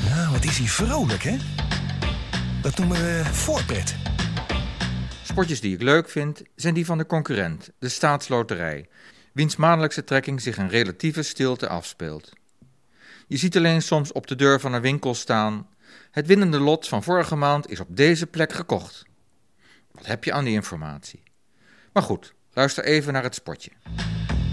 Nou, 0.09 0.33
wat 0.33 0.45
is 0.45 0.59
hij 0.59 0.67
vrolijk, 0.67 1.23
hè? 1.23 1.37
Dat 2.63 2.79
noemen 2.79 2.97
we 2.97 3.25
voorpret. 3.25 3.97
Spotjes 5.23 5.61
die 5.61 5.75
ik 5.75 5.83
leuk 5.83 6.09
vind, 6.09 6.43
zijn 6.55 6.75
die 6.75 6.85
van 6.85 6.99
de 6.99 7.07
concurrent, 7.07 7.71
de 7.79 7.89
staatsloterij, 7.89 8.89
wiens 9.33 9.57
maandelijkse 9.57 10.05
trekking 10.05 10.41
zich 10.41 10.59
in 10.59 10.69
relatieve 10.69 11.23
stilte 11.23 11.69
afspeelt. 11.69 12.33
Je 13.27 13.37
ziet 13.37 13.57
alleen 13.57 13.83
soms 13.83 14.13
op 14.13 14.27
de 14.27 14.37
deur 14.37 14.61
van 14.61 14.73
een 14.73 14.81
winkel 14.81 15.15
staan: 15.15 15.67
Het 16.11 16.27
winnende 16.27 16.61
lot 16.61 16.89
van 16.89 17.03
vorige 17.03 17.37
maand 17.37 17.71
is 17.71 17.81
op 17.81 17.97
deze 17.97 18.27
plek 18.27 18.53
gekocht. 18.53 19.05
Wat 19.93 20.07
heb 20.07 20.25
je 20.25 20.33
aan 20.33 20.45
die 20.45 20.55
informatie? 20.55 21.23
Maar 21.93 22.03
goed, 22.03 22.35
luister 22.53 22.85
even 22.85 23.13
naar 23.13 23.23
het 23.23 23.35
spotje. 23.35 23.71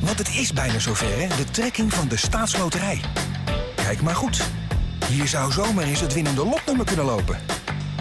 Want 0.05 0.17
het 0.17 0.29
is 0.29 0.53
bijna 0.53 0.79
zover, 0.79 1.19
hè? 1.19 1.27
De 1.27 1.51
trekking 1.51 1.93
van 1.93 2.07
de 2.07 2.17
staatsloterij. 2.17 3.01
Kijk 3.75 4.01
maar 4.01 4.15
goed. 4.15 4.41
Hier 5.07 5.27
zou 5.27 5.51
zomaar 5.51 5.83
eens 5.83 5.99
het 5.99 6.13
winnende 6.13 6.45
lotnummer 6.45 6.85
kunnen 6.85 7.05
lopen. 7.05 7.39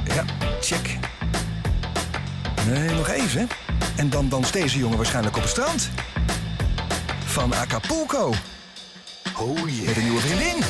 Ja, 0.05 0.25
check. 0.61 0.99
Nee, 2.67 2.91
nog 2.91 3.09
even. 3.09 3.49
En 3.97 4.11
dan 4.11 4.29
danst 4.29 4.53
deze 4.53 4.79
jongen 4.79 4.97
waarschijnlijk 4.97 5.37
op 5.37 5.43
het 5.43 5.51
strand. 5.51 5.91
Van 7.25 7.55
Acapulco. 7.55 8.33
Oh 9.39 9.69
yeah. 9.69 9.87
Met 9.87 9.97
een 9.97 10.03
nieuwe 10.03 10.21
vriendin. 10.21 10.61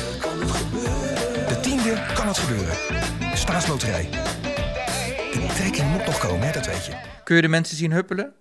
De 1.47 1.59
tiende 1.61 2.05
kan 2.13 2.27
het 2.27 2.37
gebeuren. 2.37 2.77
Staatsloterij. 3.33 4.09
De 5.31 5.51
trekking 5.55 5.91
moet 5.91 6.05
nog 6.05 6.17
komen, 6.17 6.45
hè, 6.47 6.51
dat 6.51 6.65
weet 6.65 6.85
je. 6.85 6.91
Kun 7.23 7.35
je 7.35 7.41
de 7.41 7.47
mensen 7.47 7.77
zien 7.77 7.91
huppelen? 7.91 8.33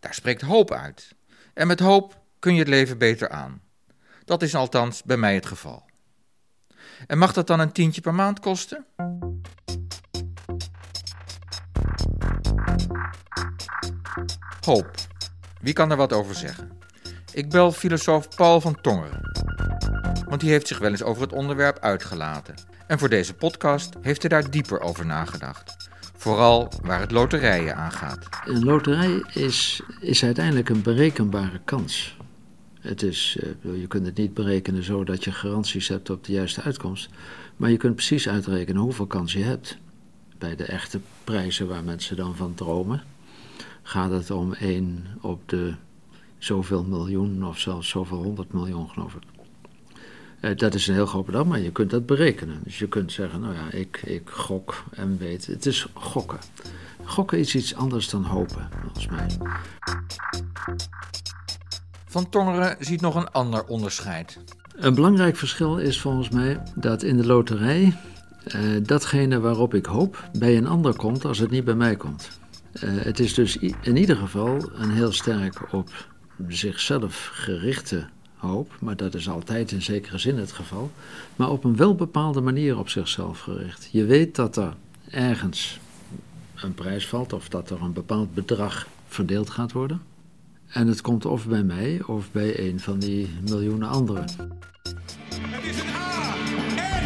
Daar 0.00 0.14
spreekt 0.14 0.42
hoop 0.42 0.72
uit. 0.72 1.14
En 1.54 1.66
met 1.66 1.80
hoop 1.80 2.24
kun 2.46 2.54
je 2.54 2.60
het 2.60 2.70
leven 2.70 2.98
beter 2.98 3.28
aan. 3.28 3.60
Dat 4.24 4.42
is 4.42 4.54
althans 4.54 5.02
bij 5.02 5.16
mij 5.16 5.34
het 5.34 5.46
geval. 5.46 5.84
En 7.06 7.18
mag 7.18 7.32
dat 7.32 7.46
dan 7.46 7.60
een 7.60 7.72
tientje 7.72 8.00
per 8.00 8.14
maand 8.14 8.40
kosten? 8.40 8.84
Hoop. 14.60 14.90
Wie 15.60 15.72
kan 15.72 15.90
er 15.90 15.96
wat 15.96 16.12
over 16.12 16.34
zeggen? 16.34 16.70
Ik 17.32 17.50
bel 17.50 17.72
filosoof 17.72 18.28
Paul 18.36 18.60
van 18.60 18.80
Tongeren. 18.80 19.20
Want 20.28 20.40
die 20.40 20.50
heeft 20.50 20.66
zich 20.66 20.78
wel 20.78 20.90
eens 20.90 21.02
over 21.02 21.22
het 21.22 21.32
onderwerp 21.32 21.78
uitgelaten. 21.78 22.54
En 22.86 22.98
voor 22.98 23.08
deze 23.08 23.34
podcast 23.34 23.94
heeft 24.00 24.20
hij 24.20 24.30
daar 24.30 24.50
dieper 24.50 24.80
over 24.80 25.06
nagedacht. 25.06 25.90
Vooral 26.16 26.72
waar 26.82 27.00
het 27.00 27.10
loterijen 27.10 27.76
aangaat. 27.76 28.28
Een 28.44 28.64
loterij 28.64 29.24
is, 29.32 29.82
is 30.00 30.24
uiteindelijk 30.24 30.68
een 30.68 30.82
berekenbare 30.82 31.60
kans. 31.64 32.16
Het 32.86 33.02
is, 33.02 33.38
eh, 33.40 33.80
je 33.80 33.86
kunt 33.86 34.06
het 34.06 34.16
niet 34.16 34.34
berekenen 34.34 34.82
zodat 34.82 35.24
je 35.24 35.32
garanties 35.32 35.88
hebt 35.88 36.10
op 36.10 36.24
de 36.24 36.32
juiste 36.32 36.62
uitkomst. 36.62 37.08
Maar 37.56 37.70
je 37.70 37.76
kunt 37.76 37.94
precies 37.94 38.28
uitrekenen 38.28 38.82
hoeveel 38.82 39.06
kans 39.06 39.32
je 39.32 39.42
hebt. 39.42 39.78
Bij 40.38 40.56
de 40.56 40.64
echte 40.64 41.00
prijzen 41.24 41.68
waar 41.68 41.84
mensen 41.84 42.16
dan 42.16 42.36
van 42.36 42.54
dromen, 42.54 43.02
gaat 43.82 44.10
het 44.10 44.30
om 44.30 44.52
1 44.52 45.06
op 45.20 45.48
de 45.48 45.74
zoveel 46.38 46.84
miljoen 46.84 47.44
of 47.44 47.58
zelfs 47.58 47.88
zoveel 47.88 48.22
honderd 48.22 48.52
miljoen, 48.52 48.88
geloof 48.88 49.14
ik. 49.14 49.22
Eh, 50.40 50.56
dat 50.56 50.74
is 50.74 50.86
een 50.86 50.94
heel 50.94 51.06
groot 51.06 51.26
bedrag, 51.26 51.46
maar 51.46 51.60
je 51.60 51.72
kunt 51.72 51.90
dat 51.90 52.06
berekenen. 52.06 52.60
Dus 52.64 52.78
je 52.78 52.88
kunt 52.88 53.12
zeggen, 53.12 53.40
nou 53.40 53.54
ja, 53.54 53.70
ik, 53.70 54.02
ik 54.04 54.28
gok 54.30 54.84
en 54.90 55.18
weet. 55.18 55.46
Het 55.46 55.66
is 55.66 55.86
gokken. 55.92 56.38
Gokken 57.04 57.38
is 57.38 57.54
iets 57.54 57.74
anders 57.74 58.08
dan 58.08 58.24
hopen, 58.24 58.68
volgens 58.82 59.06
mij. 59.06 59.28
Van 62.08 62.28
Tongeren 62.28 62.76
ziet 62.80 63.00
nog 63.00 63.14
een 63.14 63.30
ander 63.30 63.64
onderscheid. 63.64 64.38
Een 64.76 64.94
belangrijk 64.94 65.36
verschil 65.36 65.78
is 65.78 66.00
volgens 66.00 66.28
mij 66.28 66.62
dat 66.74 67.02
in 67.02 67.16
de 67.16 67.26
loterij 67.26 67.96
uh, 68.54 68.60
datgene 68.82 69.40
waarop 69.40 69.74
ik 69.74 69.86
hoop 69.86 70.28
bij 70.38 70.56
een 70.56 70.66
ander 70.66 70.96
komt 70.96 71.24
als 71.24 71.38
het 71.38 71.50
niet 71.50 71.64
bij 71.64 71.74
mij 71.74 71.96
komt. 71.96 72.38
Uh, 72.74 72.90
het 73.02 73.18
is 73.18 73.34
dus 73.34 73.56
in 73.56 73.96
ieder 73.96 74.16
geval 74.16 74.70
een 74.74 74.90
heel 74.90 75.12
sterk 75.12 75.72
op 75.72 76.06
zichzelf 76.48 77.30
gerichte 77.32 78.06
hoop, 78.36 78.76
maar 78.80 78.96
dat 78.96 79.14
is 79.14 79.28
altijd 79.28 79.72
in 79.72 79.82
zekere 79.82 80.18
zin 80.18 80.38
het 80.38 80.52
geval, 80.52 80.90
maar 81.36 81.50
op 81.50 81.64
een 81.64 81.76
wel 81.76 81.94
bepaalde 81.94 82.40
manier 82.40 82.78
op 82.78 82.88
zichzelf 82.88 83.40
gericht. 83.40 83.88
Je 83.92 84.04
weet 84.04 84.34
dat 84.34 84.56
er 84.56 84.74
ergens 85.10 85.78
een 86.54 86.74
prijs 86.74 87.08
valt 87.08 87.32
of 87.32 87.48
dat 87.48 87.70
er 87.70 87.82
een 87.82 87.92
bepaald 87.92 88.34
bedrag 88.34 88.86
verdeeld 89.08 89.50
gaat 89.50 89.72
worden. 89.72 90.00
En 90.68 90.86
het 90.86 91.00
komt 91.00 91.26
of 91.26 91.46
bij 91.46 91.62
mij 91.62 92.02
of 92.06 92.30
bij 92.32 92.58
een 92.58 92.80
van 92.80 92.98
die 92.98 93.28
miljoenen 93.48 93.88
anderen. 93.88 94.22
Het 94.22 95.64
is 95.64 95.80
een 95.80 95.88
A, 95.88 96.34
N, 96.74 96.96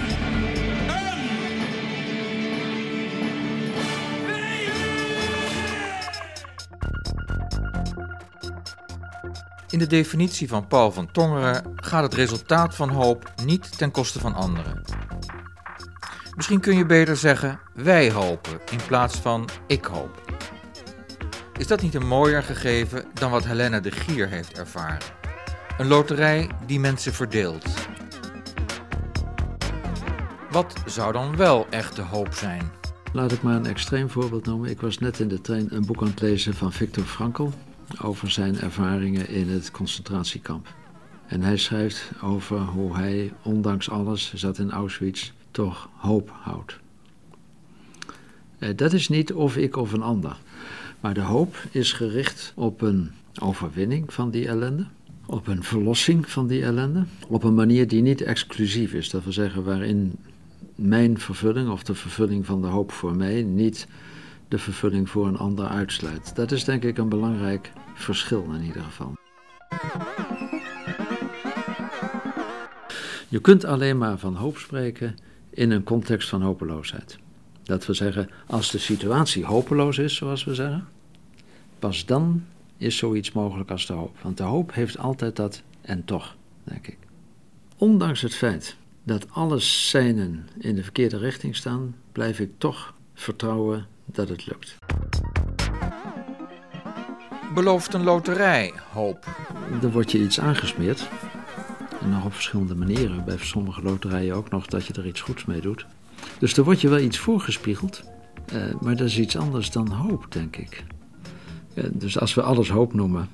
In 9.71 9.79
de 9.79 9.87
definitie 9.87 10.49
van 10.49 10.67
Paul 10.67 10.93
van 10.93 11.13
Tongeren 11.13 11.73
gaat 11.77 12.03
het 12.03 12.15
resultaat 12.15 12.75
van 12.75 12.89
hoop 12.89 13.33
niet 13.45 13.79
ten 13.79 13.91
koste 13.91 14.19
van 14.19 14.35
anderen. 14.35 14.83
Misschien 16.37 16.61
kun 16.61 16.77
je 16.77 16.87
beter 16.87 17.17
zeggen 17.17 17.61
wij 17.75 18.11
hopen 18.11 18.61
in 18.71 18.79
plaats 18.87 19.17
van 19.17 19.49
ik 19.67 19.85
hoop. 19.85 20.30
Is 21.61 21.67
dat 21.67 21.83
niet 21.83 21.95
een 21.95 22.07
mooier 22.07 22.43
gegeven 22.43 23.05
dan 23.15 23.31
wat 23.31 23.45
Helena 23.45 23.81
de 23.81 23.91
Gier 23.91 24.29
heeft 24.29 24.59
ervaren? 24.59 24.99
Een 25.79 25.87
loterij 25.87 26.51
die 26.67 26.81
mensen 26.81 27.13
verdeelt. 27.13 27.65
Wat 30.51 30.83
zou 30.87 31.13
dan 31.13 31.37
wel 31.37 31.67
echte 31.71 32.03
hoop 32.03 32.35
zijn? 32.35 32.71
Laat 33.13 33.33
ik 33.33 33.43
maar 33.43 33.55
een 33.55 33.67
extreem 33.67 34.11
voorbeeld 34.11 34.47
noemen. 34.47 34.71
Ik 34.71 34.81
was 34.81 34.99
net 34.99 35.21
in 35.21 35.29
de 35.29 35.41
trein 35.41 35.75
een 35.75 35.87
boek 35.87 36.01
aan 36.01 36.09
het 36.09 36.21
lezen 36.21 36.55
van 36.55 36.73
Viktor 36.73 37.05
Frankl 37.05 37.49
over 38.03 38.31
zijn 38.31 38.61
ervaringen 38.61 39.29
in 39.29 39.49
het 39.49 39.71
concentratiekamp. 39.71 40.75
En 41.27 41.43
hij 41.43 41.57
schrijft 41.57 42.11
over 42.23 42.59
hoe 42.59 42.97
hij, 42.97 43.33
ondanks 43.43 43.91
alles, 43.91 44.35
zat 44.35 44.59
in 44.59 44.71
Auschwitz, 44.71 45.33
toch 45.51 45.89
hoop 45.97 46.33
houdt. 46.41 46.79
Eh, 48.59 48.77
dat 48.77 48.93
is 48.93 49.09
niet 49.09 49.33
of 49.33 49.57
ik 49.57 49.77
of 49.77 49.93
een 49.93 50.03
ander. 50.03 50.37
Maar 51.01 51.15
de 51.15 51.21
hoop 51.21 51.57
is 51.71 51.93
gericht 51.93 52.53
op 52.57 52.81
een 52.81 53.11
overwinning 53.41 54.13
van 54.13 54.31
die 54.31 54.49
ellende, 54.49 54.87
op 55.27 55.47
een 55.47 55.63
verlossing 55.63 56.31
van 56.31 56.47
die 56.47 56.63
ellende, 56.63 57.05
op 57.29 57.45
een 57.45 57.55
manier 57.55 57.89
die 57.89 58.03
niet 58.03 58.23
exclusief 58.23 58.93
is. 58.93 59.11
Dat 59.11 59.23
wil 59.25 59.33
zeggen 59.33 59.65
waarin 59.65 60.13
mijn 60.75 61.19
vervulling 61.19 61.69
of 61.69 61.83
de 61.83 61.95
vervulling 61.95 62.47
van 62.47 62.61
de 62.61 62.67
hoop 62.67 62.93
voor 62.93 63.17
mij 63.17 63.43
niet 63.43 63.87
de 64.49 64.59
vervulling 64.59 65.11
voor 65.11 65.27
een 65.27 65.37
ander 65.37 65.67
uitsluit. 65.67 66.35
Dat 66.35 66.53
is 66.53 66.65
denk 66.65 66.83
ik 66.83 66.99
een 66.99 67.09
belangrijk 67.09 67.73
verschil 67.95 68.47
in 68.55 68.63
ieder 68.63 68.83
geval. 68.83 69.13
Je 73.29 73.41
kunt 73.41 73.65
alleen 73.65 73.99
maar 73.99 74.19
van 74.19 74.35
hoop 74.35 74.59
spreken 74.59 75.17
in 75.51 75.71
een 75.71 75.83
context 75.83 76.29
van 76.29 76.43
hopeloosheid. 76.43 77.19
Dat 77.63 77.87
we 77.87 77.95
zeggen, 77.95 78.31
als 78.47 78.71
de 78.71 78.79
situatie 78.79 79.45
hopeloos 79.45 79.99
is, 79.99 80.15
zoals 80.15 80.45
we 80.45 80.55
zeggen, 80.55 80.89
pas 81.79 82.07
dan 82.07 82.45
is 82.77 82.97
zoiets 82.97 83.33
mogelijk 83.33 83.71
als 83.71 83.87
de 83.87 83.93
hoop. 83.93 84.17
Want 84.23 84.37
de 84.37 84.43
hoop 84.43 84.75
heeft 84.75 84.99
altijd 84.99 85.37
dat 85.37 85.63
en 85.81 86.05
toch, 86.05 86.37
denk 86.65 86.87
ik. 86.87 86.99
Ondanks 87.77 88.21
het 88.21 88.35
feit 88.35 88.77
dat 89.03 89.27
alle 89.31 89.59
seinen 89.59 90.49
in 90.59 90.75
de 90.75 90.83
verkeerde 90.83 91.19
richting 91.19 91.57
staan, 91.57 91.97
blijf 92.13 92.41
ik 92.41 92.51
toch 92.59 92.95
vertrouwen 93.15 93.87
dat 94.05 94.29
het 94.29 94.47
lukt. 94.47 94.79
Belooft 97.55 97.95
een 97.95 98.03
loterij 98.03 98.73
hoop? 98.93 99.27
Er 99.83 99.91
wordt 99.91 100.13
je 100.13 100.19
iets 100.19 100.41
aangesmeerd. 100.41 101.09
En 102.01 102.11
nog 102.11 102.25
op 102.25 102.33
verschillende 102.33 102.75
manieren. 102.75 103.25
Bij 103.25 103.39
sommige 103.39 103.83
loterijen 103.83 104.35
ook 104.35 104.51
nog 104.51 104.67
dat 104.67 104.87
je 104.87 104.93
er 104.93 105.07
iets 105.07 105.21
goeds 105.21 105.45
mee 105.45 105.61
doet. 105.61 105.87
Dus 106.39 106.57
er 106.57 106.65
wordt 106.65 106.81
je 106.81 106.89
wel 106.89 106.99
iets 106.99 107.19
voorgespiegeld. 107.19 108.03
Uh, 108.53 108.81
maar 108.81 108.97
dat 108.97 109.07
is 109.07 109.19
iets 109.19 109.37
anders 109.37 109.71
dan 109.71 109.89
hoop, 109.89 110.27
denk 110.29 110.57
ik. 110.57 110.85
Uh, 111.75 111.85
dus 111.93 112.19
als 112.19 112.35
we 112.35 112.43
alles 112.43 112.71
hoop 112.71 112.95
noemen. 112.95 113.29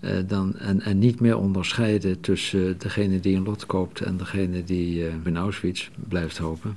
Uh, 0.00 0.10
dan, 0.26 0.58
en, 0.58 0.80
en 0.80 0.98
niet 0.98 1.20
meer 1.20 1.36
onderscheiden 1.36 2.20
tussen 2.20 2.78
degene 2.78 3.20
die 3.20 3.36
een 3.36 3.44
lot 3.44 3.66
koopt 3.66 4.00
en 4.00 4.16
degene 4.16 4.64
die 4.64 5.04
in 5.24 5.36
Auschwitz 5.36 5.88
blijft 5.94 6.38
hopen. 6.38 6.76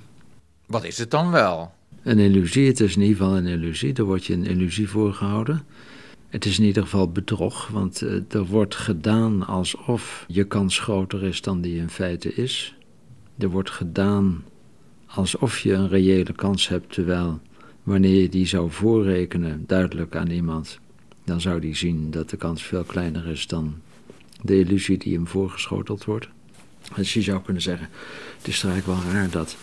Wat 0.65 0.83
is 0.83 0.97
het 0.97 1.11
dan 1.11 1.31
wel? 1.31 1.73
Een 2.03 2.19
illusie, 2.19 2.67
het 2.67 2.79
is 2.79 2.95
in 2.95 3.01
ieder 3.01 3.17
geval 3.17 3.37
een 3.37 3.47
illusie. 3.47 3.93
Er 3.93 4.03
wordt 4.03 4.25
je 4.25 4.33
een 4.33 4.45
illusie 4.45 4.89
voorgehouden. 4.89 5.63
Het 6.29 6.45
is 6.45 6.59
in 6.59 6.65
ieder 6.65 6.83
geval 6.83 7.11
bedrog, 7.11 7.67
want 7.67 7.99
er 8.29 8.45
wordt 8.45 8.75
gedaan 8.75 9.47
alsof 9.47 10.25
je 10.27 10.43
kans 10.43 10.79
groter 10.79 11.23
is 11.23 11.41
dan 11.41 11.61
die 11.61 11.77
in 11.77 11.89
feite 11.89 12.33
is. 12.33 12.75
Er 13.37 13.49
wordt 13.49 13.71
gedaan 13.71 14.43
alsof 15.15 15.59
je 15.59 15.73
een 15.73 15.89
reële 15.89 16.33
kans 16.33 16.67
hebt, 16.67 16.93
terwijl 16.93 17.39
wanneer 17.83 18.21
je 18.21 18.29
die 18.29 18.47
zou 18.47 18.71
voorrekenen 18.71 19.63
duidelijk 19.67 20.15
aan 20.15 20.29
iemand, 20.29 20.79
dan 21.23 21.41
zou 21.41 21.59
die 21.59 21.75
zien 21.75 22.11
dat 22.11 22.29
de 22.29 22.37
kans 22.37 22.63
veel 22.63 22.83
kleiner 22.83 23.27
is 23.27 23.47
dan 23.47 23.75
de 24.41 24.59
illusie 24.59 24.97
die 24.97 25.13
hem 25.13 25.27
voorgeschoteld 25.27 26.05
wordt. 26.05 26.27
Dus 26.95 27.13
je 27.13 27.21
zou 27.21 27.41
kunnen 27.41 27.61
zeggen, 27.61 27.89
het 28.37 28.47
is 28.47 28.63
eigenlijk 28.63 29.01
wel 29.01 29.11
raar 29.13 29.29
dat 29.29 29.57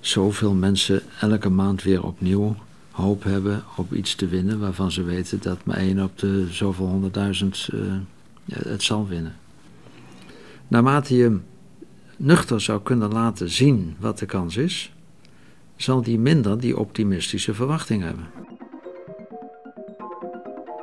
zoveel 0.00 0.54
mensen 0.54 1.02
elke 1.20 1.48
maand 1.48 1.82
weer 1.82 2.02
opnieuw 2.02 2.56
hoop 2.90 3.22
hebben 3.24 3.64
op 3.76 3.92
iets 3.92 4.14
te 4.14 4.26
winnen 4.26 4.58
waarvan 4.60 4.92
ze 4.92 5.02
weten 5.02 5.38
dat 5.42 5.64
maar 5.64 5.76
één 5.76 6.02
op 6.02 6.18
de 6.18 6.46
zoveel 6.50 6.86
honderdduizend 6.86 7.68
uh, 7.74 7.92
het 8.44 8.82
zal 8.82 9.08
winnen. 9.08 9.36
Naarmate 10.68 11.16
je 11.16 11.38
nuchter 12.16 12.60
zou 12.60 12.82
kunnen 12.82 13.12
laten 13.12 13.50
zien 13.50 13.96
wat 13.98 14.18
de 14.18 14.26
kans 14.26 14.56
is, 14.56 14.93
zal 15.76 16.02
die 16.02 16.18
minder 16.18 16.60
die 16.60 16.78
optimistische 16.78 17.54
verwachting 17.54 18.02
hebben. 18.02 18.30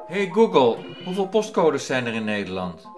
Hey 0.07 0.29
Google, 0.31 0.77
hoeveel 1.05 1.27
postcodes 1.27 1.85
zijn 1.85 2.05
er 2.05 2.13
in 2.13 2.23
Nederland? 2.23 2.89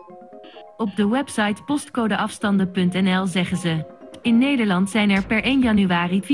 Op 0.77 0.95
de 0.95 1.07
website 1.07 1.63
postcodeafstanden.nl 1.63 3.25
zeggen 3.25 3.57
ze: 3.57 3.85
In 4.21 4.37
Nederland 4.37 4.89
zijn 4.89 5.09
er 5.09 5.25
per 5.25 5.43
1 5.43 5.61
januari 5.61 6.21
460.478 6.21 6.25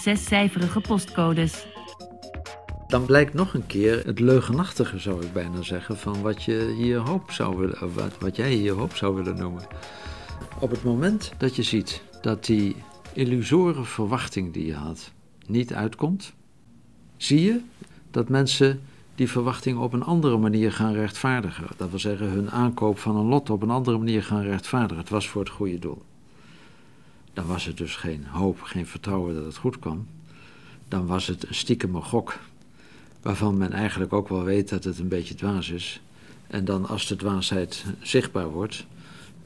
zescijferige 0.00 0.80
postcodes. 0.80 1.66
Dan 2.86 3.04
blijkt 3.04 3.34
nog 3.34 3.54
een 3.54 3.66
keer 3.66 4.02
het 4.06 4.20
leugenachtige, 4.20 4.98
zou 4.98 5.22
ik 5.24 5.32
bijna 5.32 5.62
zeggen, 5.62 5.96
van 5.96 6.22
wat, 6.22 6.42
je 6.42 6.74
hier 6.76 6.98
hoop 6.98 7.30
zou 7.30 7.56
willen, 7.56 7.94
wat, 7.94 8.18
wat 8.18 8.36
jij 8.36 8.50
hier 8.50 8.72
hoop 8.72 8.96
zou 8.96 9.14
willen 9.14 9.36
noemen. 9.36 9.62
Op 10.60 10.70
het 10.70 10.82
moment 10.84 11.32
dat 11.36 11.56
je 11.56 11.62
ziet 11.62 12.02
dat 12.20 12.44
die 12.44 12.76
illusoren 13.12 13.86
verwachting 13.86 14.52
die 14.52 14.66
je 14.66 14.74
had 14.74 15.12
niet 15.46 15.74
uitkomt, 15.74 16.32
zie 17.16 17.40
je 17.40 17.60
dat 18.10 18.28
mensen 18.28 18.80
die 19.14 19.28
verwachting 19.30 19.78
op 19.78 19.92
een 19.92 20.02
andere 20.02 20.36
manier 20.36 20.72
gaan 20.72 20.92
rechtvaardigen. 20.92 21.66
Dat 21.76 21.90
wil 21.90 21.98
zeggen, 21.98 22.28
hun 22.28 22.50
aankoop 22.50 22.98
van 22.98 23.16
een 23.16 23.26
lot 23.26 23.50
op 23.50 23.62
een 23.62 23.70
andere 23.70 23.98
manier 23.98 24.22
gaan 24.22 24.42
rechtvaardigen. 24.42 24.98
Het 24.98 25.08
was 25.08 25.28
voor 25.28 25.42
het 25.42 25.50
goede 25.50 25.78
doel. 25.78 26.02
Dan 27.32 27.46
was 27.46 27.64
het 27.64 27.76
dus 27.76 27.96
geen 27.96 28.24
hoop, 28.26 28.62
geen 28.62 28.86
vertrouwen 28.86 29.34
dat 29.34 29.44
het 29.44 29.56
goed 29.56 29.78
kwam. 29.78 30.06
Dan 30.88 31.06
was 31.06 31.26
het 31.26 31.48
een 31.48 31.54
stiekeme 31.54 32.00
gok, 32.00 32.38
waarvan 33.22 33.56
men 33.56 33.72
eigenlijk 33.72 34.12
ook 34.12 34.28
wel 34.28 34.42
weet 34.42 34.68
dat 34.68 34.84
het 34.84 34.98
een 34.98 35.08
beetje 35.08 35.34
dwaas 35.34 35.70
is. 35.70 36.00
En 36.46 36.64
dan 36.64 36.88
als 36.88 37.06
de 37.06 37.16
dwaasheid 37.16 37.84
zichtbaar 38.00 38.48
wordt, 38.48 38.86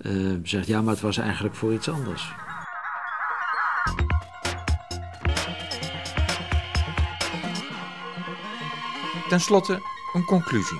uh, 0.02 0.32
zegt 0.42 0.66
ja, 0.66 0.82
maar 0.82 0.92
het 0.92 1.02
was 1.02 1.16
eigenlijk 1.16 1.54
voor 1.54 1.72
iets 1.72 1.88
anders. 1.88 2.32
Ten 9.28 9.40
slotte 9.40 9.80
een 10.12 10.24
conclusie. 10.24 10.78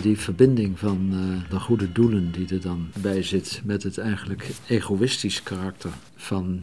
Die 0.00 0.18
verbinding 0.18 0.78
van 0.78 1.10
uh, 1.12 1.50
de 1.50 1.60
goede 1.60 1.92
doelen 1.92 2.32
die 2.32 2.48
er 2.48 2.60
dan 2.60 2.88
bij 2.98 3.22
zit 3.22 3.60
met 3.64 3.82
het 3.82 3.98
eigenlijk 3.98 4.50
egoïstisch 4.66 5.42
karakter 5.42 5.90
van 6.16 6.62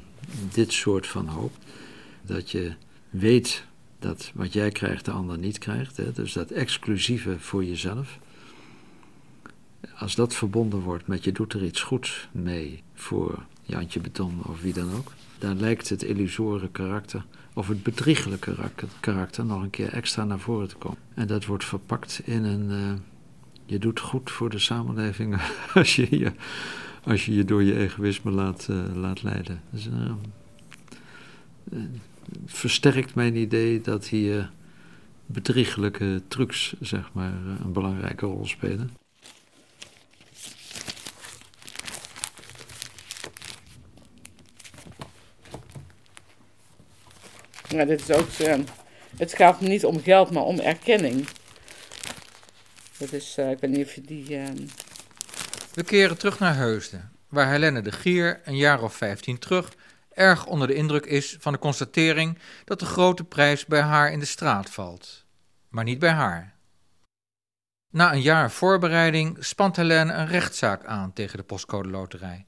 dit 0.54 0.74
soort 0.74 1.08
van 1.08 1.28
hoop. 1.28 1.54
Dat 2.22 2.52
je 2.52 2.74
weet 3.10 3.66
dat 4.00 4.32
wat 4.34 4.54
jij 4.54 4.72
krijgt 4.72 5.06
de 5.06 5.12
ander 5.12 5.38
niet 5.38 5.58
krijgt. 5.58 5.98
Hè? 5.98 6.12
Dus 6.12 6.34
dat 6.34 6.52
exclusieve 6.52 7.40
voor 7.40 7.64
jezelf. 7.66 8.20
Als 10.02 10.16
dat 10.16 10.36
verbonden 10.36 10.80
wordt 10.80 11.08
met 11.08 11.24
je 11.24 11.32
doet 11.32 11.54
er 11.54 11.64
iets 11.64 11.82
goeds 11.82 12.28
mee 12.32 12.84
voor 12.94 13.44
Jantje 13.62 14.00
Beton 14.00 14.40
of 14.44 14.62
wie 14.62 14.74
dan 14.74 14.94
ook. 14.94 15.12
Dan 15.40 15.60
lijkt 15.60 15.90
het 15.90 16.04
illusoire 16.04 16.70
karakter 16.70 17.26
of 17.54 17.68
het 17.68 17.84
bedriegelijke 17.84 18.56
karakter 19.00 19.46
nog 19.46 19.62
een 19.62 19.70
keer 19.70 19.94
extra 19.94 20.24
naar 20.24 20.40
voren 20.40 20.68
te 20.68 20.76
komen. 20.76 20.98
En 21.14 21.28
dat 21.28 21.46
wordt 21.46 21.66
verpakt 21.66 22.22
in 22.26 22.44
een. 22.44 22.70
Uh, 22.70 22.94
je 23.66 23.80
doet 23.80 24.00
goed 24.00 24.32
voor 24.32 24.50
de 24.50 24.60
samenleving 24.60 25.42
als 25.74 25.96
je 25.96 26.18
je, 26.18 26.32
als 27.04 27.26
je, 27.26 27.34
je 27.34 27.46
door 27.46 27.64
je 27.64 27.78
egoïsme 27.78 28.32
laat, 28.32 28.68
uh, 28.70 28.96
laat 28.96 29.24
leiden. 29.24 29.62
Dus, 29.70 29.88
uh, 29.88 30.12
versterkt 32.46 33.16
mijn 33.16 33.36
idee 33.36 33.82
dat 33.82 34.08
hier 34.08 34.52
bedriegelijke 35.26 36.22
trucs, 36.28 36.76
zeg 36.80 37.10
maar, 37.14 37.34
een 37.64 37.74
belangrijke 37.74 38.26
rol 38.26 38.46
spelen. 38.46 39.01
Ja, 47.72 47.86
dit 47.86 48.10
is 48.10 48.16
ook, 48.16 48.30
uh, 48.42 48.56
het 49.18 49.34
gaat 49.34 49.62
niet 49.62 49.86
om 49.86 50.04
geld, 50.04 50.32
maar 50.32 50.44
om 50.44 50.60
erkenning. 50.60 51.28
Is, 53.12 53.38
uh, 53.40 53.52
ik 53.52 53.62
of 53.62 53.94
je 53.94 54.02
die... 54.02 54.30
Uh... 54.30 54.48
We 55.74 55.84
keren 55.84 56.18
terug 56.18 56.40
naar 56.40 56.56
Heusden, 56.56 57.12
waar 57.30 57.52
Helene 57.52 57.82
de 57.82 57.92
Gier 57.92 58.42
een 58.44 58.58
jaar 58.58 58.84
of 58.84 58.96
15 58.96 59.38
terug 59.38 59.74
erg 60.14 60.46
onder 60.46 60.68
de 60.68 60.74
indruk 60.74 61.06
is 61.06 61.38
van 61.40 61.54
de 61.54 61.60
constatering 61.60 62.38
dat 62.66 62.80
de 62.80 62.86
grote 62.86 63.24
prijs 63.24 63.66
bij 63.66 63.82
haar 63.82 64.12
in 64.12 64.20
de 64.20 64.26
straat 64.26 64.70
valt. 64.70 65.26
Maar 65.70 65.84
niet 65.84 66.00
bij 66.00 66.12
haar. 66.12 66.56
Na 67.90 68.14
een 68.14 68.22
jaar 68.22 68.52
voorbereiding 68.52 69.38
spant 69.40 69.76
Helene 69.76 70.14
een 70.14 70.28
rechtszaak 70.28 70.86
aan 70.86 71.14
tegen 71.14 71.38
de 71.38 71.44
postcode 71.44 71.90
loterij, 71.90 72.46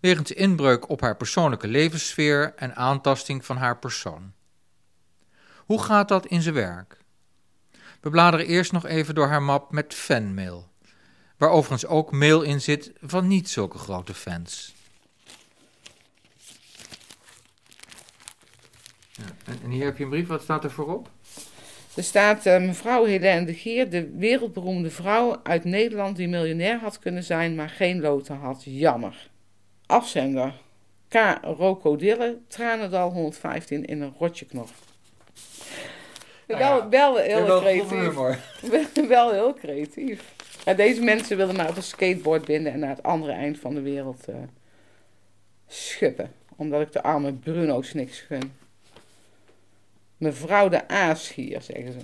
wegens 0.00 0.32
inbreuk 0.32 0.88
op 0.88 1.00
haar 1.00 1.16
persoonlijke 1.16 1.68
levenssfeer 1.68 2.52
en 2.56 2.76
aantasting 2.76 3.44
van 3.44 3.56
haar 3.56 3.78
persoon. 3.78 4.32
Hoe 5.68 5.82
gaat 5.82 6.08
dat 6.08 6.26
in 6.26 6.42
zijn 6.42 6.54
werk? 6.54 6.96
We 8.00 8.10
bladeren 8.10 8.46
eerst 8.46 8.72
nog 8.72 8.86
even 8.86 9.14
door 9.14 9.26
haar 9.26 9.42
map 9.42 9.72
met 9.72 9.94
fanmail, 9.94 10.68
waar 11.36 11.50
overigens 11.50 11.90
ook 11.90 12.12
mail 12.12 12.42
in 12.42 12.60
zit 12.60 12.92
van 13.00 13.26
niet 13.26 13.48
zulke 13.48 13.78
grote 13.78 14.14
fans. 14.14 14.74
Ja, 19.10 19.54
en 19.62 19.70
hier 19.70 19.84
heb 19.84 19.96
je 19.98 20.04
een 20.04 20.10
brief, 20.10 20.26
wat 20.26 20.42
staat 20.42 20.64
er 20.64 20.70
voorop? 20.70 21.10
Er 21.94 22.04
staat 22.04 22.46
uh, 22.46 22.58
mevrouw 22.58 23.04
Helene 23.04 23.46
de 23.46 23.54
Geer, 23.54 23.90
de 23.90 24.10
wereldberoemde 24.10 24.90
vrouw 24.90 25.40
uit 25.42 25.64
Nederland 25.64 26.16
die 26.16 26.28
miljonair 26.28 26.78
had 26.78 26.98
kunnen 26.98 27.24
zijn, 27.24 27.54
maar 27.54 27.70
geen 27.70 28.00
loten 28.00 28.36
had. 28.36 28.62
Jammer. 28.64 29.30
Afzender. 29.86 30.54
K. 31.08 31.38
Rokodille, 31.42 32.38
Tranendal 32.46 33.10
115 33.10 33.84
in 33.84 34.00
een 34.00 34.14
rotjeknop. 34.18 34.68
Nou 36.48 36.60
wel, 36.90 36.90
wel 36.90 37.16
heel 37.16 37.60
creatief. 37.60 39.08
wel 39.08 39.32
heel 39.32 39.54
creatief. 39.54 40.34
deze 40.76 41.02
mensen 41.02 41.36
wilden 41.36 41.56
maar 41.56 41.68
op 41.68 41.76
een 41.76 41.82
skateboard 41.82 42.44
binden 42.44 42.72
en 42.72 42.78
naar 42.78 42.96
het 42.96 43.02
andere 43.02 43.32
eind 43.32 43.58
van 43.58 43.74
de 43.74 43.80
wereld 43.80 44.28
uh, 44.28 44.36
schuppen. 45.66 46.32
Omdat 46.56 46.80
ik 46.80 46.92
de 46.92 47.02
arme 47.02 47.32
Bruno's 47.32 47.92
niks 47.92 48.20
gun. 48.20 48.52
Mevrouw 50.16 50.68
de 50.68 50.88
Aasgier, 50.88 51.62
zeggen 51.62 51.92
ze. 51.92 51.98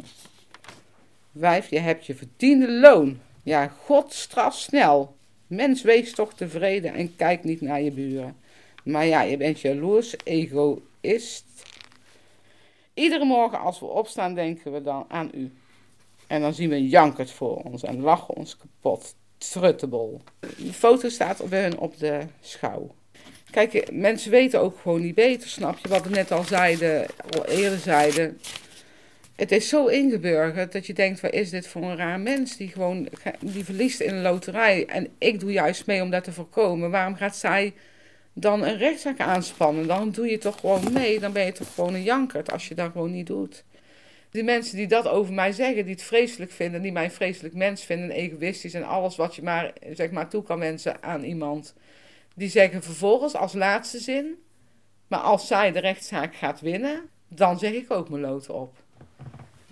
Wijf, 1.32 1.70
je 1.70 1.78
hebt 1.78 2.06
je 2.06 2.14
verdiende 2.14 2.72
loon. 2.72 3.20
Ja, 3.42 3.68
God 3.68 4.12
straf 4.12 4.54
snel. 4.54 5.16
Mens, 5.46 5.82
wees 5.82 6.12
toch 6.12 6.34
tevreden 6.34 6.94
en 6.94 7.16
kijk 7.16 7.44
niet 7.44 7.60
naar 7.60 7.80
je 7.80 7.90
buren. 7.90 8.36
Maar 8.84 9.06
ja, 9.06 9.22
je 9.22 9.36
bent 9.36 9.60
jaloers, 9.60 10.14
egoïst 10.24 11.44
Iedere 12.94 13.24
morgen 13.24 13.60
als 13.60 13.80
we 13.80 13.86
opstaan 13.86 14.34
denken 14.34 14.72
we 14.72 14.82
dan 14.82 15.04
aan 15.08 15.30
u. 15.34 15.52
En 16.26 16.40
dan 16.40 16.54
zien 16.54 16.68
we 16.68 16.88
jankert 16.88 17.30
voor 17.30 17.56
ons 17.56 17.82
en 17.82 18.00
lachen 18.00 18.36
ons 18.36 18.56
kapot. 18.56 19.14
Truttebol. 19.38 20.20
De 20.40 20.72
foto 20.72 21.08
staat 21.08 21.48
bij 21.48 21.62
hun 21.62 21.78
op 21.78 21.98
de 21.98 22.20
schouw. 22.40 22.94
Kijk, 23.50 23.92
mensen 23.92 24.30
weten 24.30 24.60
ook 24.60 24.78
gewoon 24.78 25.00
niet 25.00 25.14
beter, 25.14 25.48
snap 25.48 25.78
je? 25.78 25.88
Wat 25.88 26.02
we 26.02 26.10
net 26.10 26.32
al 26.32 26.42
zeiden, 26.42 27.06
al 27.36 27.46
eerder 27.46 27.78
zeiden. 27.78 28.40
Het 29.34 29.52
is 29.52 29.68
zo 29.68 29.86
ingeburgerd 29.86 30.72
dat 30.72 30.86
je 30.86 30.92
denkt, 30.92 31.20
wat 31.20 31.32
is 31.32 31.50
dit 31.50 31.66
voor 31.66 31.82
een 31.82 31.96
raar 31.96 32.20
mens 32.20 32.56
die 32.56 32.68
gewoon 32.68 33.08
die 33.40 33.64
verliest 33.64 34.00
in 34.00 34.14
een 34.14 34.22
loterij. 34.22 34.86
En 34.86 35.08
ik 35.18 35.40
doe 35.40 35.52
juist 35.52 35.86
mee 35.86 36.02
om 36.02 36.10
dat 36.10 36.24
te 36.24 36.32
voorkomen. 36.32 36.90
Waarom 36.90 37.14
gaat 37.14 37.36
zij 37.36 37.72
dan 38.34 38.64
een 38.64 38.76
rechtszaak 38.76 39.20
aanspannen. 39.20 39.86
Dan 39.86 40.10
doe 40.10 40.26
je 40.26 40.38
toch 40.38 40.60
gewoon 40.60 40.92
mee. 40.92 41.20
Dan 41.20 41.32
ben 41.32 41.44
je 41.44 41.52
toch 41.52 41.74
gewoon 41.74 41.94
een 41.94 42.02
jankert 42.02 42.52
als 42.52 42.68
je 42.68 42.74
dat 42.74 42.92
gewoon 42.92 43.12
niet 43.12 43.26
doet. 43.26 43.64
Die 44.30 44.44
mensen 44.44 44.76
die 44.76 44.86
dat 44.86 45.08
over 45.08 45.34
mij 45.34 45.52
zeggen, 45.52 45.84
die 45.84 45.94
het 45.94 46.02
vreselijk 46.02 46.50
vinden, 46.50 46.82
die 46.82 46.92
mij 46.92 47.04
een 47.04 47.10
vreselijk 47.10 47.54
mens 47.54 47.84
vinden, 47.84 48.10
egoïstisch 48.10 48.74
en 48.74 48.84
alles 48.84 49.16
wat 49.16 49.34
je 49.34 49.42
maar, 49.42 49.72
zeg 49.92 50.10
maar 50.10 50.28
toe 50.28 50.42
kan 50.42 50.58
wensen 50.58 51.02
aan 51.02 51.22
iemand. 51.22 51.74
Die 52.34 52.48
zeggen 52.48 52.82
vervolgens 52.82 53.34
als 53.34 53.52
laatste 53.52 53.98
zin, 53.98 54.34
maar 55.06 55.18
als 55.18 55.46
zij 55.46 55.72
de 55.72 55.78
rechtszaak 55.78 56.34
gaat 56.34 56.60
winnen, 56.60 57.00
dan 57.28 57.58
zeg 57.58 57.72
ik 57.72 57.90
ook 57.90 58.08
mijn 58.08 58.22
loten 58.22 58.54
op. 58.54 58.76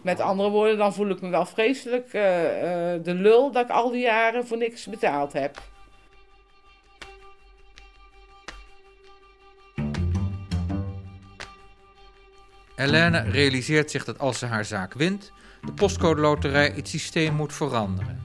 Met 0.02 0.20
andere 0.20 0.50
woorden, 0.50 0.78
dan 0.78 0.94
voel 0.94 1.08
ik 1.08 1.20
me 1.20 1.28
wel 1.28 1.46
vreselijk 1.46 2.12
uh, 2.12 2.22
uh, 2.22 3.02
de 3.02 3.14
lul 3.14 3.50
dat 3.50 3.64
ik 3.64 3.70
al 3.70 3.90
die 3.90 4.02
jaren 4.02 4.46
voor 4.46 4.58
niks 4.58 4.86
betaald 4.86 5.32
heb. 5.32 5.62
Helene 12.82 13.20
realiseert 13.20 13.90
zich 13.90 14.04
dat 14.04 14.18
als 14.18 14.38
ze 14.38 14.46
haar 14.46 14.64
zaak 14.64 14.94
wint, 14.94 15.32
de 15.60 15.72
postcode 15.72 16.20
loterij 16.20 16.72
het 16.76 16.88
systeem 16.88 17.34
moet 17.34 17.52
veranderen. 17.52 18.20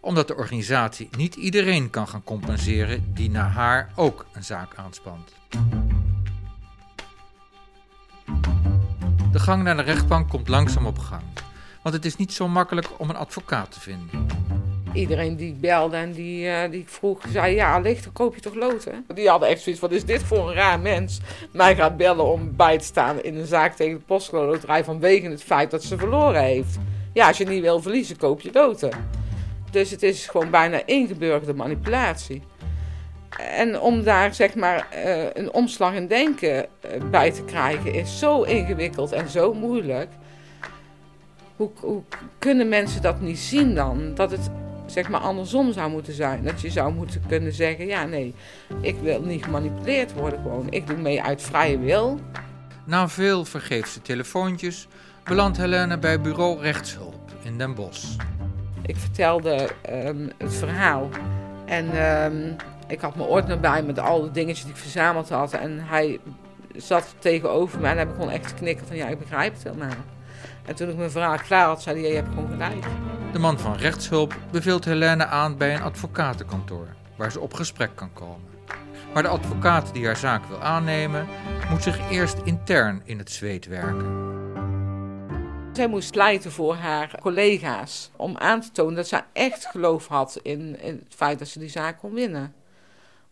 Omdat 0.00 0.28
de 0.28 0.36
organisatie 0.36 1.08
niet 1.16 1.34
iedereen 1.34 1.90
kan 1.90 2.08
gaan 2.08 2.24
compenseren 2.24 3.14
die 3.14 3.30
na 3.30 3.48
haar 3.48 3.90
ook 3.94 4.26
een 4.32 4.44
zaak 4.44 4.74
aanspant. 4.74 5.32
De 9.32 9.38
gang 9.38 9.62
naar 9.62 9.76
de 9.76 9.82
rechtbank 9.82 10.28
komt 10.28 10.48
langzaam 10.48 10.86
op 10.86 10.98
gang, 10.98 11.24
want 11.82 11.94
het 11.94 12.04
is 12.04 12.16
niet 12.16 12.32
zo 12.32 12.48
makkelijk 12.48 12.88
om 12.98 13.10
een 13.10 13.16
advocaat 13.16 13.72
te 13.72 13.80
vinden. 13.80 14.26
Iedereen 14.96 15.36
die 15.36 15.52
belde 15.52 15.96
en 15.96 16.12
die, 16.12 16.46
uh, 16.46 16.70
die 16.70 16.84
vroeg, 16.86 17.22
zei 17.32 17.54
ja, 17.54 17.78
licht, 17.78 18.04
dan 18.04 18.12
koop 18.12 18.34
je 18.34 18.40
toch 18.40 18.54
loten? 18.54 19.04
Die 19.14 19.28
hadden 19.28 19.48
echt 19.48 19.60
zoiets 19.60 19.80
van, 19.80 19.90
is 19.90 20.04
dit 20.04 20.22
voor 20.22 20.48
een 20.48 20.54
raar 20.54 20.80
mens? 20.80 21.20
Mij 21.52 21.76
gaat 21.76 21.96
bellen 21.96 22.24
om 22.24 22.56
bij 22.56 22.78
te 22.78 22.84
staan 22.84 23.22
in 23.22 23.36
een 23.36 23.46
zaak 23.46 23.74
tegen 23.74 23.98
de 23.98 24.04
postcode 24.04 24.46
loterij 24.46 24.84
vanwege 24.84 25.26
het 25.26 25.42
feit 25.42 25.70
dat 25.70 25.84
ze 25.84 25.98
verloren 25.98 26.42
heeft. 26.42 26.78
Ja, 27.12 27.26
als 27.26 27.38
je 27.38 27.46
niet 27.46 27.62
wil 27.62 27.82
verliezen, 27.82 28.16
koop 28.16 28.40
je 28.40 28.50
loten. 28.52 28.90
Dus 29.70 29.90
het 29.90 30.02
is 30.02 30.26
gewoon 30.26 30.50
bijna 30.50 30.82
ingeburgerde 30.86 31.54
manipulatie. 31.54 32.42
En 33.38 33.80
om 33.80 34.02
daar 34.02 34.34
zeg 34.34 34.54
maar 34.54 34.86
uh, 34.94 35.24
een 35.32 35.52
omslag 35.52 35.94
in 35.94 36.06
denken 36.06 36.56
uh, 36.56 37.10
bij 37.10 37.30
te 37.30 37.44
krijgen 37.44 37.94
is 37.94 38.18
zo 38.18 38.42
ingewikkeld 38.42 39.12
en 39.12 39.28
zo 39.28 39.54
moeilijk. 39.54 40.08
Hoe, 41.56 41.70
hoe, 41.80 42.02
kunnen 42.38 42.68
mensen 42.68 43.02
dat 43.02 43.20
niet 43.20 43.38
zien 43.38 43.74
dan? 43.74 44.14
Dat 44.14 44.30
het 44.30 44.50
zeg 44.86 45.08
maar 45.08 45.20
andersom 45.20 45.72
zou 45.72 45.90
moeten 45.90 46.12
zijn. 46.12 46.44
Dat 46.44 46.60
je 46.60 46.70
zou 46.70 46.92
moeten 46.92 47.22
kunnen 47.28 47.52
zeggen, 47.52 47.86
ja 47.86 48.04
nee, 48.04 48.34
ik 48.80 48.96
wil 49.02 49.20
niet 49.20 49.44
gemanipuleerd 49.44 50.12
worden 50.12 50.42
gewoon. 50.42 50.70
Ik 50.70 50.86
doe 50.86 50.96
mee 50.96 51.22
uit 51.22 51.42
vrije 51.42 51.78
wil. 51.78 52.20
Na 52.84 53.08
veel 53.08 53.44
vergeefse 53.44 54.02
telefoontjes 54.02 54.88
belandt 55.24 55.56
Helene 55.56 55.98
bij 55.98 56.20
bureau 56.20 56.60
rechtshulp 56.60 57.30
in 57.42 57.58
Den 57.58 57.74
Bosch. 57.74 58.16
Ik 58.82 58.96
vertelde 58.96 59.68
um, 59.90 60.30
het 60.38 60.54
verhaal 60.54 61.08
en 61.64 62.02
um, 62.04 62.56
ik 62.88 63.00
had 63.00 63.16
mijn 63.16 63.28
ordner 63.28 63.60
bij 63.60 63.82
met 63.82 63.98
al 63.98 64.20
de 64.20 64.30
dingetjes 64.30 64.64
die 64.64 64.74
ik 64.74 64.80
verzameld 64.80 65.28
had. 65.28 65.52
En 65.52 65.80
hij 65.80 66.20
zat 66.76 67.14
tegenover 67.18 67.80
me 67.80 67.88
en 67.88 67.96
hij 67.96 68.06
begon 68.06 68.30
echt 68.30 68.48
te 68.48 68.54
knikken 68.54 68.86
van 68.86 68.96
ja, 68.96 69.06
ik 69.06 69.18
begrijp 69.18 69.52
het 69.52 69.62
helemaal. 69.62 69.96
En 70.64 70.74
toen 70.74 70.88
ik 70.88 70.96
mijn 70.96 71.10
verhaal 71.10 71.38
klaar 71.38 71.66
had, 71.66 71.82
zei 71.82 72.00
hij, 72.00 72.08
je 72.08 72.14
hebt 72.14 72.28
gewoon 72.28 72.50
gelijk. 72.50 72.84
De 73.32 73.38
man 73.38 73.58
van 73.58 73.76
rechtshulp 73.76 74.36
beveelt 74.50 74.84
Helene 74.84 75.26
aan 75.26 75.56
bij 75.56 75.74
een 75.74 75.82
advocatenkantoor, 75.82 76.86
waar 77.16 77.32
ze 77.32 77.40
op 77.40 77.54
gesprek 77.54 77.90
kan 77.94 78.12
komen. 78.12 78.48
Maar 79.14 79.22
de 79.22 79.28
advocaat 79.28 79.92
die 79.92 80.06
haar 80.06 80.16
zaak 80.16 80.44
wil 80.48 80.60
aannemen, 80.60 81.26
moet 81.70 81.82
zich 81.82 82.10
eerst 82.10 82.36
intern 82.44 83.02
in 83.04 83.18
het 83.18 83.30
zweet 83.30 83.66
werken. 83.66 84.24
Zij 85.72 85.88
moest 85.88 86.10
pleiten 86.10 86.52
voor 86.52 86.74
haar 86.74 87.18
collega's 87.20 88.10
om 88.16 88.36
aan 88.36 88.60
te 88.60 88.70
tonen 88.70 88.94
dat 88.94 89.08
zij 89.08 89.24
echt 89.32 89.66
geloof 89.66 90.06
had 90.06 90.38
in, 90.42 90.80
in 90.80 91.02
het 91.04 91.14
feit 91.14 91.38
dat 91.38 91.48
ze 91.48 91.58
die 91.58 91.68
zaak 91.68 91.98
kon 91.98 92.12
winnen. 92.12 92.54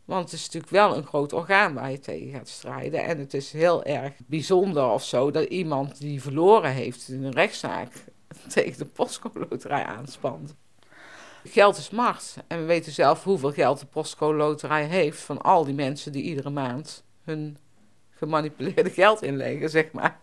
Want 0.04 0.24
het 0.24 0.32
is 0.32 0.44
natuurlijk 0.44 0.72
wel 0.72 0.96
een 0.96 1.06
groot 1.06 1.32
orgaan 1.32 1.74
waar 1.74 1.90
je 1.90 1.98
tegen 1.98 2.30
gaat 2.30 2.48
strijden. 2.48 3.04
En 3.04 3.18
het 3.18 3.34
is 3.34 3.52
heel 3.52 3.84
erg 3.84 4.12
bijzonder 4.26 4.84
of 4.84 5.04
zo 5.04 5.30
dat 5.30 5.44
iemand 5.44 6.00
die 6.00 6.22
verloren 6.22 6.70
heeft 6.70 7.08
in 7.08 7.24
een 7.24 7.32
rechtszaak 7.32 7.92
tegen 8.54 8.78
de 8.78 8.84
postcode 8.84 9.46
loterij 9.50 9.84
aanspant. 9.84 10.54
Geld 11.44 11.76
is 11.76 11.90
macht. 11.90 12.36
En 12.46 12.58
we 12.58 12.64
weten 12.64 12.92
zelf 12.92 13.24
hoeveel 13.24 13.52
geld 13.52 13.80
de 13.80 13.86
postcode 13.86 14.36
loterij 14.36 14.84
heeft 14.84 15.20
van 15.20 15.42
al 15.42 15.64
die 15.64 15.74
mensen 15.74 16.12
die 16.12 16.22
iedere 16.22 16.50
maand 16.50 17.04
hun 17.24 17.56
gemanipuleerde 18.10 18.90
geld 19.00 19.22
inleggen, 19.22 19.70
zeg 19.70 19.92
maar. 19.92 20.18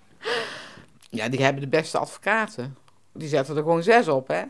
Ja, 1.09 1.29
die 1.29 1.43
hebben 1.43 1.61
de 1.61 1.67
beste 1.67 1.97
advocaten. 1.97 2.77
Die 3.13 3.27
zetten 3.27 3.55
er 3.55 3.61
gewoon 3.61 3.83
zes 3.83 4.07
op, 4.07 4.27
hè. 4.27 4.41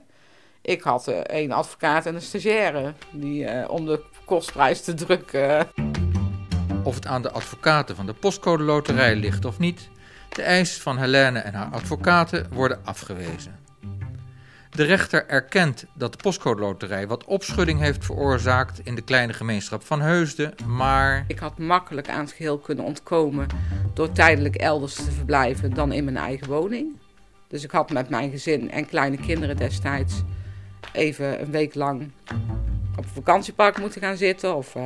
Ik 0.61 0.81
had 0.81 1.07
uh, 1.07 1.17
één 1.17 1.51
advocaat 1.51 2.05
en 2.05 2.15
een 2.15 2.21
stagiaire 2.21 2.93
die 3.11 3.43
uh, 3.43 3.69
om 3.69 3.85
de 3.85 4.03
kostprijs 4.25 4.81
te 4.81 4.93
drukken. 4.93 5.69
Of 6.83 6.95
het 6.95 7.05
aan 7.05 7.21
de 7.21 7.31
advocaten 7.31 7.95
van 7.95 8.05
de 8.05 8.13
postcode 8.13 8.63
loterij 8.63 9.15
ligt 9.15 9.45
of 9.45 9.59
niet, 9.59 9.89
de 10.35 10.41
eisen 10.41 10.81
van 10.81 10.97
Helene 10.97 11.39
en 11.39 11.53
haar 11.53 11.71
advocaten 11.71 12.47
worden 12.53 12.79
afgewezen. 12.83 13.59
De 14.69 14.83
rechter 14.83 15.27
erkent 15.27 15.85
dat 15.93 16.11
de 16.11 16.17
postcode 16.17 16.61
loterij 16.61 17.07
wat 17.07 17.25
opschudding 17.25 17.79
heeft 17.79 18.05
veroorzaakt 18.05 18.79
in 18.83 18.95
de 18.95 19.01
kleine 19.01 19.33
gemeenschap 19.33 19.83
van 19.83 20.01
Heusden, 20.01 20.53
maar... 20.65 21.23
Ik 21.27 21.39
had 21.39 21.57
makkelijk 21.57 22.09
aan 22.09 22.19
het 22.19 22.31
geheel 22.31 22.57
kunnen 22.57 22.85
ontkomen 22.85 23.47
door 23.93 24.11
tijdelijk 24.11 24.55
elders 24.55 24.95
te 24.95 25.11
verblijven 25.11 25.73
dan 25.73 25.91
in 25.91 26.03
mijn 26.03 26.17
eigen 26.17 26.47
woning. 26.47 26.99
Dus 27.47 27.63
ik 27.63 27.71
had 27.71 27.91
met 27.91 28.09
mijn 28.09 28.31
gezin 28.31 28.71
en 28.71 28.85
kleine 28.85 29.17
kinderen 29.17 29.57
destijds 29.57 30.21
even 30.93 31.41
een 31.41 31.51
week 31.51 31.75
lang 31.75 32.11
op 32.95 33.03
een 33.03 33.09
vakantiepark 33.13 33.79
moeten 33.79 34.01
gaan 34.01 34.17
zitten. 34.17 34.55
Of 34.55 34.75
uh, 34.75 34.83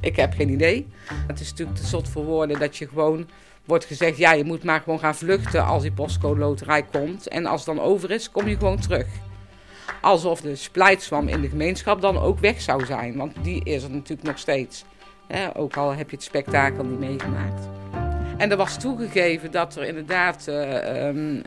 ik 0.00 0.16
heb 0.16 0.34
geen 0.34 0.50
idee. 0.50 0.88
Het 1.26 1.40
is 1.40 1.50
natuurlijk 1.50 1.78
te 1.78 1.86
zot 1.86 2.08
voor 2.08 2.24
woorden 2.24 2.58
dat 2.58 2.76
je 2.76 2.88
gewoon 2.88 3.28
wordt 3.64 3.84
gezegd: 3.84 4.16
ja, 4.16 4.32
je 4.32 4.44
moet 4.44 4.64
maar 4.64 4.80
gewoon 4.80 4.98
gaan 4.98 5.14
vluchten 5.14 5.64
als 5.64 5.82
die 5.82 5.92
postcode 5.92 6.40
loterij 6.40 6.82
komt. 6.82 7.28
En 7.28 7.46
als 7.46 7.66
het 7.66 7.76
dan 7.76 7.84
over 7.84 8.10
is, 8.10 8.30
kom 8.30 8.48
je 8.48 8.56
gewoon 8.56 8.80
terug. 8.80 9.06
Alsof 10.00 10.40
de 10.40 10.56
splijtswam 10.56 11.28
in 11.28 11.40
de 11.40 11.48
gemeenschap 11.48 12.00
dan 12.00 12.18
ook 12.18 12.38
weg 12.38 12.60
zou 12.60 12.84
zijn. 12.84 13.16
Want 13.16 13.34
die 13.42 13.64
is 13.64 13.82
er 13.82 13.90
natuurlijk 13.90 14.28
nog 14.28 14.38
steeds. 14.38 14.84
Ook 15.54 15.76
al 15.76 15.94
heb 15.94 16.10
je 16.10 16.16
het 16.16 16.24
spektakel 16.24 16.84
niet 16.84 16.98
meegemaakt. 16.98 17.68
En 18.36 18.50
er 18.50 18.56
was 18.56 18.78
toegegeven 18.78 19.50
dat 19.50 19.76
er 19.76 19.84
inderdaad 19.84 20.46
uh, 20.48 21.06
um, 21.06 21.16
um, 21.16 21.42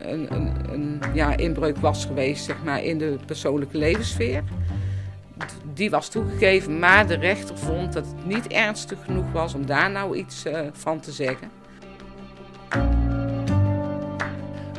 een, 0.00 0.34
een, 0.34 0.72
een 0.72 1.00
ja, 1.14 1.36
inbreuk 1.36 1.76
was 1.76 2.04
geweest 2.04 2.44
zeg 2.44 2.56
maar, 2.64 2.84
in 2.84 2.98
de 2.98 3.18
persoonlijke 3.26 3.78
levenssfeer. 3.78 4.42
Die 5.74 5.90
was 5.90 6.08
toegegeven, 6.08 6.78
maar 6.78 7.06
de 7.06 7.14
rechter 7.14 7.58
vond 7.58 7.92
dat 7.92 8.06
het 8.06 8.26
niet 8.26 8.46
ernstig 8.46 9.04
genoeg 9.04 9.32
was 9.32 9.54
om 9.54 9.66
daar 9.66 9.90
nou 9.90 10.16
iets 10.16 10.46
uh, 10.46 10.60
van 10.72 11.00
te 11.00 11.12
zeggen. 11.12 11.50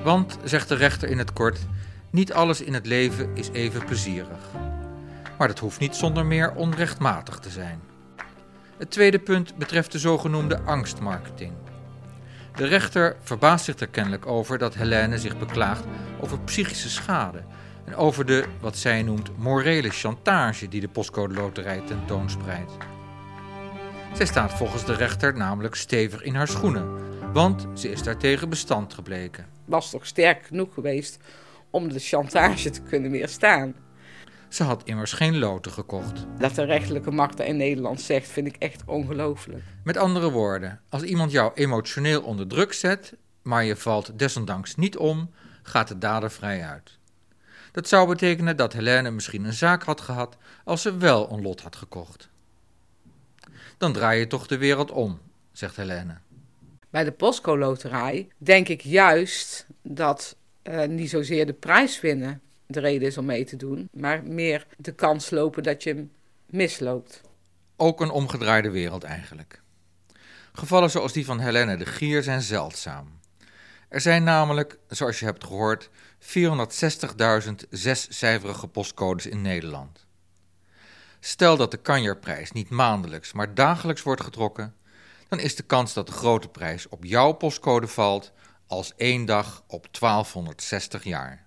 Want, 0.04 0.38
zegt 0.44 0.70
de 0.70 0.76
rechter 0.76 1.10
in 1.10 1.18
het 1.18 1.34
kort, 1.34 1.60
niet 2.10 2.34
alles 2.34 2.62
in 2.62 2.74
het 2.74 2.86
leven 2.86 3.36
is 3.36 3.50
even 3.50 3.86
plezierig. 3.86 4.50
Maar 5.38 5.48
dat 5.48 5.60
hoeft 5.60 5.80
niet 5.80 5.96
zonder 5.96 6.26
meer 6.26 6.54
onrechtmatig 6.56 7.40
te 7.40 7.50
zijn. 7.50 7.82
Het 8.78 8.92
tweede 8.92 9.20
punt 9.20 9.56
betreft 9.56 9.92
de 9.92 10.00
zogenoemde 10.00 10.62
angstmarketing. 10.62 11.54
De 12.56 12.66
rechter 12.66 13.16
verbaast 13.24 13.66
zich 13.66 13.80
er 13.80 13.88
kennelijk 13.88 14.26
over 14.26 14.58
dat 14.58 14.74
Helene 14.74 15.18
zich 15.18 15.38
beklaagt 15.38 15.84
over 16.20 16.40
psychische 16.40 16.90
schade 16.90 17.44
en 17.92 17.98
over 17.98 18.26
de, 18.26 18.46
wat 18.60 18.78
zij 18.78 19.04
noemt, 19.04 19.38
morele 19.38 19.90
chantage 19.90 20.68
die 20.68 20.82
de 20.82 20.88
postcode 20.88 21.34
loterij 21.34 21.82
tentoonspreidt. 21.86 22.72
Zij 24.14 24.26
staat 24.26 24.54
volgens 24.54 24.86
de 24.86 24.94
rechter 24.94 25.38
namelijk 25.38 25.76
stevig 25.76 26.22
in 26.22 26.36
haar 26.36 26.48
schoenen, 26.48 26.90
want 27.34 27.68
ze 27.74 27.92
is 27.92 28.04
daartegen 28.04 28.50
bestand 28.50 28.94
gebleken. 28.94 29.46
Was 29.66 29.90
toch 29.90 30.06
sterk 30.06 30.46
genoeg 30.46 30.74
geweest 30.74 31.18
om 31.70 31.90
de 31.90 32.00
chantage 32.00 32.70
te 32.70 32.82
kunnen 32.82 33.12
weerstaan. 33.12 33.74
Ze 34.50 34.64
had 34.64 34.84
immers 34.84 35.14
geen 35.14 35.38
loten 35.38 35.72
gekocht. 35.72 36.26
Dat 36.38 36.56
de 36.56 36.64
rechterlijke 36.64 37.12
macht 37.12 37.40
in 37.40 37.58
Nederland 37.58 38.02
zegt, 38.02 38.28
vind 38.28 38.48
ik 38.48 38.56
echt 38.60 38.84
ongelooflijk. 38.86 39.64
Met 39.84 39.98
andere 39.98 40.32
woorden, 40.32 40.80
als 40.90 41.04
iemand 41.04 41.32
jou 41.32 41.52
emotioneel 41.54 42.22
onder 42.22 42.48
druk 42.48 42.74
zet, 42.74 43.14
maar 43.42 43.64
je 43.64 43.76
valt 43.76 44.20
desondanks 44.20 44.76
niet 44.76 44.98
om, 44.98 45.30
gaat 45.64 45.88
de 45.88 45.98
dader 45.98 46.32
vrij 46.32 46.64
uit. 46.64 47.00
Dat 47.72 47.88
zou 47.88 48.08
betekenen 48.08 48.58
dat 48.58 48.74
Helene 48.74 49.12
misschien 49.12 49.44
een 49.44 49.54
zaak 49.54 49.84
had 49.84 50.02
gehad 50.02 50.38
als 50.64 50.82
ze 50.82 50.98
wel 50.98 51.32
een 51.32 51.42
lot 51.42 51.62
had 51.62 51.76
gekocht. 51.76 52.30
Dan 53.78 53.94
draai 53.94 54.20
je 54.20 54.28
toch 54.28 54.48
de 54.48 54.58
wereld 54.58 54.92
om, 54.92 55.20
zegt 55.52 55.76
Helene. 55.76 56.18
Bij 56.90 57.04
de 57.04 57.12
Postco 57.12 57.58
Loterij 57.58 58.28
denk 58.38 58.68
ik 58.68 58.82
juist 58.82 59.66
dat 59.82 60.36
uh, 60.64 60.86
niet 60.86 61.10
zozeer 61.10 61.46
de 61.46 61.54
prijs 61.54 62.02
winnen 62.02 62.42
de 62.66 62.80
reden 62.80 63.08
is 63.08 63.18
om 63.18 63.26
mee 63.26 63.46
te 63.46 63.56
doen, 63.56 63.90
maar 63.92 64.24
meer 64.24 64.68
de 64.78 64.92
kans 64.92 65.30
lopen 65.30 65.64
dat 65.64 65.84
je 65.84 66.08
misloopt. 66.46 67.22
Ook 67.76 68.02
een 68.02 68.10
omgedraaide 68.10 68.70
wereld 68.70 69.04
eigenlijk. 69.04 69.62
Gevallen 70.54 70.90
zoals 70.90 71.14
die 71.14 71.26
van 71.26 71.40
Helene 71.40 71.78
de 71.78 71.86
Gier 71.86 72.24
zijn 72.24 72.42
zeldzaam. 72.42 73.20
Er 73.92 74.02
zijn 74.02 74.24
namelijk, 74.24 74.78
zoals 74.88 75.20
je 75.20 75.26
hebt 75.26 75.44
gehoord, 75.44 75.90
460.000 76.20 77.52
zescijferige 77.70 78.68
postcodes 78.68 79.26
in 79.26 79.42
Nederland. 79.42 80.06
Stel 81.20 81.58
dat 81.58 81.72
de 81.72 81.78
kanjerprijs 81.78 82.52
niet 82.52 82.70
maandelijks, 82.70 83.34
maar 83.34 83.54
dagelijks 83.54 84.04
wordt 84.04 84.22
getrokken, 84.22 84.76
dan 85.28 85.40
is 85.40 85.56
de 85.56 85.64
kans 85.64 85.94
dat 85.94 86.08
de 86.08 86.12
grote 86.12 86.48
prijs 86.48 86.90
op 86.90 87.04
jouw 87.04 87.32
postcode 87.32 87.88
valt 87.88 88.32
als 88.68 88.94
één 88.96 89.26
dag 89.26 89.64
op 89.68 89.88
1260 90.00 91.04
jaar. 91.04 91.46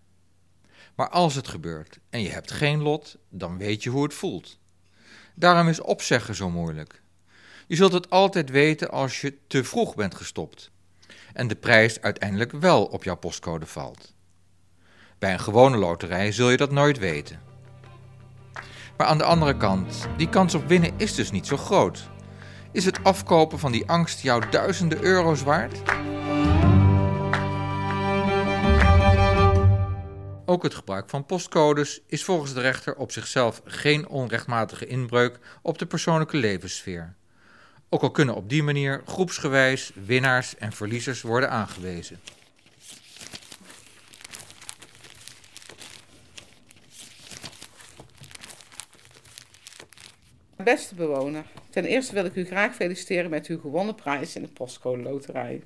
Maar 0.94 1.08
als 1.08 1.34
het 1.34 1.48
gebeurt 1.48 1.98
en 2.10 2.22
je 2.22 2.30
hebt 2.30 2.50
geen 2.50 2.82
lot, 2.82 3.16
dan 3.28 3.58
weet 3.58 3.82
je 3.82 3.90
hoe 3.90 4.02
het 4.02 4.14
voelt. 4.14 4.58
Daarom 5.34 5.68
is 5.68 5.80
opzeggen 5.80 6.34
zo 6.34 6.50
moeilijk. 6.50 7.02
Je 7.66 7.76
zult 7.76 7.92
het 7.92 8.10
altijd 8.10 8.50
weten 8.50 8.90
als 8.90 9.20
je 9.20 9.38
te 9.46 9.64
vroeg 9.64 9.94
bent 9.94 10.14
gestopt. 10.14 10.72
En 11.34 11.48
de 11.48 11.54
prijs 11.54 12.00
uiteindelijk 12.00 12.52
wel 12.52 12.84
op 12.84 13.04
jouw 13.04 13.16
postcode 13.16 13.66
valt. 13.66 14.14
Bij 15.18 15.32
een 15.32 15.40
gewone 15.40 15.76
loterij 15.76 16.32
zul 16.32 16.50
je 16.50 16.56
dat 16.56 16.70
nooit 16.70 16.98
weten. 16.98 17.40
Maar 18.96 19.06
aan 19.06 19.18
de 19.18 19.24
andere 19.24 19.56
kant, 19.56 20.08
die 20.16 20.28
kans 20.28 20.54
op 20.54 20.68
winnen 20.68 20.92
is 20.96 21.14
dus 21.14 21.30
niet 21.30 21.46
zo 21.46 21.56
groot. 21.56 22.08
Is 22.72 22.84
het 22.84 23.04
afkopen 23.04 23.58
van 23.58 23.72
die 23.72 23.86
angst 23.86 24.20
jou 24.20 24.50
duizenden 24.50 25.02
euro's 25.02 25.42
waard? 25.42 25.82
Ook 30.46 30.62
het 30.62 30.74
gebruik 30.74 31.08
van 31.08 31.26
postcodes 31.26 32.00
is 32.06 32.24
volgens 32.24 32.54
de 32.54 32.60
rechter 32.60 32.96
op 32.96 33.12
zichzelf 33.12 33.60
geen 33.64 34.08
onrechtmatige 34.08 34.86
inbreuk 34.86 35.38
op 35.62 35.78
de 35.78 35.86
persoonlijke 35.86 36.36
levenssfeer. 36.36 37.14
Ook 37.94 38.02
al 38.02 38.10
kunnen 38.10 38.34
op 38.34 38.48
die 38.48 38.62
manier 38.62 39.02
groepsgewijs 39.06 39.92
winnaars 40.06 40.56
en 40.56 40.72
verliezers 40.72 41.22
worden 41.22 41.50
aangewezen. 41.50 42.20
Beste 50.56 50.94
bewoner, 50.94 51.44
ten 51.70 51.84
eerste 51.84 52.14
wil 52.14 52.24
ik 52.24 52.34
u 52.34 52.44
graag 52.44 52.74
feliciteren 52.74 53.30
met 53.30 53.46
uw 53.46 53.60
gewonnen 53.60 53.94
prijs 53.94 54.36
in 54.36 54.42
de 54.42 54.48
postcode 54.48 55.02
loterij. 55.02 55.62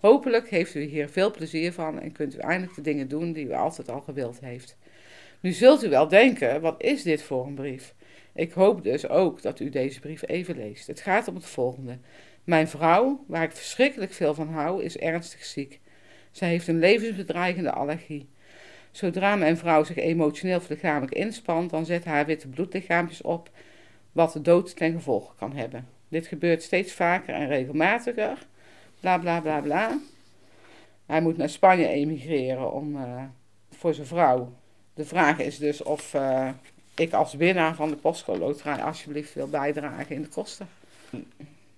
Hopelijk 0.00 0.48
heeft 0.50 0.74
u 0.74 0.82
hier 0.82 1.08
veel 1.08 1.30
plezier 1.30 1.72
van 1.72 2.00
en 2.00 2.12
kunt 2.12 2.34
u 2.34 2.38
eindelijk 2.38 2.74
de 2.74 2.82
dingen 2.82 3.08
doen 3.08 3.32
die 3.32 3.46
u 3.46 3.52
altijd 3.52 3.90
al 3.90 4.00
gewild 4.00 4.40
heeft. 4.40 4.76
Nu 5.40 5.52
zult 5.52 5.84
u 5.84 5.88
wel 5.88 6.08
denken, 6.08 6.60
wat 6.60 6.82
is 6.82 7.02
dit 7.02 7.22
voor 7.22 7.46
een 7.46 7.54
brief? 7.54 7.94
Ik 8.38 8.52
hoop 8.52 8.84
dus 8.84 9.08
ook 9.08 9.42
dat 9.42 9.60
u 9.60 9.68
deze 9.68 10.00
brief 10.00 10.22
even 10.26 10.56
leest. 10.56 10.86
Het 10.86 11.00
gaat 11.00 11.28
om 11.28 11.34
het 11.34 11.46
volgende. 11.46 11.98
Mijn 12.44 12.68
vrouw, 12.68 13.24
waar 13.26 13.42
ik 13.42 13.52
verschrikkelijk 13.52 14.12
veel 14.12 14.34
van 14.34 14.48
hou, 14.48 14.82
is 14.82 14.96
ernstig 14.96 15.44
ziek. 15.44 15.80
Zij 16.30 16.48
heeft 16.48 16.68
een 16.68 16.78
levensbedreigende 16.78 17.72
allergie. 17.72 18.28
Zodra 18.90 19.36
mijn 19.36 19.56
vrouw 19.56 19.84
zich 19.84 19.96
emotioneel 19.96 20.56
of 20.56 20.68
lichamelijk 20.68 21.12
inspant, 21.12 21.70
dan 21.70 21.86
zet 21.86 22.04
haar 22.04 22.26
witte 22.26 22.48
bloedlichaampjes 22.48 23.22
op, 23.22 23.50
wat 24.12 24.32
de 24.32 24.40
dood 24.40 24.76
ten 24.76 24.92
gevolge 24.92 25.34
kan 25.36 25.56
hebben. 25.56 25.88
Dit 26.08 26.26
gebeurt 26.26 26.62
steeds 26.62 26.92
vaker 26.92 27.34
en 27.34 27.48
regelmatiger. 27.48 28.46
Bla 29.00 29.18
bla 29.18 29.40
bla 29.40 29.60
bla. 29.60 29.98
Hij 31.06 31.20
moet 31.20 31.36
naar 31.36 31.48
Spanje 31.48 31.88
emigreren 31.88 32.72
om, 32.72 32.96
uh, 32.96 33.22
voor 33.70 33.94
zijn 33.94 34.06
vrouw. 34.06 34.52
De 34.94 35.04
vraag 35.04 35.38
is 35.38 35.58
dus 35.58 35.82
of 35.82 36.14
uh, 36.14 36.50
ik 36.98 37.12
als 37.12 37.34
winnaar 37.34 37.74
van 37.74 37.88
de 37.88 37.96
postcode 37.96 38.38
loterij 38.38 38.82
alsjeblieft 38.82 39.34
wil 39.34 39.48
bijdragen 39.48 40.14
in 40.14 40.22
de 40.22 40.28
kosten. 40.28 40.68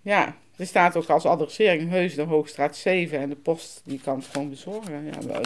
Ja, 0.02 0.36
er 0.56 0.66
staat 0.66 0.96
ook 0.96 1.08
als 1.08 1.24
adressering 1.24 1.90
Heus 1.90 2.14
de 2.14 2.22
Hoogstraat 2.22 2.76
7 2.76 3.18
en 3.18 3.28
de 3.28 3.36
post 3.36 3.82
die 3.84 4.00
kan 4.00 4.18
het 4.18 4.26
gewoon 4.26 4.48
bezorgen. 4.48 5.04
Ja, 5.04 5.40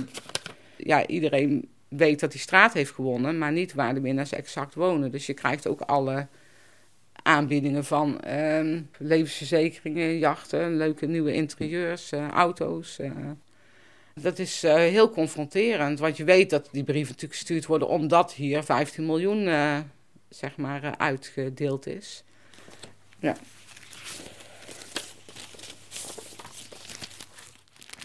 ja, 0.76 1.06
iedereen 1.06 1.68
weet 1.88 2.20
dat 2.20 2.32
die 2.32 2.40
straat 2.40 2.72
heeft 2.72 2.90
gewonnen, 2.90 3.38
maar 3.38 3.52
niet 3.52 3.74
waar 3.74 3.94
de 3.94 4.00
winnaars 4.00 4.32
exact 4.32 4.74
wonen. 4.74 5.10
Dus 5.10 5.26
je 5.26 5.34
krijgt 5.34 5.66
ook 5.66 5.80
alle 5.80 6.26
aanbiedingen 7.22 7.84
van 7.84 8.20
uh, 8.26 8.80
levensverzekeringen, 8.98 10.18
jachten, 10.18 10.76
leuke 10.76 11.06
nieuwe 11.06 11.32
interieurs, 11.32 12.12
uh, 12.12 12.28
auto's. 12.28 12.98
Uh. 12.98 13.10
Dat 14.20 14.38
is 14.38 14.64
uh, 14.64 14.74
heel 14.74 15.10
confronterend, 15.10 15.98
want 15.98 16.16
je 16.16 16.24
weet 16.24 16.50
dat 16.50 16.68
die 16.72 16.84
brieven 16.84 17.12
natuurlijk 17.12 17.38
gestuurd 17.38 17.66
worden 17.66 17.88
omdat 17.88 18.32
hier 18.32 18.64
15 18.64 19.06
miljoen 19.06 19.44
zeg 20.28 20.56
maar, 20.56 20.96
uitgedeeld 20.96 21.86
is. 21.86 22.24
Ja. 23.18 23.36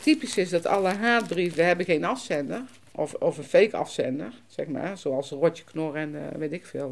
Typisch 0.01 0.37
is 0.37 0.49
dat 0.49 0.65
alle 0.65 0.93
haatbrieven 0.93 1.65
hebben 1.65 1.85
geen 1.85 2.03
afzender, 2.03 2.61
of, 2.91 3.13
of 3.13 3.37
een 3.37 3.43
fake 3.43 3.77
afzender, 3.77 4.33
zeg 4.47 4.67
maar, 4.67 4.97
zoals 4.97 5.29
Rotje 5.29 5.63
Knor 5.63 5.95
en 5.95 6.37
weet 6.39 6.53
ik 6.53 6.65
veel 6.65 6.89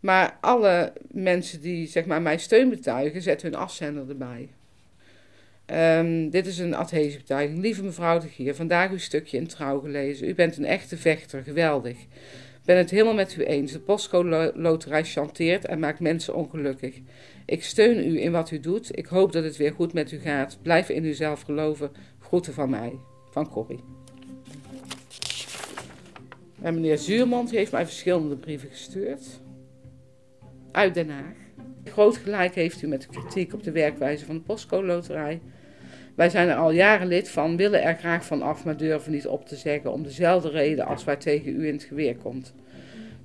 maar 0.00 0.38
alle 0.40 0.92
mensen 1.10 1.60
die 1.60 1.86
zeg 1.86 2.06
maar, 2.06 2.22
mij 2.22 2.38
steun 2.38 2.68
betuigen, 2.68 3.22
zetten 3.22 3.50
hun 3.50 3.60
afzender 3.60 4.08
erbij. 4.08 4.48
Um, 5.74 6.30
dit 6.30 6.46
is 6.46 6.58
een 6.58 6.74
adhesiebetuiging. 6.74 7.58
Lieve 7.58 7.82
mevrouw 7.82 8.18
de 8.18 8.28
Gier, 8.28 8.54
vandaag 8.54 8.90
uw 8.90 8.98
stukje 8.98 9.36
in 9.36 9.46
Trouw 9.46 9.80
gelezen. 9.80 10.28
U 10.28 10.34
bent 10.34 10.56
een 10.56 10.64
echte 10.64 10.96
vechter, 10.96 11.42
geweldig. 11.42 11.96
Ik 11.98 12.64
ben 12.64 12.76
het 12.76 12.90
helemaal 12.90 13.14
met 13.14 13.36
u 13.36 13.44
eens. 13.44 13.72
De 13.72 13.80
postcode 13.80 14.52
loterij 14.54 15.04
chanteert 15.04 15.64
en 15.64 15.78
maakt 15.78 16.00
mensen 16.00 16.34
ongelukkig. 16.34 17.00
Ik 17.46 17.64
steun 17.64 17.98
u 17.98 18.20
in 18.20 18.32
wat 18.32 18.50
u 18.50 18.60
doet. 18.60 18.98
Ik 18.98 19.06
hoop 19.06 19.32
dat 19.32 19.44
het 19.44 19.56
weer 19.56 19.72
goed 19.72 19.92
met 19.92 20.12
u 20.12 20.18
gaat. 20.18 20.58
Blijf 20.62 20.88
in 20.88 21.04
uzelf 21.04 21.42
geloven. 21.42 21.90
Groeten 22.18 22.52
van 22.52 22.70
mij, 22.70 22.92
van 23.30 23.48
Corrie. 23.48 23.84
En 26.62 26.74
meneer 26.74 26.98
Zuurmond 26.98 27.50
heeft 27.50 27.72
mij 27.72 27.84
verschillende 27.84 28.36
brieven 28.36 28.68
gestuurd 28.68 29.40
uit 30.72 30.94
Den 30.94 31.10
Haag. 31.10 31.47
Groot 31.88 32.16
gelijk 32.16 32.54
heeft 32.54 32.82
u 32.82 32.86
met 32.86 33.02
de 33.02 33.08
kritiek 33.08 33.54
op 33.54 33.62
de 33.62 33.70
werkwijze 33.70 34.24
van 34.24 34.34
de 34.34 34.40
postcode 34.40 34.86
loterij. 34.86 35.40
Wij 36.14 36.30
zijn 36.30 36.48
er 36.48 36.56
al 36.56 36.70
jaren 36.70 37.06
lid 37.06 37.28
van, 37.28 37.56
willen 37.56 37.82
er 37.82 37.94
graag 37.94 38.24
van 38.24 38.42
af, 38.42 38.64
maar 38.64 38.76
durven 38.76 39.12
niet 39.12 39.26
op 39.26 39.46
te 39.46 39.56
zeggen 39.56 39.92
om 39.92 40.02
dezelfde 40.02 40.48
reden 40.48 40.86
als 40.86 41.04
waar 41.04 41.18
tegen 41.18 41.60
u 41.60 41.66
in 41.66 41.74
het 41.74 41.82
geweer 41.82 42.16
komt. 42.16 42.54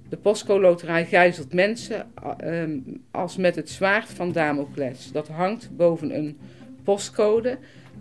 De 0.10 0.18
postcode 0.18 0.62
loterij 0.62 1.06
gijzelt 1.06 1.54
mensen 1.54 2.08
uh, 2.44 2.64
als 3.12 3.38
met 3.38 3.56
het 3.56 3.70
zwaard 3.70 4.10
van 4.10 4.32
Damocles. 4.32 5.12
Dat 5.12 5.28
hangt 5.28 5.70
boven 5.76 6.16
een 6.16 6.38
postcode 6.84 7.58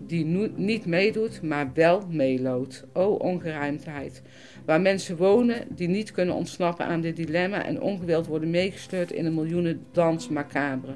die 0.07 0.25
niet 0.55 0.85
meedoet, 0.85 1.41
maar 1.41 1.71
wel 1.73 2.03
meeloopt. 2.09 2.85
O 2.93 3.05
ongerijmdheid 3.13 4.21
waar 4.65 4.81
mensen 4.81 5.17
wonen 5.17 5.67
die 5.69 5.87
niet 5.87 6.11
kunnen 6.11 6.35
ontsnappen 6.35 6.85
aan 6.85 7.01
dit 7.01 7.15
dilemma 7.15 7.65
en 7.65 7.81
ongewild 7.81 8.27
worden 8.27 8.49
meegesleurd 8.49 9.11
in 9.11 9.25
een 9.25 9.33
miljoenendans 9.33 10.29
macabre. 10.29 10.93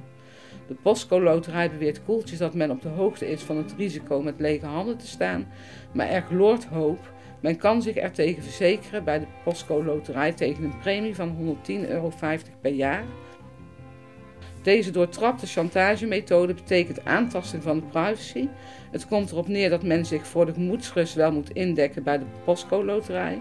De 0.68 0.74
Postco 0.74 1.22
Loterij 1.22 1.72
beweert 1.72 2.04
koeltjes 2.04 2.40
dat 2.40 2.54
men 2.54 2.72
op 2.72 2.82
de 2.82 2.88
hoogte 2.88 3.32
is 3.32 3.42
van 3.42 3.58
het 3.58 3.74
risico 3.78 4.22
met 4.22 4.40
lege 4.40 4.66
handen 4.66 4.98
te 4.98 5.08
staan, 5.08 5.48
maar 5.94 6.10
er 6.10 6.22
gloort 6.22 6.66
hoop. 6.66 7.16
Men 7.40 7.58
kan 7.58 7.82
zich 7.82 7.98
er 7.98 8.12
tegen 8.12 8.44
verzekeren 8.44 9.04
bij 9.04 9.20
de 9.20 9.26
Postco 9.44 9.84
Loterij 9.84 10.34
tegen 10.34 10.64
een 10.64 10.80
premie 10.80 11.16
van 11.16 11.58
110,50 11.70 11.90
euro 11.90 12.12
per 12.62 12.72
jaar. 12.72 13.04
Deze 14.62 14.92
doortrapte 14.92 15.48
chantagemethode 15.48 16.54
betekent 16.54 17.06
aantasting 17.06 17.64
van 17.64 17.80
de 17.80 17.86
privacy 17.86 18.48
het 18.92 19.08
komt 19.08 19.32
erop 19.32 19.48
neer 19.48 19.70
dat 19.70 19.84
men 19.84 20.06
zich 20.06 20.28
voor 20.28 20.46
de 20.46 20.54
gemoedsrust 20.54 21.14
wel 21.14 21.32
moet 21.32 21.50
indekken 21.50 22.04
bij 22.04 22.18
de 22.18 22.26
Postco 22.44 22.86
Loterij. 22.86 23.40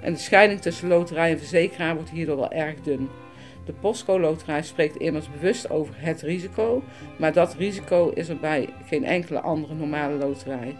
En 0.00 0.12
de 0.12 0.18
scheiding 0.18 0.60
tussen 0.60 0.88
loterij 0.88 1.30
en 1.30 1.38
verzekeraar 1.38 1.94
wordt 1.94 2.10
hierdoor 2.10 2.36
wel 2.36 2.52
erg 2.52 2.74
dun. 2.82 3.08
De 3.64 3.72
Postco 3.72 4.20
Loterij 4.20 4.62
spreekt 4.62 4.96
immers 4.96 5.30
bewust 5.30 5.70
over 5.70 5.94
het 5.96 6.22
risico, 6.22 6.82
maar 7.18 7.32
dat 7.32 7.54
risico 7.54 8.10
is 8.14 8.28
er 8.28 8.38
bij 8.38 8.68
geen 8.86 9.04
enkele 9.04 9.40
andere 9.40 9.74
normale 9.74 10.14
loterij. 10.14 10.76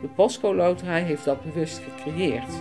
De 0.00 0.08
Postco 0.08 0.54
Loterij 0.54 1.02
heeft 1.02 1.24
dat 1.24 1.44
bewust 1.44 1.78
gecreëerd. 1.78 2.52